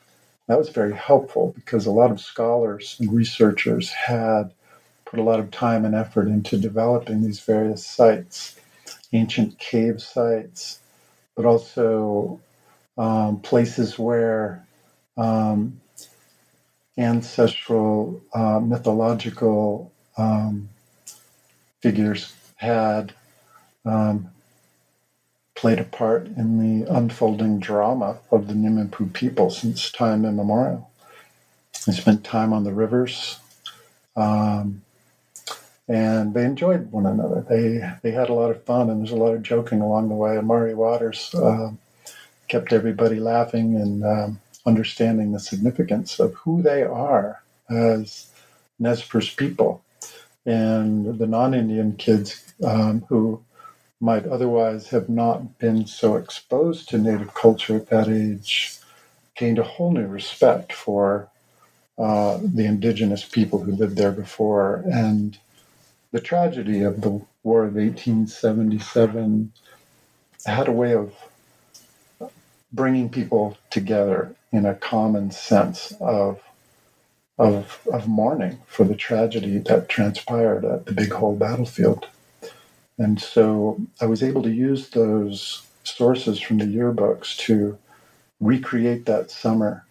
that 0.48 0.58
was 0.58 0.70
very 0.70 0.94
helpful 0.94 1.52
because 1.54 1.86
a 1.86 1.90
lot 1.90 2.10
of 2.10 2.20
scholars 2.20 2.96
and 3.00 3.12
researchers 3.12 3.90
had 3.90 4.52
put 5.04 5.20
a 5.20 5.22
lot 5.22 5.40
of 5.40 5.50
time 5.50 5.84
and 5.84 5.94
effort 5.94 6.26
into 6.28 6.58
developing 6.58 7.22
these 7.22 7.40
various 7.40 7.86
sites 7.86 8.58
ancient 9.12 9.58
cave 9.58 10.00
sites, 10.00 10.80
but 11.36 11.44
also 11.44 12.40
um, 12.96 13.40
places 13.40 13.98
where 13.98 14.66
um, 15.16 15.80
ancestral 16.98 18.20
uh, 18.34 18.60
mythological 18.60 19.92
um, 20.16 20.68
figures 21.80 22.34
had 22.56 23.12
um, 23.88 24.30
played 25.54 25.78
a 25.78 25.84
part 25.84 26.26
in 26.26 26.58
the 26.82 26.92
unfolding 26.92 27.58
drama 27.58 28.18
of 28.30 28.46
the 28.46 28.54
Nimiipuu 28.54 29.12
people 29.12 29.50
since 29.50 29.90
time 29.90 30.24
immemorial. 30.24 30.90
They 31.86 31.92
spent 31.92 32.24
time 32.24 32.52
on 32.52 32.64
the 32.64 32.72
rivers. 32.72 33.38
Um, 34.16 34.82
and 35.88 36.34
they 36.34 36.44
enjoyed 36.44 36.92
one 36.92 37.06
another. 37.06 37.44
They 37.48 37.80
they 38.02 38.14
had 38.14 38.28
a 38.28 38.34
lot 38.34 38.50
of 38.50 38.62
fun, 38.64 38.90
and 38.90 39.00
there's 39.00 39.12
a 39.12 39.16
lot 39.16 39.34
of 39.34 39.42
joking 39.42 39.80
along 39.80 40.08
the 40.08 40.14
way. 40.14 40.36
Amari 40.36 40.74
Waters 40.74 41.34
uh, 41.34 41.70
kept 42.48 42.72
everybody 42.72 43.18
laughing 43.20 43.74
and 43.74 44.04
um, 44.04 44.40
understanding 44.66 45.32
the 45.32 45.40
significance 45.40 46.20
of 46.20 46.34
who 46.34 46.62
they 46.62 46.82
are 46.82 47.42
as 47.70 48.26
Nez 48.78 49.02
Perce 49.02 49.34
people, 49.34 49.82
and 50.44 51.18
the 51.18 51.26
non-Indian 51.26 51.96
kids 51.96 52.52
um, 52.62 53.04
who 53.08 53.42
might 54.00 54.26
otherwise 54.26 54.88
have 54.88 55.08
not 55.08 55.58
been 55.58 55.86
so 55.86 56.16
exposed 56.16 56.88
to 56.88 56.98
Native 56.98 57.34
culture 57.34 57.76
at 57.76 57.88
that 57.88 58.08
age 58.08 58.78
gained 59.36 59.58
a 59.58 59.64
whole 59.64 59.92
new 59.92 60.06
respect 60.06 60.72
for 60.72 61.28
uh, 61.98 62.38
the 62.42 62.64
indigenous 62.64 63.24
people 63.24 63.60
who 63.60 63.72
lived 63.72 63.96
there 63.96 64.12
before 64.12 64.84
and 64.90 65.38
the 66.12 66.20
tragedy 66.20 66.82
of 66.82 67.00
the 67.00 67.20
War 67.42 67.64
of 67.64 67.74
1877 67.74 69.52
had 70.46 70.68
a 70.68 70.72
way 70.72 70.94
of 70.94 71.14
bringing 72.72 73.08
people 73.08 73.56
together 73.70 74.34
in 74.52 74.66
a 74.66 74.74
common 74.74 75.30
sense 75.30 75.92
of 76.00 76.40
of, 77.38 77.86
of 77.92 78.08
mourning 78.08 78.58
for 78.66 78.84
the 78.84 78.96
tragedy 78.96 79.58
that 79.58 79.88
transpired 79.88 80.64
at 80.64 80.86
the 80.86 80.92
Big 80.92 81.12
Hole 81.12 81.36
battlefield. 81.36 82.08
And 82.98 83.20
so 83.20 83.80
I 84.00 84.06
was 84.06 84.22
able 84.22 84.42
to 84.42 84.50
use 84.50 84.90
those 84.90 85.62
sources 85.84 86.40
from 86.40 86.58
the 86.58 86.66
yearbooks 86.66 87.36
to 87.38 87.78
recreate 88.40 89.06
that 89.06 89.30
summer 89.30 89.84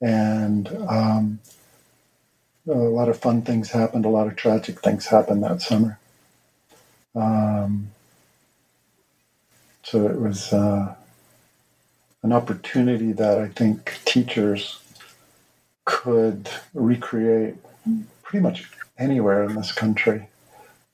and 0.00 0.68
um, 0.88 1.40
a 2.68 2.72
lot 2.72 3.08
of 3.08 3.18
fun 3.18 3.42
things 3.42 3.70
happened. 3.70 4.04
A 4.04 4.10
lot 4.10 4.26
of 4.26 4.36
tragic 4.36 4.80
things 4.80 5.06
happened 5.06 5.42
that 5.44 5.62
summer. 5.62 5.98
Um, 7.14 7.90
so 9.82 10.06
it 10.06 10.20
was 10.20 10.52
uh, 10.52 10.94
an 12.22 12.32
opportunity 12.32 13.12
that 13.12 13.38
I 13.38 13.48
think 13.48 14.00
teachers 14.04 14.80
could 15.84 16.48
recreate 16.74 17.56
pretty 18.22 18.42
much 18.42 18.70
anywhere 18.98 19.44
in 19.44 19.54
this 19.54 19.72
country. 19.72 20.28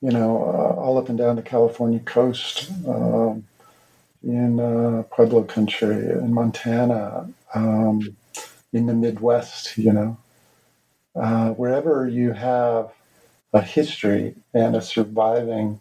You 0.02 0.10
know, 0.10 0.38
uh, 0.42 0.80
all 0.80 0.98
up 0.98 1.08
and 1.08 1.16
down 1.18 1.36
the 1.36 1.42
California 1.42 2.00
coast, 2.00 2.70
um, 2.86 3.44
in 4.22 4.60
uh, 4.60 5.04
Pueblo 5.10 5.44
country, 5.44 6.10
in 6.10 6.34
Montana, 6.34 7.30
um, 7.54 8.16
in 8.72 8.86
the 8.86 8.94
Midwest, 8.94 9.78
you 9.78 9.92
know 9.92 10.18
uh, 11.14 11.50
wherever 11.50 12.08
you 12.08 12.32
have 12.32 12.92
a 13.52 13.60
history 13.60 14.34
and 14.54 14.74
a 14.74 14.82
surviving 14.82 15.80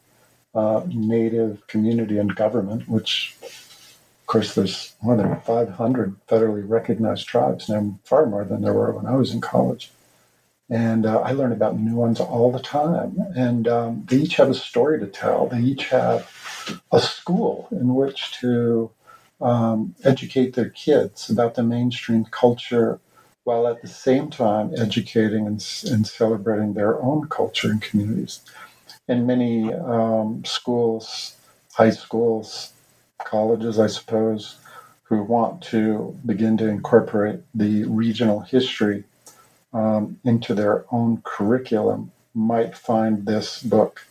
uh, 0.54 0.82
native 0.88 1.66
community 1.68 2.18
and 2.18 2.36
government, 2.36 2.88
which, 2.90 3.36
of 3.44 4.28
course, 4.28 4.56
there's 4.56 4.94
more 5.02 5.16
than 5.16 5.40
500 5.42 6.16
federally 6.28 6.68
recognized 6.68 7.28
tribes 7.28 7.70
now, 7.70 7.98
far 8.04 8.26
more 8.26 8.44
than 8.44 8.62
there 8.62 8.74
were 8.74 8.92
when 8.92 9.06
I 9.06 9.16
was 9.16 9.34
in 9.34 9.40
college. 9.40 9.90
And 10.72 11.06
uh, 11.06 11.22
I 11.22 11.34
learn 11.34 11.54
about 11.54 11.80
new 11.80 11.96
ones 11.98 12.22
all 12.22 12.52
the 12.52 12.62
time. 12.62 13.18
And 13.36 13.68
um, 13.70 14.06
they 14.10 14.18
each 14.18 14.38
have 14.38 14.52
a 14.52 14.56
story 14.56 15.00
to 15.02 15.08
tell. 15.08 15.48
They 15.50 15.62
each 15.62 15.90
have 15.90 16.32
a 16.92 17.02
school 17.02 17.70
in 17.72 17.96
which 17.96 18.40
to 18.42 18.92
um, 19.42 19.96
educate 20.06 20.56
their 20.56 20.70
kids 20.72 21.30
about 21.30 21.56
the 21.56 21.64
mainstream 21.64 22.26
culture 22.26 23.02
while 23.46 23.68
at 23.68 23.82
the 23.84 23.90
same 23.90 24.30
time 24.32 24.74
educating 24.78 25.48
and, 25.48 25.66
and 25.88 26.08
celebrating 26.08 26.76
their 26.76 27.02
own 27.02 27.30
culture 27.30 27.72
and 27.72 27.82
communities. 27.82 28.42
In 29.08 29.28
many 29.28 29.74
um, 29.74 30.46
schools, 30.46 31.36
high 31.74 31.92
schools, 31.92 32.74
colleges, 33.26 33.80
I 33.80 33.88
suppose, 33.88 34.58
who 35.04 35.24
want 35.24 35.64
to 35.64 36.18
begin 36.26 36.58
to 36.58 36.68
incorporate 36.70 37.42
the 37.56 37.86
regional 37.86 38.42
history 38.42 39.06
um, 39.74 40.20
into 40.24 40.54
their 40.54 40.86
own 40.92 41.22
curriculum 41.24 42.12
might 42.34 42.78
find 42.78 43.26
this 43.26 43.62
book 43.62 44.06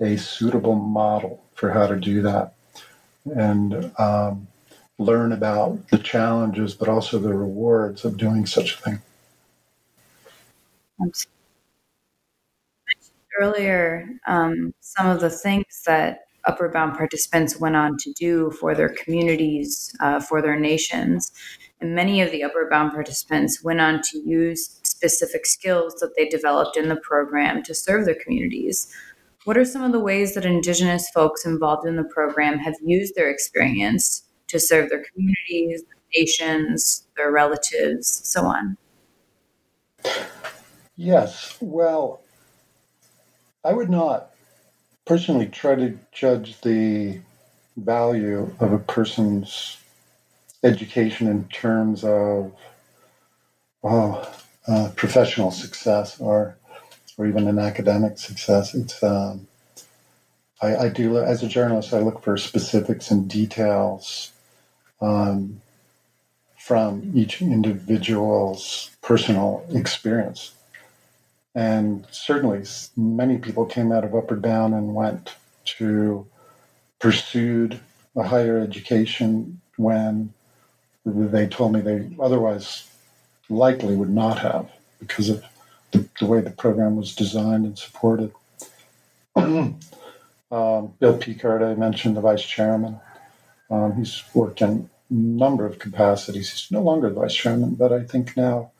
a 0.00 0.16
suitable 0.16 0.74
model 0.74 1.42
for 1.54 1.70
how 1.70 1.86
to 1.86 1.96
do 1.96 2.22
that. 2.22 2.54
And 3.24 3.92
um, 3.98 4.48
learn 4.98 5.32
about 5.32 5.88
the 5.88 5.98
challenges, 5.98 6.74
but 6.74 6.88
also 6.88 7.18
the 7.18 7.34
rewards 7.34 8.04
of 8.04 8.16
doing 8.16 8.46
such 8.46 8.74
a 8.74 8.78
thing. 8.78 9.02
Earlier, 13.40 14.08
um, 14.26 14.74
some 14.80 15.06
of 15.06 15.20
the 15.20 15.30
things 15.30 15.82
that 15.86 16.20
Upward 16.44 16.72
Bound 16.72 16.96
participants 16.96 17.60
went 17.60 17.76
on 17.76 17.96
to 17.98 18.12
do 18.14 18.50
for 18.52 18.74
their 18.74 18.88
communities, 18.88 19.94
uh, 20.00 20.18
for 20.20 20.42
their 20.42 20.58
nations. 20.58 21.30
And 21.80 21.94
many 21.94 22.20
of 22.20 22.30
the 22.30 22.42
Upward 22.42 22.70
Bound 22.70 22.92
participants 22.92 23.62
went 23.62 23.80
on 23.80 24.00
to 24.02 24.18
use 24.18 24.80
specific 24.82 25.46
skills 25.46 25.94
that 26.00 26.16
they 26.16 26.28
developed 26.28 26.76
in 26.76 26.88
the 26.88 26.96
program 26.96 27.62
to 27.62 27.74
serve 27.74 28.04
their 28.04 28.16
communities. 28.16 28.92
What 29.44 29.56
are 29.56 29.64
some 29.64 29.84
of 29.84 29.92
the 29.92 30.00
ways 30.00 30.34
that 30.34 30.44
Indigenous 30.44 31.08
folks 31.10 31.46
involved 31.46 31.86
in 31.86 31.96
the 31.96 32.04
program 32.04 32.58
have 32.58 32.74
used 32.84 33.14
their 33.14 33.30
experience 33.30 34.24
to 34.48 34.58
serve 34.58 34.90
their 34.90 35.04
communities, 35.04 35.84
nations, 36.16 37.06
their 37.16 37.30
relatives, 37.30 38.08
so 38.08 38.44
on? 38.44 38.76
Yes. 40.96 41.56
Well, 41.60 42.20
I 43.64 43.72
would 43.72 43.88
not 43.88 44.30
personally 45.06 45.46
try 45.46 45.76
to 45.76 45.98
judge 46.12 46.60
the 46.60 47.20
value 47.76 48.52
of 48.58 48.72
a 48.72 48.78
person's 48.78 49.78
education 50.62 51.28
in 51.28 51.44
terms 51.48 52.04
of 52.04 52.52
oh, 53.84 54.34
uh, 54.66 54.90
professional 54.96 55.50
success 55.50 56.20
or 56.20 56.56
or 57.16 57.26
even 57.26 57.48
an 57.48 57.58
academic 57.58 58.18
success. 58.18 58.74
It's 58.74 59.02
um, 59.02 59.48
I, 60.62 60.76
I, 60.76 60.88
do 60.88 61.18
as 61.18 61.42
a 61.42 61.48
journalist. 61.48 61.92
I 61.92 61.98
look 61.98 62.22
for 62.22 62.36
specifics 62.36 63.10
and 63.10 63.28
details 63.28 64.30
um, 65.00 65.60
from 66.56 67.10
each 67.14 67.42
individual's 67.42 68.90
personal 69.02 69.64
experience. 69.70 70.52
And 71.54 72.06
certainly, 72.12 72.64
many 72.96 73.38
people 73.38 73.66
came 73.66 73.90
out 73.90 74.04
of 74.04 74.14
Upward 74.14 74.42
Bound 74.42 74.74
and 74.74 74.94
went 74.94 75.34
to 75.78 76.26
pursued 77.00 77.80
a 78.16 78.22
higher 78.22 78.58
education 78.58 79.60
when 79.76 80.32
they 81.04 81.46
told 81.46 81.72
me 81.72 81.80
they 81.80 82.10
otherwise 82.20 82.88
likely 83.48 83.96
would 83.96 84.10
not 84.10 84.38
have 84.38 84.70
because 84.98 85.28
of 85.28 85.44
the, 85.92 86.06
the 86.20 86.26
way 86.26 86.40
the 86.40 86.50
program 86.50 86.96
was 86.96 87.14
designed 87.14 87.64
and 87.64 87.78
supported. 87.78 88.32
um, 89.36 89.78
Bill 90.50 91.16
Picard, 91.18 91.62
I 91.62 91.74
mentioned 91.74 92.16
the 92.16 92.20
vice 92.20 92.42
chairman. 92.42 93.00
Um, 93.70 93.96
he's 93.96 94.22
worked 94.34 94.60
in 94.60 94.90
a 95.10 95.14
number 95.14 95.66
of 95.66 95.78
capacities. 95.78 96.50
He's 96.50 96.70
no 96.70 96.82
longer 96.82 97.08
the 97.08 97.20
vice 97.20 97.34
chairman, 97.34 97.74
but 97.74 97.92
I 97.92 98.02
think 98.02 98.36
now 98.36 98.70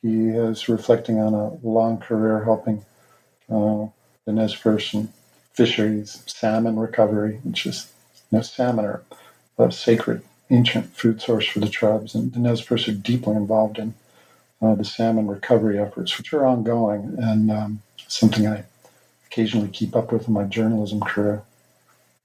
he 0.00 0.28
is 0.28 0.68
reflecting 0.68 1.18
on 1.18 1.34
a 1.34 1.66
long 1.66 1.98
career 1.98 2.44
helping 2.44 2.84
uh, 3.50 3.86
the 4.24 4.32
Nez 4.32 4.54
fisheries, 4.54 6.22
salmon 6.26 6.78
recovery, 6.78 7.40
which 7.42 7.66
is 7.66 7.92
you 8.30 8.38
know, 8.38 8.42
salmon 8.42 8.84
are 9.58 9.70
sacred 9.70 10.22
ancient 10.54 10.96
food 10.96 11.20
source 11.20 11.46
for 11.46 11.60
the 11.60 11.68
tribes, 11.68 12.14
and 12.14 12.32
the 12.32 12.38
Nez 12.38 12.62
Perce 12.62 12.88
are 12.88 12.92
deeply 12.92 13.34
involved 13.34 13.78
in 13.78 13.94
uh, 14.62 14.74
the 14.74 14.84
salmon 14.84 15.26
recovery 15.26 15.78
efforts, 15.78 16.16
which 16.16 16.32
are 16.32 16.46
ongoing 16.46 17.16
and 17.18 17.50
um, 17.50 17.82
something 18.08 18.46
I 18.46 18.64
occasionally 19.26 19.68
keep 19.68 19.96
up 19.96 20.12
with 20.12 20.28
in 20.28 20.34
my 20.34 20.44
journalism 20.44 21.00
career. 21.00 21.42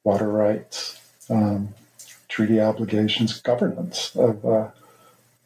Water 0.04 0.30
rights, 0.30 1.00
um, 1.30 1.70
treaty 2.30 2.60
obligations, 2.62 3.40
governance 3.42 4.16
of, 4.16 4.46
uh, 4.46 4.70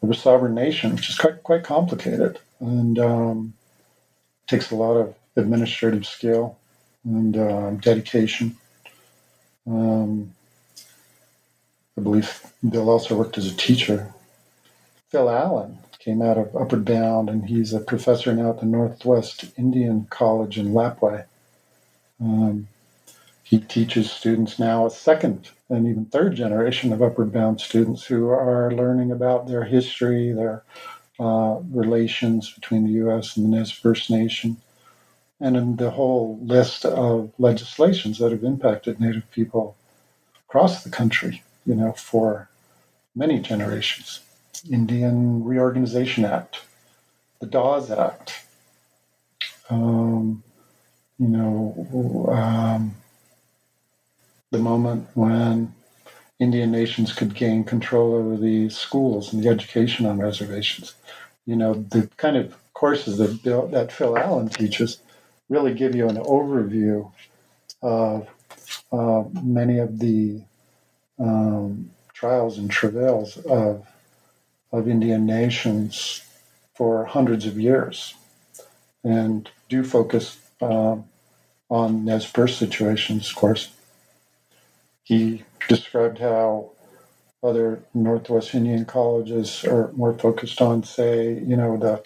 of, 0.02 0.12
a 0.12 0.14
sovereign 0.14 0.54
nation, 0.54 0.96
which 0.96 1.10
is 1.10 1.18
quite, 1.18 1.42
quite 1.42 1.64
complicated 1.64 2.40
and 2.60 3.00
um, 3.00 3.54
takes 4.48 4.70
a 4.70 4.76
lot 4.76 4.96
of 4.96 5.16
administrative 5.36 6.06
skill 6.06 6.58
and 7.04 7.36
uh, 7.36 7.72
dedication. 7.72 8.56
Um, 9.66 10.34
I 11.98 12.02
believe 12.02 12.52
Bill 12.68 12.90
also 12.90 13.18
worked 13.18 13.38
as 13.38 13.48
a 13.48 13.56
teacher. 13.56 14.14
Phil 15.10 15.30
Allen 15.30 15.78
came 16.00 16.22
out 16.22 16.38
of 16.38 16.56
Upward 16.56 16.86
Bound, 16.86 17.30
and 17.30 17.46
he's 17.46 17.74
a 17.74 17.80
professor 17.80 18.34
now 18.34 18.50
at 18.50 18.60
the 18.60 18.66
Northwest 18.66 19.46
Indian 19.58 20.08
College 20.10 20.58
in 20.58 20.74
Lapwai. 20.74 21.26
Um, 22.20 22.68
he 23.44 23.60
teaches 23.60 24.12
students 24.12 24.58
now 24.58 24.86
a 24.86 24.90
second 24.90 25.50
and 25.70 25.88
even 25.88 26.06
third 26.06 26.36
generation 26.36 26.92
of 26.92 27.02
Upward 27.02 27.32
Bound 27.32 27.62
students 27.62 28.06
who 28.06 28.30
are 28.30 28.72
learning 28.72 29.12
about 29.12 29.48
their 29.48 29.64
history, 29.64 30.32
their 30.32 30.64
uh, 31.20 31.60
relations 31.72 32.52
between 32.52 32.86
the 32.86 32.94
U.S. 32.94 33.38
and 33.38 33.46
the 33.46 33.58
Nez 33.58 33.72
Perce 33.72 34.10
Nation, 34.10 34.58
and 35.40 35.78
the 35.78 35.92
whole 35.92 36.40
list 36.42 36.86
of 36.86 37.32
legislations 37.38 38.18
that 38.18 38.32
have 38.32 38.44
impacted 38.44 39.00
Native 39.00 39.30
people 39.32 39.76
across 40.48 40.84
the 40.84 40.90
country, 40.90 41.44
you 41.66 41.76
know, 41.76 41.94
for 41.94 42.50
many 43.16 43.40
generations. 43.40 44.22
Indian 44.72 45.44
Reorganization 45.44 46.26
Act, 46.26 46.62
the 47.40 47.48
Dawes 47.48 47.92
Act, 47.92 48.46
um, 49.70 50.44
you 51.20 51.28
know, 51.28 52.30
um, 52.32 52.96
the 54.52 54.60
moment 54.60 55.08
when 55.14 55.74
Indian 56.40 56.72
nations 56.72 57.14
could 57.14 57.34
gain 57.36 57.64
control 57.64 58.14
over 58.14 58.38
the 58.38 58.70
schools 58.70 59.34
and 59.34 59.44
the 59.44 59.50
education 59.50 60.06
on 60.06 60.20
reservations. 60.20 60.94
You 61.46 61.56
know, 61.56 61.74
the 61.74 62.10
kind 62.18 62.38
of 62.38 62.56
courses 62.74 63.18
that 63.18 63.44
Bill, 63.44 63.68
that 63.68 63.92
Phil 63.92 64.18
Allen 64.18 64.50
teaches 64.50 65.00
really 65.50 65.74
give 65.74 65.96
you 65.96 66.08
an 66.08 66.18
overview 66.18 67.12
of 67.82 68.28
uh, 68.92 69.24
many 69.42 69.80
of 69.80 70.00
the 70.00 70.42
um, 71.20 71.92
trials 72.14 72.58
and 72.58 72.70
travails 72.70 73.38
of 73.38 73.86
of 74.72 74.88
Indian 74.88 75.26
nations 75.26 76.26
for 76.76 77.06
hundreds 77.06 77.46
of 77.46 77.60
years, 77.60 78.16
and 79.04 79.50
do 79.70 79.84
focus 79.84 80.40
uh, 80.62 80.98
on 81.70 82.06
Nez 82.06 82.26
Perce 82.26 82.58
situations, 82.58 83.30
of 83.30 83.36
course. 83.36 83.72
He 85.04 85.44
described 85.68 86.20
how 86.20 86.72
other 87.44 87.84
Northwest 87.94 88.56
Indian 88.56 88.86
colleges 88.86 89.64
are 89.66 89.92
more 89.94 90.14
focused 90.14 90.62
on, 90.62 90.84
say, 90.84 91.34
you 91.34 91.58
know, 91.58 91.78
the 91.78 92.04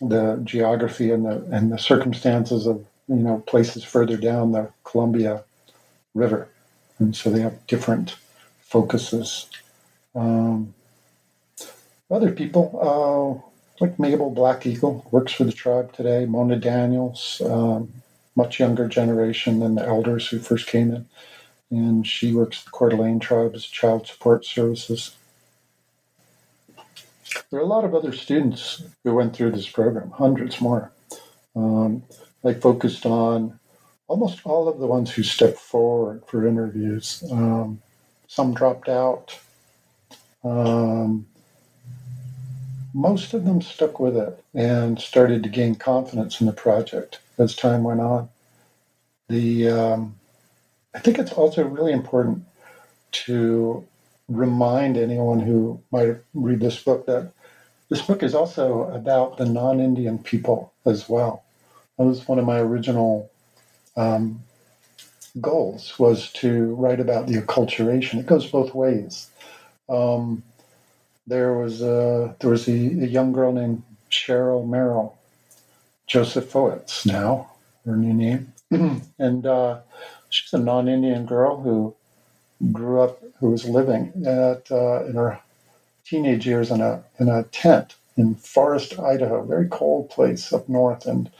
the 0.00 0.40
geography 0.44 1.10
and 1.10 1.24
the 1.24 1.42
and 1.50 1.72
the 1.72 1.78
circumstances 1.78 2.66
of 2.66 2.86
you 3.08 3.16
know 3.16 3.42
places 3.46 3.82
further 3.84 4.16
down 4.16 4.52
the 4.52 4.70
Columbia 4.84 5.44
River, 6.14 6.48
and 6.98 7.14
so 7.14 7.30
they 7.30 7.40
have 7.40 7.66
different 7.66 8.16
focuses. 8.60 9.48
Um, 10.14 10.74
other 12.10 12.32
people, 12.32 13.42
uh, 13.80 13.84
like 13.84 13.98
Mabel 13.98 14.30
Black 14.30 14.66
Eagle, 14.66 15.06
works 15.10 15.32
for 15.32 15.44
the 15.44 15.52
tribe 15.52 15.92
today. 15.92 16.26
Mona 16.26 16.56
Daniels, 16.56 17.42
um, 17.44 17.92
much 18.34 18.58
younger 18.60 18.88
generation 18.88 19.60
than 19.60 19.74
the 19.74 19.86
elders 19.86 20.28
who 20.28 20.38
first 20.38 20.66
came 20.66 20.90
in, 20.92 21.06
and 21.70 22.06
she 22.06 22.32
works 22.32 22.64
the 22.64 22.70
Coeur 22.70 22.90
d'Alene 22.90 23.20
tribe 23.20 23.54
as 23.54 23.64
child 23.64 24.06
support 24.06 24.44
services. 24.44 25.14
There 27.50 27.60
are 27.60 27.62
a 27.62 27.66
lot 27.66 27.84
of 27.84 27.94
other 27.94 28.12
students 28.12 28.82
who 29.04 29.14
went 29.14 29.34
through 29.34 29.52
this 29.52 29.68
program, 29.68 30.10
hundreds 30.10 30.60
more. 30.60 30.92
Um, 31.54 32.02
I 32.44 32.54
focused 32.54 33.04
on 33.04 33.57
almost 34.08 34.40
all 34.44 34.68
of 34.68 34.78
the 34.78 34.86
ones 34.86 35.10
who 35.10 35.22
stepped 35.22 35.58
forward 35.58 36.22
for 36.26 36.46
interviews. 36.46 37.22
Um, 37.30 37.80
some 38.26 38.54
dropped 38.54 38.88
out. 38.88 39.38
Um, 40.42 41.26
most 42.94 43.34
of 43.34 43.44
them 43.44 43.60
stuck 43.60 44.00
with 44.00 44.16
it 44.16 44.42
and 44.54 44.98
started 45.00 45.42
to 45.42 45.48
gain 45.48 45.74
confidence 45.74 46.40
in 46.40 46.46
the 46.46 46.52
project 46.52 47.20
as 47.38 47.54
time 47.54 47.84
went 47.84 48.00
on. 48.00 48.28
The 49.28 49.68
um, 49.68 50.14
I 50.94 51.00
think 51.00 51.18
it's 51.18 51.32
also 51.32 51.64
really 51.64 51.92
important 51.92 52.44
to 53.12 53.86
remind 54.28 54.96
anyone 54.96 55.40
who 55.40 55.80
might 55.90 56.16
read 56.34 56.60
this 56.60 56.82
book 56.82 57.06
that 57.06 57.32
this 57.88 58.02
book 58.02 58.22
is 58.22 58.34
also 58.34 58.84
about 58.84 59.38
the 59.38 59.46
non-Indian 59.46 60.18
people 60.18 60.72
as 60.84 61.08
well. 61.08 61.44
That 61.96 62.04
was 62.04 62.26
one 62.26 62.38
of 62.38 62.44
my 62.44 62.58
original 62.58 63.30
um, 63.98 64.42
goals 65.40 65.98
was 65.98 66.32
to 66.34 66.74
write 66.76 67.00
about 67.00 67.26
the 67.26 67.34
acculturation. 67.34 68.20
It 68.20 68.26
goes 68.26 68.46
both 68.46 68.74
ways. 68.74 69.28
Um, 69.88 70.42
there 71.26 71.54
was 71.54 71.82
a, 71.82 72.36
there 72.40 72.50
was 72.50 72.68
a, 72.68 72.72
a, 72.72 73.06
young 73.06 73.32
girl 73.32 73.52
named 73.52 73.82
Cheryl 74.10 74.66
Merrill, 74.66 75.18
Joseph 76.06 76.50
Foetz 76.50 77.04
now, 77.04 77.50
her 77.84 77.96
new 77.96 78.14
name, 78.14 78.52
and 79.18 79.46
uh, 79.46 79.80
she's 80.30 80.52
a 80.52 80.58
non-Indian 80.58 81.26
girl 81.26 81.60
who 81.60 81.94
grew 82.72 83.00
up, 83.00 83.22
who 83.40 83.50
was 83.50 83.68
living 83.68 84.12
at 84.26 84.70
uh, 84.70 85.04
in 85.04 85.14
her 85.14 85.40
teenage 86.04 86.46
years 86.46 86.70
in 86.70 86.80
a 86.80 87.02
in 87.18 87.28
a 87.28 87.42
tent 87.44 87.94
in 88.16 88.34
Forest, 88.34 88.98
Idaho, 88.98 89.44
very 89.44 89.68
cold 89.68 90.10
place 90.10 90.52
up 90.52 90.68
north, 90.68 91.06
and 91.06 91.30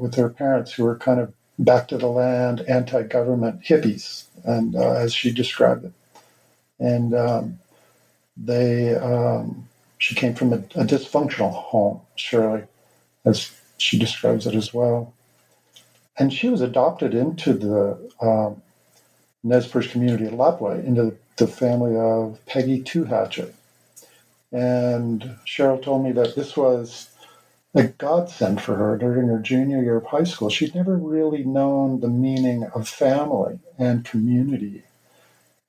with 0.00 0.16
her 0.16 0.30
parents 0.30 0.72
who 0.72 0.84
were 0.84 0.96
kind 0.98 1.20
of 1.20 1.34
back 1.58 1.88
to 1.88 1.98
the 1.98 2.08
land, 2.08 2.62
anti-government 2.62 3.62
hippies, 3.62 4.24
and 4.44 4.76
uh, 4.76 4.92
as 4.94 5.14
she 5.14 5.32
described 5.32 5.84
it, 5.86 5.92
and 6.80 7.14
um, 7.14 7.58
they 8.36 8.94
um, 8.96 9.68
she 9.98 10.14
came 10.14 10.34
from 10.34 10.52
a, 10.52 10.56
a 10.76 10.84
dysfunctional 10.84 11.52
home, 11.52 12.00
Shirley, 12.16 12.64
as 13.24 13.52
she 13.78 13.98
describes 13.98 14.46
it 14.46 14.54
as 14.54 14.74
well. 14.74 15.14
And 16.18 16.32
she 16.32 16.48
was 16.48 16.60
adopted 16.62 17.14
into 17.14 17.54
the 17.54 18.10
um, 18.20 18.62
Nez 19.44 19.66
Perce 19.68 19.88
community 19.90 20.26
at 20.26 20.32
Lapwai, 20.34 20.84
into 20.84 21.16
the 21.38 21.48
family 21.48 21.96
of 21.96 22.38
Peggy 22.46 22.82
Two 22.82 23.04
Hatchet. 23.04 23.54
And 24.52 25.36
Cheryl 25.46 25.82
told 25.82 26.04
me 26.04 26.12
that 26.12 26.36
this 26.36 26.56
was 26.56 27.10
a 27.74 27.84
godsend 27.88 28.62
for 28.62 28.76
her 28.76 28.98
during 28.98 29.28
her 29.28 29.40
junior 29.40 29.82
year 29.82 29.96
of 29.98 30.06
high 30.06 30.24
school. 30.24 30.50
She'd 30.50 30.74
never 30.74 30.96
really 30.96 31.44
known 31.44 32.00
the 32.00 32.08
meaning 32.08 32.64
of 32.74 32.88
family 32.88 33.60
and 33.78 34.04
community 34.04 34.82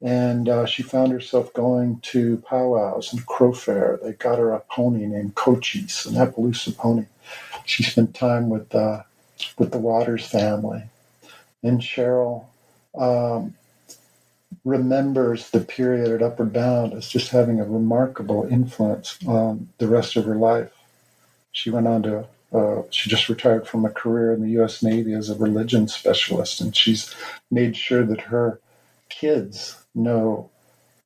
and 0.02 0.50
uh, 0.50 0.66
she 0.68 0.84
found 0.84 1.12
herself 1.14 1.54
going 1.54 2.00
to 2.02 2.38
powwows 2.50 3.14
and 3.14 3.26
crow 3.28 3.54
fair. 3.54 4.00
They 4.04 4.14
got 4.14 4.40
her 4.40 4.54
a 4.54 4.62
pony 4.62 5.08
named 5.08 5.36
Cochise, 5.36 6.08
an 6.08 6.16
Appaloosa 6.16 6.78
pony. 6.78 7.08
She 7.66 7.84
spent 7.84 8.16
time 8.16 8.50
with 8.50 8.76
uh, 8.76 9.04
with 9.58 9.72
the 9.72 9.80
Waters 9.80 10.28
family, 10.28 10.84
and 11.64 11.82
Cheryl 11.82 12.46
um, 12.98 13.56
remembers 14.66 15.52
the 15.52 15.62
period 15.62 16.12
at 16.12 16.24
Upward 16.24 16.54
Bound 16.54 16.94
as 16.94 17.10
just 17.10 17.32
having 17.32 17.62
a 17.62 17.66
remarkable 17.66 18.46
influence 18.50 19.20
on 19.28 19.70
the 19.80 19.88
rest 19.88 20.18
of 20.18 20.26
her 20.26 20.36
life. 20.38 20.75
She 21.56 21.70
went 21.70 21.88
on 21.88 22.04
to 22.04 22.28
uh, 22.54 22.84
she 22.92 23.10
just 23.10 23.30
retired 23.30 23.66
from 23.66 23.86
a 23.86 23.90
career 23.90 24.34
in 24.34 24.42
the 24.42 24.52
U.S. 24.52 24.84
Navy 24.84 25.14
as 25.14 25.30
a 25.30 25.36
religion 25.36 25.88
specialist, 25.88 26.60
and 26.60 26.76
she's 26.76 27.16
made 27.50 27.78
sure 27.78 28.04
that 28.06 28.22
her 28.22 28.60
kids 29.10 29.78
know 29.96 30.50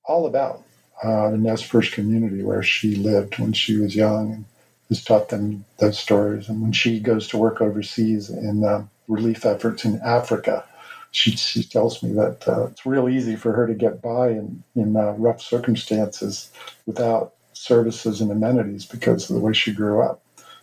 all 0.05 0.25
about 0.25 0.63
uh, 1.03 1.29
the 1.29 1.37
Nez 1.37 1.63
Perce 1.63 1.91
community 1.91 2.43
where 2.43 2.63
she 2.63 2.95
lived 2.95 3.37
when 3.37 3.53
she 3.53 3.77
was 3.77 3.95
young 3.95 4.33
and 4.33 4.45
has 4.89 5.03
taught 5.03 5.29
them 5.29 5.65
those 5.77 5.99
stories. 5.99 6.49
And 6.49 6.63
when 6.63 6.71
she 6.71 6.99
goes 6.99 7.27
to 7.27 7.37
work 7.37 7.61
overseas 7.61 8.31
in 8.31 8.63
uh, 8.63 8.85
relief 9.07 9.45
efforts 9.45 9.85
in 9.85 10.01
Africa, 10.01 10.65
she, 11.11 11.31
she 11.31 11.63
tells 11.63 12.01
me 12.01 12.11
that 12.13 12.47
uh, 12.47 12.65
it's 12.65 12.87
real 12.87 13.07
easy 13.07 13.35
for 13.35 13.53
her 13.53 13.67
to 13.67 13.75
get 13.75 14.01
by 14.01 14.29
in, 14.29 14.63
in 14.75 14.97
uh, 14.97 15.11
rough 15.11 15.41
circumstances 15.41 16.51
without 16.87 17.33
services 17.53 18.19
and 18.19 18.31
amenities 18.31 18.85
because 18.85 19.29
of 19.29 19.35
the 19.35 19.41
way 19.41 19.53
she 19.53 19.71
grew 19.71 20.01
up. 20.01 20.21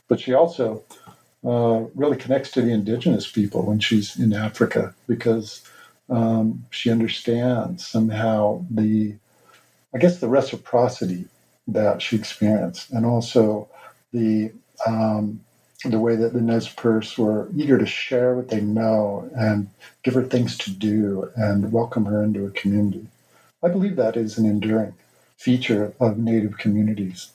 But 0.09 0.21
she 0.21 0.35
also 0.35 0.83
uh, 1.45 1.85
really 1.95 2.17
connects 2.17 2.51
to 2.53 2.63
the 2.63 2.73
indigenous 2.73 3.31
people 3.31 3.67
when 3.67 3.81
she's 3.81 4.19
in 4.19 4.33
Africa 4.33 4.95
because 5.07 5.63
um, 6.11 6.67
she 6.71 6.91
understands 6.91 7.87
somehow 7.87 8.65
the, 8.71 9.15
I 9.95 9.99
guess, 9.99 10.19
the 10.19 10.29
reciprocity 10.29 11.27
that 11.69 12.03
she 12.03 12.17
experienced, 12.17 12.91
and 12.93 13.05
also 13.07 13.69
the 14.13 14.53
um, 14.87 15.41
the 15.85 16.01
way 16.01 16.17
that 16.17 16.33
the 16.33 16.41
Nez 16.41 16.69
Perce 16.69 17.19
were 17.19 17.49
eager 17.55 17.79
to 17.79 17.87
share 17.87 18.35
what 18.35 18.49
they 18.49 18.61
know 18.61 19.31
and 19.37 19.69
give 20.03 20.15
her 20.15 20.25
things 20.25 20.57
to 20.59 20.71
do 20.71 21.31
and 21.37 21.73
welcome 21.73 22.07
her 22.07 22.23
into 22.23 22.47
a 22.47 22.51
community. 22.51 23.07
I 23.63 23.69
believe 23.69 23.97
that 23.97 24.17
is 24.17 24.39
an 24.39 24.47
enduring 24.47 24.95
feature 25.37 25.93
of 26.01 26.19
Native 26.19 26.59
communities. 26.59 27.31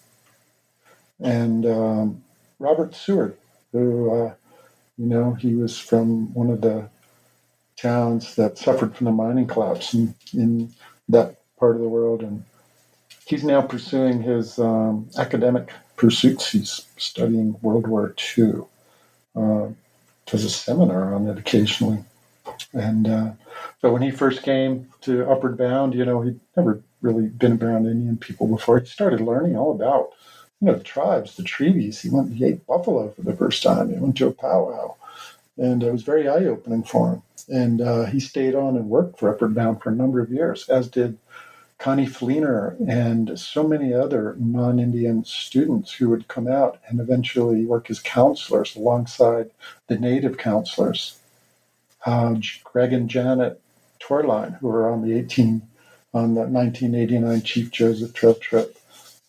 And 1.20 1.66
um, 1.66 2.24
Robert 2.62 2.96
Seward, 2.96 3.38
who, 3.72 4.12
uh, 4.12 4.34
you 4.98 5.08
know, 5.08 5.34
he 5.34 5.56
was 5.56 5.78
from 5.80 6.34
one 6.34 6.50
of 6.50 6.62
the 6.62 6.90
towns 7.78 8.36
that 8.36 8.58
suffered 8.58 8.96
from 8.96 9.06
the 9.06 9.12
mining 9.12 9.48
collapse 9.48 9.94
in, 9.94 10.14
in 10.34 10.72
that 11.10 11.38
part 11.60 11.76
of 11.76 11.82
the 11.82 11.90
world. 11.90 12.22
And 12.22 12.44
he's 13.26 13.44
now 13.44 13.62
pursuing 13.62 14.22
his 14.22 14.60
um, 14.60 15.10
academic 15.18 15.72
pursuits. 15.98 16.52
He's 16.52 16.86
studying 16.98 17.58
World 17.62 17.88
War 17.88 18.16
II. 18.38 18.62
Uh, 19.36 19.70
does 20.28 20.46
a 20.46 20.50
seminar 20.50 21.14
on 21.14 21.28
it 21.28 21.38
occasionally. 21.38 22.04
And 22.74 23.08
uh, 23.08 23.32
but 23.82 23.92
when 23.92 24.02
he 24.02 24.12
first 24.12 24.44
came 24.44 24.88
to 25.02 25.30
Upward 25.30 25.58
Bound, 25.58 25.94
you 25.94 26.06
know, 26.06 26.22
he'd 26.22 26.40
never 26.56 26.82
really 27.02 27.28
been 27.28 27.62
around 27.62 27.88
Indian 27.88 28.18
people 28.18 28.48
before. 28.48 28.80
He 28.80 28.86
started 28.86 29.22
learning 29.22 29.58
all 29.58 29.72
about, 29.72 30.12
you 30.62 30.68
know, 30.68 30.76
the 30.76 30.84
tribes, 30.84 31.36
the 31.36 31.44
treaties. 31.44 32.02
He 32.02 32.10
went, 32.10 32.34
he 32.34 32.46
ate 32.46 32.66
buffalo 32.68 33.10
for 33.10 33.22
the 33.24 33.36
first 33.36 33.64
time. 33.64 33.90
He 33.90 34.00
went 34.00 34.18
to 34.18 34.28
a 34.28 34.32
powwow, 34.32 34.96
and 35.58 35.82
it 35.82 35.92
was 35.92 36.04
very 36.04 36.28
eye 36.28 36.46
opening 36.46 36.84
for 36.84 37.10
him. 37.14 37.22
And 37.50 37.82
uh, 37.82 38.06
he 38.06 38.20
stayed 38.20 38.56
on 38.56 38.78
and 38.78 38.90
worked 38.90 39.20
for 39.20 39.34
Upward 39.34 39.56
Bound 39.56 39.82
for 39.82 39.90
a 39.90 39.96
number 39.96 40.22
of 40.22 40.32
years, 40.32 40.70
as 40.70 40.88
did 40.88 41.18
Connie 41.80 42.06
Fleener 42.06 42.76
and 42.88 43.40
so 43.40 43.68
many 43.68 43.92
other 43.92 44.36
non 44.38 44.80
Indian 44.80 45.26
students 45.26 45.92
who 45.94 46.10
would 46.10 46.28
come 46.28 46.48
out 46.48 46.80
and 46.88 47.00
eventually 47.00 47.66
work 47.66 47.90
as 47.90 48.00
counselors 48.00 48.76
alongside 48.76 49.50
the 49.88 49.98
native 49.98 50.38
counselors. 50.38 51.18
Uh, 52.06 52.36
Greg 52.64 52.94
and 52.94 53.10
Janet 53.10 53.60
Torline, 54.00 54.60
who 54.60 54.68
were 54.68 54.92
on 54.92 55.02
the 55.02 55.18
18 55.18 55.64
on 56.14 56.36
the 56.36 56.42
1989 56.42 57.42
Chief 57.42 57.72
Joseph 57.72 58.14
Trail 58.14 58.36
trip, 58.36 58.78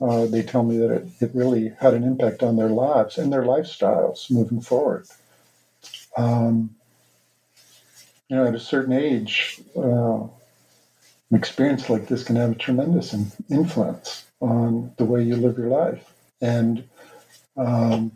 uh, 0.03 0.27
they 0.27 0.43
tell 0.43 0.65
me 0.65 0.79
that 0.79 0.91
it, 0.91 1.09
it 1.21 1.31
really 1.35 1.73
had 1.81 1.95
an 1.95 2.03
impact 2.03 2.43
on 2.43 2.57
their 2.57 2.69
lives 2.69 3.19
and 3.19 3.33
their 3.33 3.45
lifestyles 3.45 4.31
moving 4.31 4.61
forward. 4.61 5.07
Um, 6.17 6.75
you 8.29 8.37
know, 8.37 8.47
at 8.47 8.55
a 8.55 8.61
certain 8.61 8.93
age, 8.93 9.61
uh, 9.77 10.23
an 10.23 10.31
experience 11.39 11.89
like 11.89 12.09
this 12.09 12.25
can 12.25 12.37
have 12.37 12.53
a 12.53 12.57
tremendous 12.57 13.15
influence 13.49 14.27
on 14.41 14.93
the 14.97 15.05
way 15.05 15.23
you 15.23 15.37
live 15.37 15.57
your 15.57 15.69
life. 15.69 16.13
And 16.41 16.89
um, 17.57 18.13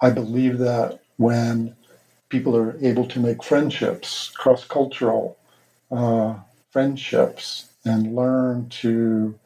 I 0.00 0.10
believe 0.10 0.58
that 0.58 1.00
when 1.16 1.74
people 2.28 2.56
are 2.56 2.78
able 2.80 3.06
to 3.08 3.20
make 3.20 3.42
friendships, 3.42 4.30
cross 4.30 4.64
cultural 4.64 5.36
uh, 5.90 6.34
friendships, 6.70 7.70
and 7.84 8.14
learn 8.14 8.68
to 8.68 9.38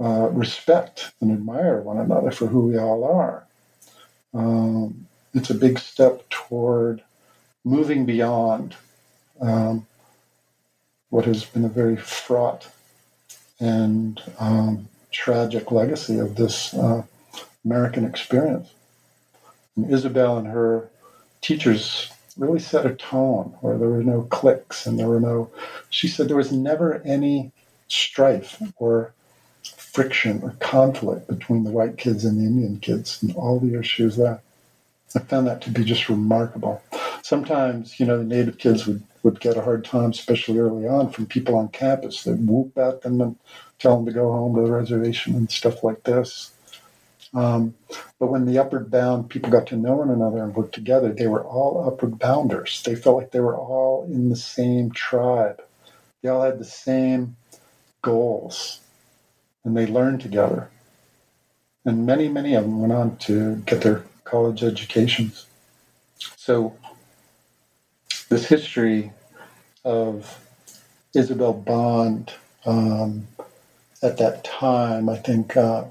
uh, 0.00 0.28
respect 0.30 1.12
and 1.20 1.30
admire 1.32 1.80
one 1.80 1.98
another 1.98 2.30
for 2.30 2.46
who 2.46 2.66
we 2.66 2.78
all 2.78 3.04
are, 3.04 3.46
um, 4.34 5.06
it's 5.34 5.50
a 5.50 5.54
big 5.54 5.78
step 5.78 6.28
toward 6.28 7.02
moving 7.64 8.06
beyond 8.06 8.74
um, 9.40 9.86
what 11.10 11.24
has 11.24 11.44
been 11.44 11.64
a 11.64 11.68
very 11.68 11.96
fraught 11.96 12.68
and 13.60 14.22
um, 14.38 14.88
tragic 15.10 15.70
legacy 15.70 16.18
of 16.18 16.36
this 16.36 16.74
uh, 16.74 17.02
American 17.64 18.04
experience. 18.04 18.72
And 19.76 19.90
Isabel 19.92 20.38
and 20.38 20.48
her 20.48 20.88
teachers 21.40 22.10
really 22.36 22.60
set 22.60 22.86
a 22.86 22.94
tone 22.94 23.56
where 23.60 23.76
there 23.76 23.88
were 23.88 24.02
no 24.02 24.22
cliques 24.22 24.86
and 24.86 24.98
there 24.98 25.08
were 25.08 25.20
no, 25.20 25.50
she 25.90 26.08
said 26.08 26.28
there 26.28 26.36
was 26.36 26.52
never 26.52 27.02
any 27.04 27.52
strife 27.88 28.62
or 28.76 29.12
friction 29.64 30.40
or 30.42 30.52
conflict 30.60 31.28
between 31.28 31.64
the 31.64 31.70
white 31.70 31.98
kids 31.98 32.24
and 32.24 32.38
the 32.38 32.44
Indian 32.46 32.78
kids 32.80 33.22
and 33.22 33.34
all 33.36 33.60
the 33.60 33.78
issues 33.78 34.16
there. 34.16 34.40
I 35.16 35.20
found 35.20 35.46
that 35.46 35.62
to 35.62 35.70
be 35.70 35.84
just 35.84 36.08
remarkable. 36.08 36.82
Sometimes, 37.22 37.98
you 37.98 38.06
know, 38.06 38.18
the 38.18 38.24
native 38.24 38.58
kids 38.58 38.86
would 38.86 39.02
would 39.22 39.40
get 39.40 39.56
a 39.56 39.62
hard 39.62 39.84
time, 39.84 40.10
especially 40.10 40.58
early 40.58 40.86
on, 40.86 41.10
from 41.10 41.26
people 41.26 41.56
on 41.56 41.68
campus. 41.68 42.22
They'd 42.24 42.46
whoop 42.46 42.78
at 42.78 43.02
them 43.02 43.20
and 43.20 43.36
tell 43.78 43.96
them 43.96 44.06
to 44.06 44.12
go 44.12 44.30
home 44.32 44.54
to 44.54 44.62
the 44.62 44.70
reservation 44.72 45.34
and 45.34 45.50
stuff 45.50 45.82
like 45.82 46.04
this. 46.04 46.52
Um, 47.34 47.74
but 48.18 48.28
when 48.28 48.46
the 48.46 48.58
upward 48.58 48.90
bound 48.90 49.30
people 49.30 49.50
got 49.50 49.66
to 49.68 49.76
know 49.76 49.96
one 49.96 50.10
another 50.10 50.42
and 50.42 50.54
worked 50.54 50.74
together, 50.74 51.12
they 51.12 51.26
were 51.26 51.44
all 51.44 51.86
upward 51.86 52.18
bounders. 52.18 52.82
They 52.84 52.94
felt 52.94 53.16
like 53.16 53.32
they 53.32 53.40
were 53.40 53.56
all 53.56 54.04
in 54.04 54.30
the 54.30 54.36
same 54.36 54.90
tribe. 54.92 55.62
They 56.22 56.28
all 56.28 56.42
had 56.42 56.58
the 56.58 56.64
same 56.64 57.36
goals, 58.02 58.80
and 59.68 59.76
they 59.76 59.86
learned 59.86 60.22
together. 60.22 60.70
And 61.84 62.06
many, 62.06 62.26
many 62.26 62.54
of 62.54 62.64
them 62.64 62.80
went 62.80 62.92
on 62.94 63.18
to 63.18 63.56
get 63.66 63.82
their 63.82 64.02
college 64.24 64.64
educations. 64.64 65.44
So 66.36 66.74
this 68.30 68.46
history 68.46 69.12
of 69.84 70.42
Isabel 71.14 71.52
Bond 71.52 72.32
um, 72.64 73.28
at 74.02 74.16
that 74.16 74.42
time, 74.42 75.10
I 75.10 75.16
think, 75.16 75.54
uh, 75.54 75.84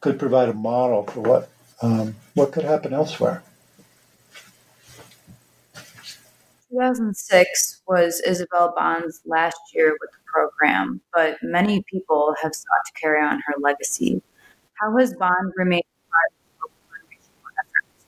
could 0.00 0.18
provide 0.18 0.50
a 0.50 0.54
model 0.54 1.04
for 1.04 1.20
what 1.20 1.50
um, 1.80 2.14
what 2.34 2.52
could 2.52 2.64
happen 2.64 2.92
elsewhere. 2.92 3.42
2006 6.70 7.80
was 7.88 8.20
Isabel 8.20 8.74
Bond's 8.76 9.22
last 9.24 9.58
year 9.72 9.96
with 9.98 10.10
program, 10.32 11.00
but 11.12 11.38
many 11.42 11.82
people 11.90 12.34
have 12.42 12.54
sought 12.54 12.84
to 12.86 13.00
carry 13.00 13.22
on 13.22 13.40
her 13.46 13.54
legacy. 13.60 14.22
How 14.74 14.96
has 14.98 15.14
Bond 15.14 15.52
remained 15.56 15.82
efforts, 17.58 18.06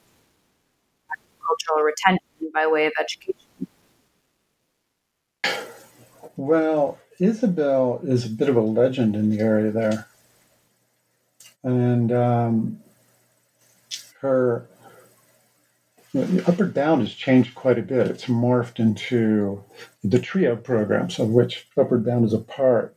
cultural 1.47 1.85
retention 1.85 2.51
by 2.55 2.67
way 2.67 2.87
of 2.87 2.93
education? 2.99 3.67
Well, 6.37 6.99
Isabel 7.19 8.01
is 8.03 8.25
a 8.25 8.31
bit 8.31 8.49
of 8.49 8.57
a 8.57 8.61
legend 8.61 9.15
in 9.15 9.31
the 9.31 9.41
area 9.41 9.71
there. 9.71 10.07
And 11.63 12.11
um, 12.11 12.81
her 14.21 14.67
Upward 16.15 16.75
Bound 16.75 17.01
has 17.01 17.15
changed 17.15 17.55
quite 17.55 17.79
a 17.79 17.83
bit. 17.83 18.09
It's 18.09 18.27
morphed 18.27 18.79
into 18.79 19.65
the 20.05 20.19
trio 20.19 20.57
programs 20.57 21.19
of 21.19 21.31
which 21.31 21.67
Upward 21.77 22.05
Bound 22.05 22.27
is 22.27 22.35
a 22.35 22.39
part 22.39 22.95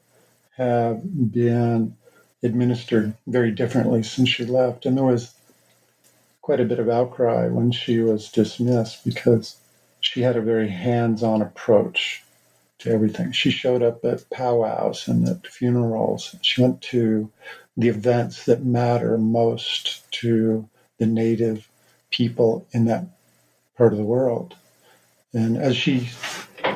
have 0.57 1.01
been 1.31 1.95
administered 2.43 3.13
very 3.27 3.51
differently 3.51 4.03
since 4.03 4.29
she 4.29 4.43
left. 4.43 4.85
And 4.85 4.97
there 4.97 5.05
was 5.05 5.33
quite 6.41 6.59
a 6.59 6.65
bit 6.65 6.79
of 6.79 6.89
outcry 6.89 7.47
when 7.47 7.71
she 7.71 7.99
was 7.99 8.31
dismissed 8.31 9.05
because 9.05 9.57
she 10.01 10.21
had 10.21 10.35
a 10.35 10.41
very 10.41 10.69
hands 10.69 11.23
on 11.23 11.41
approach 11.41 12.23
to 12.79 12.91
everything. 12.91 13.31
She 13.31 13.49
showed 13.49 13.81
up 13.81 14.03
at 14.03 14.29
powwows 14.29 15.07
and 15.07 15.27
at 15.27 15.47
funerals. 15.47 16.35
She 16.41 16.61
went 16.61 16.81
to 16.83 17.31
the 17.77 17.87
events 17.87 18.45
that 18.45 18.63
matter 18.63 19.17
most 19.17 20.09
to 20.19 20.69
the 20.97 21.05
native 21.05 21.67
people 22.15 22.65
in 22.71 22.85
that 22.85 23.05
part 23.77 23.91
of 23.91 23.97
the 23.97 24.05
world. 24.05 24.55
And 25.33 25.57
as 25.57 25.75
she 25.75 26.09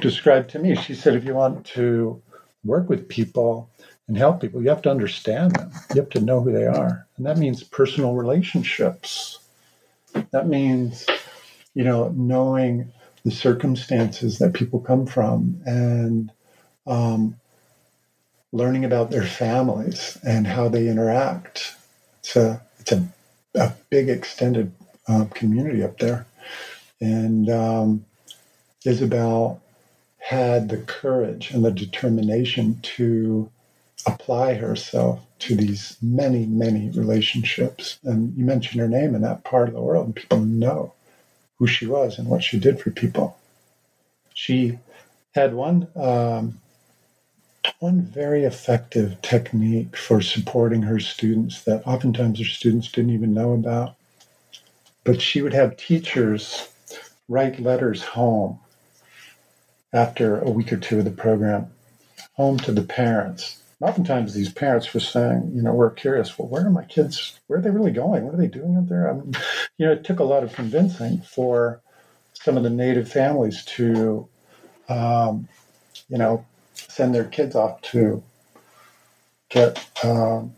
described 0.02 0.50
to 0.52 0.60
me, 0.60 0.76
she 0.76 0.94
said, 0.94 1.16
if 1.16 1.24
you 1.24 1.34
want 1.34 1.66
to 1.68 2.22
work 2.66 2.90
with 2.90 3.08
people 3.08 3.70
and 4.08 4.18
help 4.18 4.42
people, 4.42 4.62
you 4.62 4.68
have 4.68 4.82
to 4.82 4.92
understand 4.92 5.54
them. 5.54 5.72
You 5.94 6.02
have 6.02 6.10
to 6.10 6.20
know 6.20 6.42
who 6.42 6.52
they 6.52 6.66
are. 6.66 7.08
And 7.16 7.26
that 7.26 7.38
means 7.38 7.64
personal 7.64 8.16
relationships. 8.16 9.40
That 10.32 10.48
means, 10.48 11.06
you 11.74 11.86
know, 11.86 12.10
knowing 12.10 12.92
the 13.24 13.32
circumstances 13.32 14.40
that 14.40 14.54
people 14.54 14.82
come 14.82 15.06
from 15.06 15.62
and 15.66 16.32
um, 16.86 17.36
learning 18.52 18.84
about 18.84 19.10
their 19.10 19.26
families 19.26 20.18
and 20.28 20.48
how 20.48 20.68
they 20.68 20.90
interact. 20.90 21.76
It's 22.20 22.36
a, 22.36 22.62
it's 22.80 22.92
a, 22.92 23.08
a 23.56 23.74
big 23.90 24.10
extended 24.10 24.74
uh, 25.10 25.26
community 25.34 25.84
up 25.84 25.98
there. 25.98 26.26
And 27.02 27.50
um, 27.50 28.06
Isabel 28.86 29.62
had 30.20 30.70
the 30.70 30.78
courage 30.78 31.52
and 31.52 31.66
the 31.66 31.72
determination 31.72 32.80
to 32.82 33.50
apply 34.06 34.54
herself 34.54 35.20
to 35.40 35.56
these 35.56 35.98
many, 36.02 36.46
many 36.46 36.90
relationships. 36.92 38.00
And 38.04 38.38
you 38.38 38.46
mentioned 38.46 38.80
her 38.80 38.88
name 38.88 39.16
in 39.16 39.22
that 39.22 39.44
part 39.44 39.68
of 39.68 39.74
the 39.74 39.82
world, 39.82 40.06
and 40.06 40.16
people 40.16 40.40
know 40.40 40.94
who 41.58 41.68
she 41.68 41.86
was 41.86 42.18
and 42.18 42.28
what 42.28 42.44
she 42.44 42.60
did 42.60 42.80
for 42.80 42.92
people. 42.92 43.38
She 44.34 44.80
had 45.34 45.54
one 45.54 45.88
um, 45.96 46.60
one 47.80 48.02
very 48.02 48.44
effective 48.44 49.22
technique 49.22 49.96
for 49.96 50.22
supporting 50.22 50.84
her 50.84 51.00
students 51.00 51.64
that 51.64 51.86
oftentimes 51.86 52.40
her 52.40 52.46
students 52.46 52.92
didn't 52.92 53.14
even 53.14 53.34
know 53.34 53.54
about. 53.54 53.96
But 55.04 55.22
she 55.22 55.42
would 55.42 55.54
have 55.54 55.78
teachers 55.78 56.70
write 57.28 57.60
letters 57.60 58.04
home 58.04 58.60
after 59.94 60.40
a 60.40 60.50
week 60.50 60.74
or 60.74 60.78
two 60.78 61.00
of 61.00 61.06
the 61.06 61.12
program, 61.12 61.68
home 62.34 62.58
to 62.60 62.72
the 62.72 62.84
parents. 62.84 63.62
Oftentimes, 63.82 64.34
these 64.34 64.52
parents 64.52 64.94
were 64.94 65.00
saying, 65.00 65.52
you 65.56 65.62
know, 65.62 65.74
we're 65.74 65.90
curious, 65.92 66.38
well, 66.38 66.50
where 66.50 66.66
are 66.66 66.70
my 66.70 66.84
kids? 66.84 67.40
Where 67.48 67.60
are 67.60 67.62
they 67.62 67.70
really 67.70 67.92
going? 67.92 68.26
What 68.26 68.34
are 68.34 68.38
they 68.38 68.48
doing 68.48 68.76
out 68.76 68.90
there? 68.90 69.10
I 69.10 69.14
mean, 69.14 69.34
you 69.78 69.86
know, 69.86 69.94
it 69.94 70.04
took 70.04 70.20
a 70.20 70.26
lot 70.26 70.44
of 70.44 70.54
convincing 70.54 71.22
for 71.22 71.82
some 72.34 72.58
of 72.58 72.64
the 72.64 72.70
native 72.70 73.10
families 73.10 73.64
to, 73.66 74.28
um, 74.90 75.48
you 76.10 76.18
know, 76.18 76.46
send 76.74 77.16
their 77.16 77.24
kids 77.24 77.56
off 77.56 77.82
to 77.82 78.22
get 79.50 79.86
um, 80.04 80.54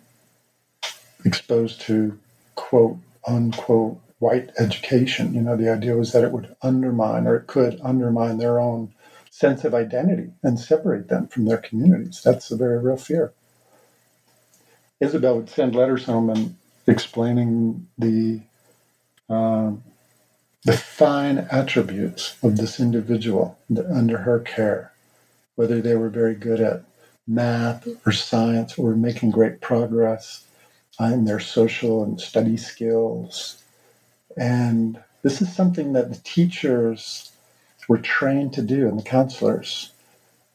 exposed 1.26 1.82
to 1.82 2.18
quote 2.56 2.98
unquote 3.28 4.00
white 4.22 4.52
education. 4.60 5.36
You 5.36 5.42
know, 5.42 5.58
the 5.58 5.72
idea 5.72 5.98
was 5.98 6.14
that 6.14 6.24
it 6.26 6.34
would 6.34 6.56
undermine 6.64 7.28
or 7.28 7.38
it 7.38 7.48
could 7.48 7.82
undermine 7.84 8.40
their 8.40 8.60
own 8.60 8.94
sense 9.32 9.66
of 9.66 9.76
identity 9.76 10.32
and 10.44 10.60
separate 10.60 11.10
them 11.10 11.28
from 11.28 11.46
their 11.46 11.58
communities. 11.58 12.22
That's 12.24 12.52
a 12.52 12.58
very 12.58 12.80
real 12.80 12.98
fear. 12.98 13.34
Isabel 15.02 15.38
would 15.38 15.50
send 15.50 15.76
letters 15.76 16.06
home 16.06 16.30
and 16.30 16.56
explaining 16.88 17.88
the 17.98 18.42
um, 19.30 19.84
the 20.66 20.78
fine 20.78 21.40
attributes 21.52 22.38
of 22.44 22.58
this 22.58 22.80
individual 22.80 23.58
under 23.94 24.20
her 24.20 24.40
care, 24.40 24.94
whether 25.56 25.82
they 25.82 25.96
were 25.96 26.10
very 26.10 26.36
good 26.36 26.62
at 26.62 26.84
math 27.28 27.88
or 28.06 28.12
science 28.12 28.78
or 28.78 28.96
making 28.96 29.32
great 29.32 29.62
progress 29.62 30.46
in 31.00 31.26
their 31.26 31.40
social 31.40 32.04
and 32.04 32.22
study 32.22 32.58
skills. 32.58 33.61
And 34.38 35.02
this 35.24 35.42
is 35.42 35.54
something 35.54 35.94
that 35.94 36.12
the 36.12 36.20
teachers 36.24 37.32
were 37.88 37.98
trained 37.98 38.54
to 38.54 38.62
do 38.62 38.88
and 38.88 38.98
the 38.98 39.04
counselors 39.04 39.92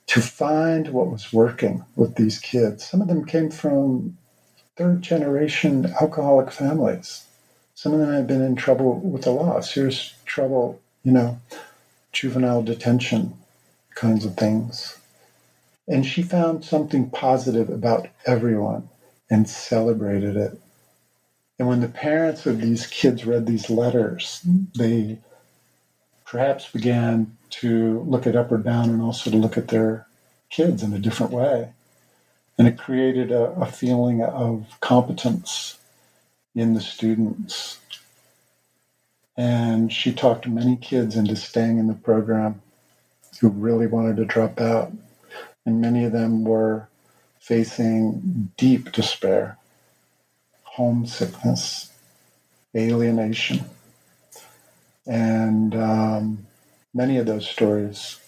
to 0.09 0.21
find 0.21 0.89
what 0.89 1.11
was 1.11 1.33
working 1.33 1.85
with 1.97 2.15
these 2.15 2.39
kids. 2.39 2.87
Some 2.87 3.01
of 3.03 3.09
them 3.09 3.25
came 3.25 3.51
from 3.51 4.17
third 4.77 5.03
generation 5.03 5.93
alcoholic 6.01 6.51
families. 6.53 7.25
Some 7.75 7.93
of 7.93 8.01
them 8.01 8.13
had 8.13 8.27
been 8.27 8.43
in 8.43 8.57
trouble 8.57 9.01
with 9.01 9.23
the 9.23 9.33
law, 9.33 9.61
serious 9.61 10.15
trouble, 10.25 10.81
you 11.03 11.13
know, 11.13 11.41
juvenile 12.13 12.63
detention 12.63 13.35
kinds 13.95 14.25
of 14.25 14.37
things. 14.37 14.99
And 15.89 16.05
she 16.07 16.23
found 16.23 16.65
something 16.65 17.11
positive 17.11 17.69
about 17.71 18.09
everyone 18.27 18.89
and 19.31 19.49
celebrated 19.49 20.37
it. 20.37 20.61
And 21.59 21.69
when 21.69 21.81
the 21.81 21.89
parents 21.89 22.45
of 22.47 22.61
these 22.61 22.87
kids 22.87 23.25
read 23.25 23.47
these 23.47 23.71
letters, 23.71 24.41
they 24.77 25.19
perhaps 26.25 26.71
began 26.71 27.37
to 27.49 28.01
look 28.01 28.27
at 28.27 28.37
up 28.37 28.53
or 28.53 28.59
down, 28.59 28.91
and 28.91 29.01
also 29.01 29.31
to 29.31 29.37
look 29.37 29.57
at 29.57 29.69
their 29.69 30.07
kids 30.51 30.83
in 30.83 30.93
a 30.93 30.99
different 30.99 31.33
way. 31.33 31.71
And 32.59 32.67
it 32.67 32.79
created 32.79 33.31
a, 33.31 33.53
a 33.53 33.67
feeling 33.67 34.23
of 34.23 34.67
competence 34.81 35.79
in 36.55 36.75
the 36.75 36.81
students. 36.81 37.79
And 39.37 39.93
she 39.93 40.13
talked 40.13 40.49
many 40.49 40.77
kids 40.77 41.17
into 41.17 41.37
staying 41.37 41.79
in 41.79 41.87
the 41.87 41.95
program 41.95 42.63
who 43.41 43.49
really 43.51 43.87
wanted 43.87 44.17
to 44.17 44.25
drop 44.25 44.61
out. 44.61 44.93
And 45.65 45.81
many 45.81 46.05
of 46.05 46.13
them 46.13 46.45
were 46.45 46.89
facing 47.39 48.51
deep 48.57 48.93
despair, 48.93 49.59
homesickness, 50.77 51.91
alienation. 52.77 53.65
And 55.07 55.75
um, 55.75 56.47
many 56.93 57.17
of 57.17 57.25
those 57.25 57.49
stories 57.49 58.21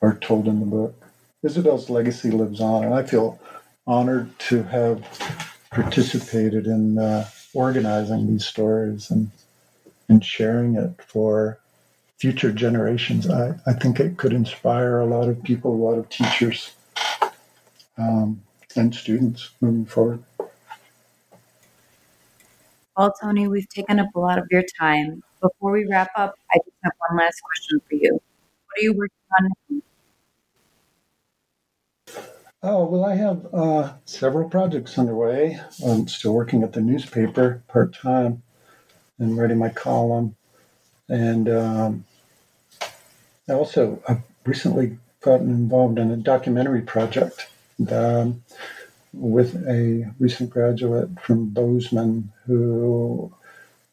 are 0.00 0.16
told 0.18 0.48
in 0.48 0.58
the 0.58 0.66
book. 0.66 1.06
Isabel's 1.44 1.88
legacy 1.88 2.32
lives 2.32 2.60
on, 2.60 2.84
and 2.84 2.92
I 2.92 3.04
feel 3.04 3.40
honored 3.86 4.36
to 4.50 4.64
have 4.64 5.04
participated 5.70 6.66
in 6.66 6.98
uh, 6.98 7.28
organizing 7.54 8.26
these 8.26 8.44
stories 8.44 9.10
and 9.10 9.30
and 10.08 10.24
sharing 10.24 10.74
it 10.74 11.00
for 11.06 11.60
future 12.18 12.52
generations. 12.52 13.30
I, 13.30 13.54
I 13.64 13.72
think 13.72 14.00
it 14.00 14.16
could 14.16 14.32
inspire 14.32 14.98
a 14.98 15.06
lot 15.06 15.28
of 15.28 15.42
people, 15.42 15.72
a 15.72 15.84
lot 15.84 15.98
of 15.98 16.08
teachers 16.08 16.72
um, 17.96 18.42
and 18.76 18.94
students 18.94 19.50
moving 19.60 19.86
forward. 19.86 20.22
Well, 22.96 23.12
Tony, 23.22 23.48
we've 23.48 23.68
taken 23.68 23.98
up 24.00 24.08
a 24.14 24.20
lot 24.20 24.38
of 24.38 24.46
your 24.50 24.64
time. 24.78 25.22
Before 25.40 25.72
we 25.72 25.86
wrap 25.86 26.10
up, 26.16 26.34
I 26.52 26.58
just 26.58 26.76
have 26.84 26.92
one 27.08 27.18
last 27.18 27.40
question 27.40 27.80
for 27.88 27.94
you. 27.94 28.12
What 28.12 28.78
are 28.78 28.82
you 28.82 28.92
working 28.92 29.16
on 29.40 29.82
Oh, 32.64 32.84
well, 32.84 33.04
I 33.04 33.16
have 33.16 33.46
uh, 33.52 33.94
several 34.04 34.48
projects 34.48 34.96
underway. 34.96 35.58
I'm 35.84 36.06
still 36.06 36.32
working 36.32 36.62
at 36.62 36.74
the 36.74 36.80
newspaper 36.80 37.62
part 37.66 37.92
time 37.94 38.42
and 39.18 39.36
writing 39.36 39.58
my 39.58 39.70
column. 39.70 40.36
And 41.08 41.48
um, 41.48 42.04
I 43.48 43.54
also 43.54 44.00
I've 44.08 44.22
recently 44.44 44.98
gotten 45.20 45.50
involved 45.50 45.98
in 45.98 46.10
a 46.12 46.16
documentary 46.16 46.82
project 46.82 47.48
um, 47.90 48.44
with 49.12 49.54
a 49.68 50.12
recent 50.18 50.50
graduate 50.50 51.08
from 51.20 51.48
Bozeman 51.50 52.32
who 52.46 53.32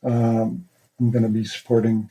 um, 0.04 0.66
I'm 1.00 1.12
going 1.12 1.24
to 1.24 1.30
be 1.30 1.46
supporting 1.46 2.10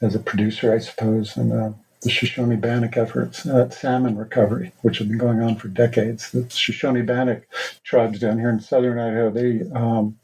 as 0.00 0.14
a 0.14 0.20
producer, 0.20 0.74
I 0.74 0.78
suppose, 0.78 1.36
and 1.36 1.52
uh, 1.52 1.72
the 2.02 2.10
Shoshone 2.10 2.56
Bannock 2.56 2.96
efforts 2.96 3.46
at 3.46 3.72
salmon 3.72 4.16
recovery, 4.16 4.72
which 4.82 4.98
have 4.98 5.08
been 5.08 5.18
going 5.18 5.40
on 5.40 5.56
for 5.56 5.68
decades. 5.68 6.32
The 6.32 6.48
Shoshone 6.50 7.02
Bannock 7.02 7.44
tribes 7.84 8.18
down 8.18 8.38
here 8.38 8.50
in 8.50 8.60
southern 8.60 8.98
Idaho, 8.98 9.30
they 9.30 9.62
um, 9.72 10.18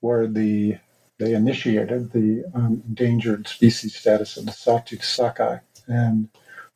were 0.00 0.26
the 0.26 0.78
they 1.18 1.32
initiated 1.32 2.12
the 2.12 2.44
um, 2.54 2.82
endangered 2.86 3.48
species 3.48 3.96
status 3.96 4.36
of 4.36 4.44
the 4.44 4.52
sawtooth 4.52 5.02
sockeye, 5.02 5.58
and 5.86 6.28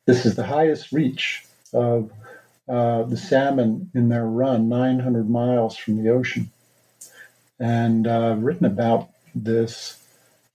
this 0.07 0.25
is 0.25 0.35
the 0.35 0.45
highest 0.47 0.91
reach 0.91 1.45
of 1.73 2.11
uh, 2.71 3.03
the 3.03 3.17
salmon 3.17 3.91
in 3.93 4.07
their 4.07 4.25
run, 4.25 4.69
900 4.69 5.29
miles 5.29 5.75
from 5.75 6.01
the 6.01 6.09
ocean. 6.09 6.49
And 7.59 8.07
uh, 8.07 8.35
written 8.39 8.65
about 8.65 9.09
this 9.35 10.01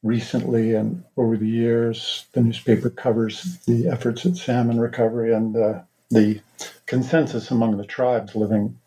recently 0.02 0.74
and 0.74 1.04
over 1.16 1.36
the 1.36 1.48
years. 1.48 2.24
The 2.32 2.40
newspaper 2.40 2.88
covers 2.88 3.58
the 3.66 3.88
efforts 3.88 4.24
at 4.24 4.36
salmon 4.36 4.80
recovery 4.80 5.34
and 5.34 5.56
uh, 5.56 5.80
the 6.10 6.40
consensus 6.86 7.50
among 7.50 7.76
the 7.76 7.84
tribes 7.84 8.34
living 8.34 8.78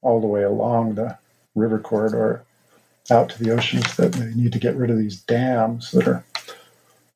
all 0.00 0.20
the 0.20 0.26
way 0.28 0.42
along 0.44 0.94
the 0.94 1.18
river 1.54 1.80
corridor 1.80 2.44
out 3.10 3.30
to 3.30 3.42
the 3.42 3.50
oceans 3.50 3.96
that 3.96 4.12
they 4.12 4.34
need 4.34 4.52
to 4.52 4.58
get 4.58 4.76
rid 4.76 4.90
of 4.90 4.98
these 4.98 5.20
dams 5.22 5.90
that 5.92 6.06
are 6.06 6.24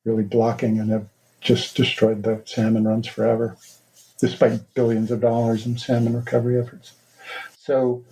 really 0.03 0.23
blocking 0.23 0.79
and 0.79 0.89
have 0.89 1.07
just 1.39 1.77
destroyed 1.77 2.23
the 2.23 2.41
salmon 2.45 2.85
runs 2.85 3.07
forever, 3.07 3.55
despite 4.23 4.73
billions 4.73 5.11
of 5.11 5.19
dollars 5.19 5.65
in 5.65 5.77
salmon 5.77 6.15
recovery 6.15 6.57
efforts. 6.57 6.93
So 7.59 8.03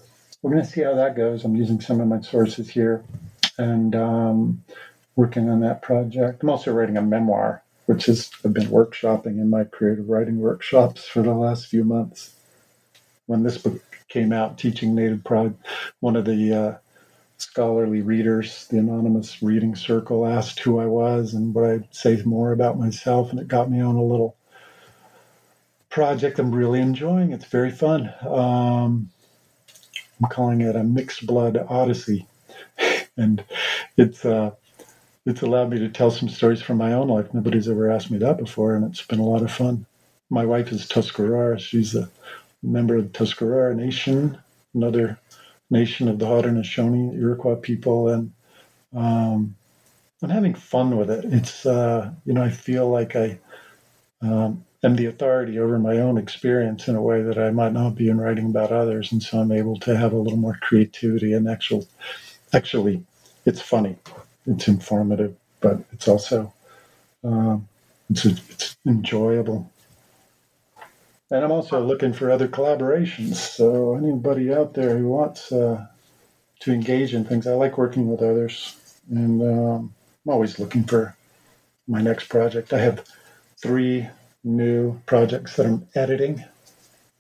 we're 0.41 0.51
going 0.51 0.65
to 0.65 0.69
see 0.69 0.81
how 0.81 0.95
that 0.95 1.15
goes. 1.15 1.45
I'm 1.45 1.55
using 1.55 1.79
some 1.79 2.01
of 2.01 2.07
my 2.07 2.19
sources 2.19 2.69
here. 2.69 3.03
And 3.57 3.95
um, 3.95 4.63
working 5.15 5.49
on 5.49 5.61
that 5.61 5.81
project. 5.81 6.43
I'm 6.43 6.49
also 6.49 6.73
writing 6.73 6.97
a 6.97 7.01
memoir, 7.01 7.63
which 7.85 8.09
is 8.09 8.29
I've 8.43 8.53
been 8.53 8.67
workshopping 8.67 9.39
in 9.39 9.49
my 9.49 9.63
creative 9.63 10.09
writing 10.09 10.39
workshops 10.39 11.07
for 11.07 11.21
the 11.21 11.33
last 11.33 11.67
few 11.67 11.83
months. 11.83 12.33
When 13.27 13.43
this 13.43 13.57
book 13.57 13.81
came 14.09 14.33
out, 14.33 14.57
Teaching 14.57 14.95
Native 14.95 15.23
Pride, 15.23 15.53
one 15.99 16.15
of 16.17 16.25
the 16.25 16.53
uh, 16.53 16.77
scholarly 17.37 18.01
readers, 18.01 18.67
the 18.67 18.79
anonymous 18.79 19.41
reading 19.41 19.75
circle, 19.75 20.25
asked 20.25 20.59
who 20.59 20.79
I 20.79 20.87
was 20.87 21.33
and 21.33 21.53
what 21.53 21.69
I'd 21.69 21.95
say 21.95 22.21
more 22.25 22.51
about 22.51 22.79
myself, 22.79 23.31
and 23.31 23.39
it 23.39 23.47
got 23.47 23.71
me 23.71 23.79
on 23.79 23.95
a 23.95 24.03
little 24.03 24.35
project 25.91 26.39
I'm 26.39 26.55
really 26.55 26.79
enjoying. 26.79 27.33
It's 27.33 27.45
very 27.45 27.69
fun. 27.69 28.11
Um, 28.21 29.09
I'm 30.21 30.29
calling 30.29 30.61
it 30.61 30.75
a 30.75 30.83
mixed 30.83 31.27
blood 31.27 31.57
odyssey, 31.69 32.25
and 33.17 33.43
it's 33.97 34.25
uh, 34.25 34.51
it's 35.25 35.41
allowed 35.41 35.69
me 35.69 35.79
to 35.79 35.89
tell 35.89 36.09
some 36.09 36.29
stories 36.29 36.61
from 36.61 36.77
my 36.77 36.93
own 36.93 37.09
life. 37.09 37.33
Nobody's 37.33 37.69
ever 37.69 37.91
asked 37.91 38.09
me 38.09 38.17
that 38.19 38.37
before, 38.37 38.75
and 38.75 38.85
it's 38.85 39.05
been 39.05 39.19
a 39.19 39.25
lot 39.25 39.43
of 39.43 39.51
fun. 39.51 39.85
My 40.29 40.45
wife 40.45 40.71
is 40.71 40.87
Tuscarora. 40.87 41.59
She's 41.59 41.93
a 41.93 42.09
member 42.63 42.95
of 42.95 43.03
the 43.11 43.17
Tuscarora 43.17 43.75
Nation, 43.75 44.37
another 44.73 45.19
nation 45.69 46.07
of 46.07 46.19
the 46.19 46.25
Haudenosaunee 46.25 47.15
Iroquois 47.19 47.55
people, 47.55 48.09
and 48.09 48.31
um, 48.95 49.55
I'm 50.23 50.29
having 50.29 50.53
fun 50.53 50.97
with 50.97 51.09
it. 51.09 51.25
It's 51.25 51.65
uh, 51.65 52.11
you 52.25 52.33
know 52.33 52.43
I 52.43 52.49
feel 52.49 52.89
like 52.89 53.15
I 53.15 53.39
um, 54.21 54.63
am 54.83 54.95
the 54.95 55.05
authority 55.05 55.59
over 55.59 55.77
my 55.79 55.97
own 55.97 56.17
experience 56.17 56.87
in 56.87 56.95
a 56.95 57.01
way 57.01 57.21
that 57.21 57.37
I 57.37 57.51
might 57.51 57.73
not 57.73 57.95
be 57.95 58.09
in 58.09 58.19
writing 58.19 58.47
about 58.47 58.71
others, 58.71 59.11
and 59.11 59.21
so 59.21 59.39
I'm 59.39 59.51
able 59.51 59.77
to 59.81 59.95
have 59.95 60.13
a 60.13 60.17
little 60.17 60.39
more 60.39 60.57
creativity 60.61 61.33
and 61.33 61.47
actual 61.47 61.87
actually 62.53 63.03
it's 63.45 63.61
funny 63.61 63.97
it's 64.47 64.67
informative, 64.67 65.35
but 65.59 65.83
it's 65.91 66.07
also 66.07 66.53
um, 67.23 67.67
it's, 68.09 68.25
it's 68.25 68.77
enjoyable. 68.85 69.69
And 71.29 71.43
I'm 71.45 71.51
also 71.51 71.81
looking 71.81 72.11
for 72.13 72.29
other 72.29 72.47
collaborations. 72.47 73.35
So 73.35 73.95
anybody 73.95 74.53
out 74.53 74.73
there 74.73 74.97
who 74.97 75.07
wants 75.07 75.51
uh, 75.51 75.85
to 76.61 76.73
engage 76.73 77.13
in 77.13 77.23
things, 77.23 77.47
I 77.47 77.53
like 77.53 77.77
working 77.77 78.09
with 78.09 78.21
others, 78.21 78.75
and 79.09 79.41
um, 79.41 79.93
I'm 80.25 80.33
always 80.33 80.59
looking 80.59 80.83
for 80.83 81.15
my 81.87 82.01
next 82.01 82.27
project. 82.27 82.73
I 82.73 82.79
have 82.79 83.05
three 83.61 84.09
new 84.43 84.99
projects 85.05 85.55
that 85.55 85.65
I'm 85.65 85.87
editing. 85.95 86.43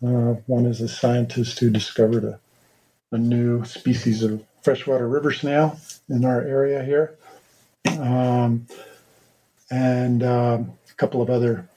Uh, 0.03 0.35
one 0.47 0.65
is 0.65 0.81
a 0.81 0.87
scientist 0.87 1.59
who 1.59 1.69
discovered 1.69 2.23
a, 2.23 2.39
a 3.11 3.17
new 3.17 3.65
species 3.65 4.23
of 4.23 4.43
freshwater 4.63 5.07
river 5.07 5.31
snail 5.31 5.79
in 6.09 6.25
our 6.25 6.41
area 6.41 6.83
here. 6.83 7.17
Um, 7.99 8.67
and 9.71 10.23
um, 10.23 10.73
a 10.89 10.95
couple 10.97 11.21
of 11.21 11.29
other, 11.29 11.67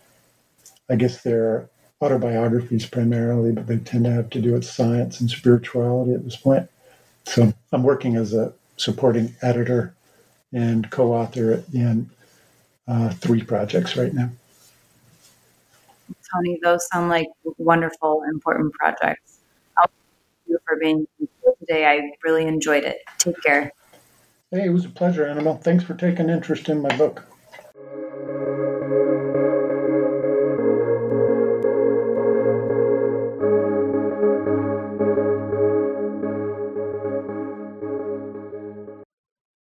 I 0.90 0.96
guess 0.96 1.22
they're 1.22 1.68
autobiographies 2.00 2.86
primarily, 2.86 3.52
but 3.52 3.66
they 3.66 3.78
tend 3.78 4.04
to 4.04 4.12
have 4.12 4.30
to 4.30 4.40
do 4.40 4.52
with 4.52 4.64
science 4.64 5.20
and 5.20 5.30
spirituality 5.30 6.12
at 6.14 6.24
this 6.24 6.36
point. 6.36 6.68
So 7.26 7.52
I'm 7.72 7.82
working 7.82 8.16
as 8.16 8.34
a 8.34 8.52
supporting 8.76 9.34
editor 9.42 9.94
and 10.52 10.90
co 10.90 11.12
author 11.14 11.64
in 11.72 12.10
uh, 12.86 13.10
three 13.10 13.42
projects 13.42 13.96
right 13.96 14.12
now. 14.12 14.30
Tony, 16.34 16.58
those 16.62 16.86
sound 16.88 17.08
like 17.08 17.28
wonderful, 17.58 18.22
important 18.28 18.72
projects. 18.74 19.40
Thank 19.78 19.90
you 20.46 20.58
for 20.66 20.76
being 20.80 21.06
here 21.18 21.52
today. 21.60 21.86
I 21.86 22.10
really 22.24 22.46
enjoyed 22.46 22.84
it. 22.84 22.98
Take 23.18 23.40
care. 23.42 23.72
Hey, 24.50 24.66
it 24.66 24.70
was 24.70 24.84
a 24.84 24.88
pleasure, 24.88 25.26
Annabelle. 25.26 25.56
Thanks 25.56 25.84
for 25.84 25.94
taking 25.94 26.28
interest 26.28 26.68
in 26.68 26.80
my 26.80 26.94
book. 26.96 27.24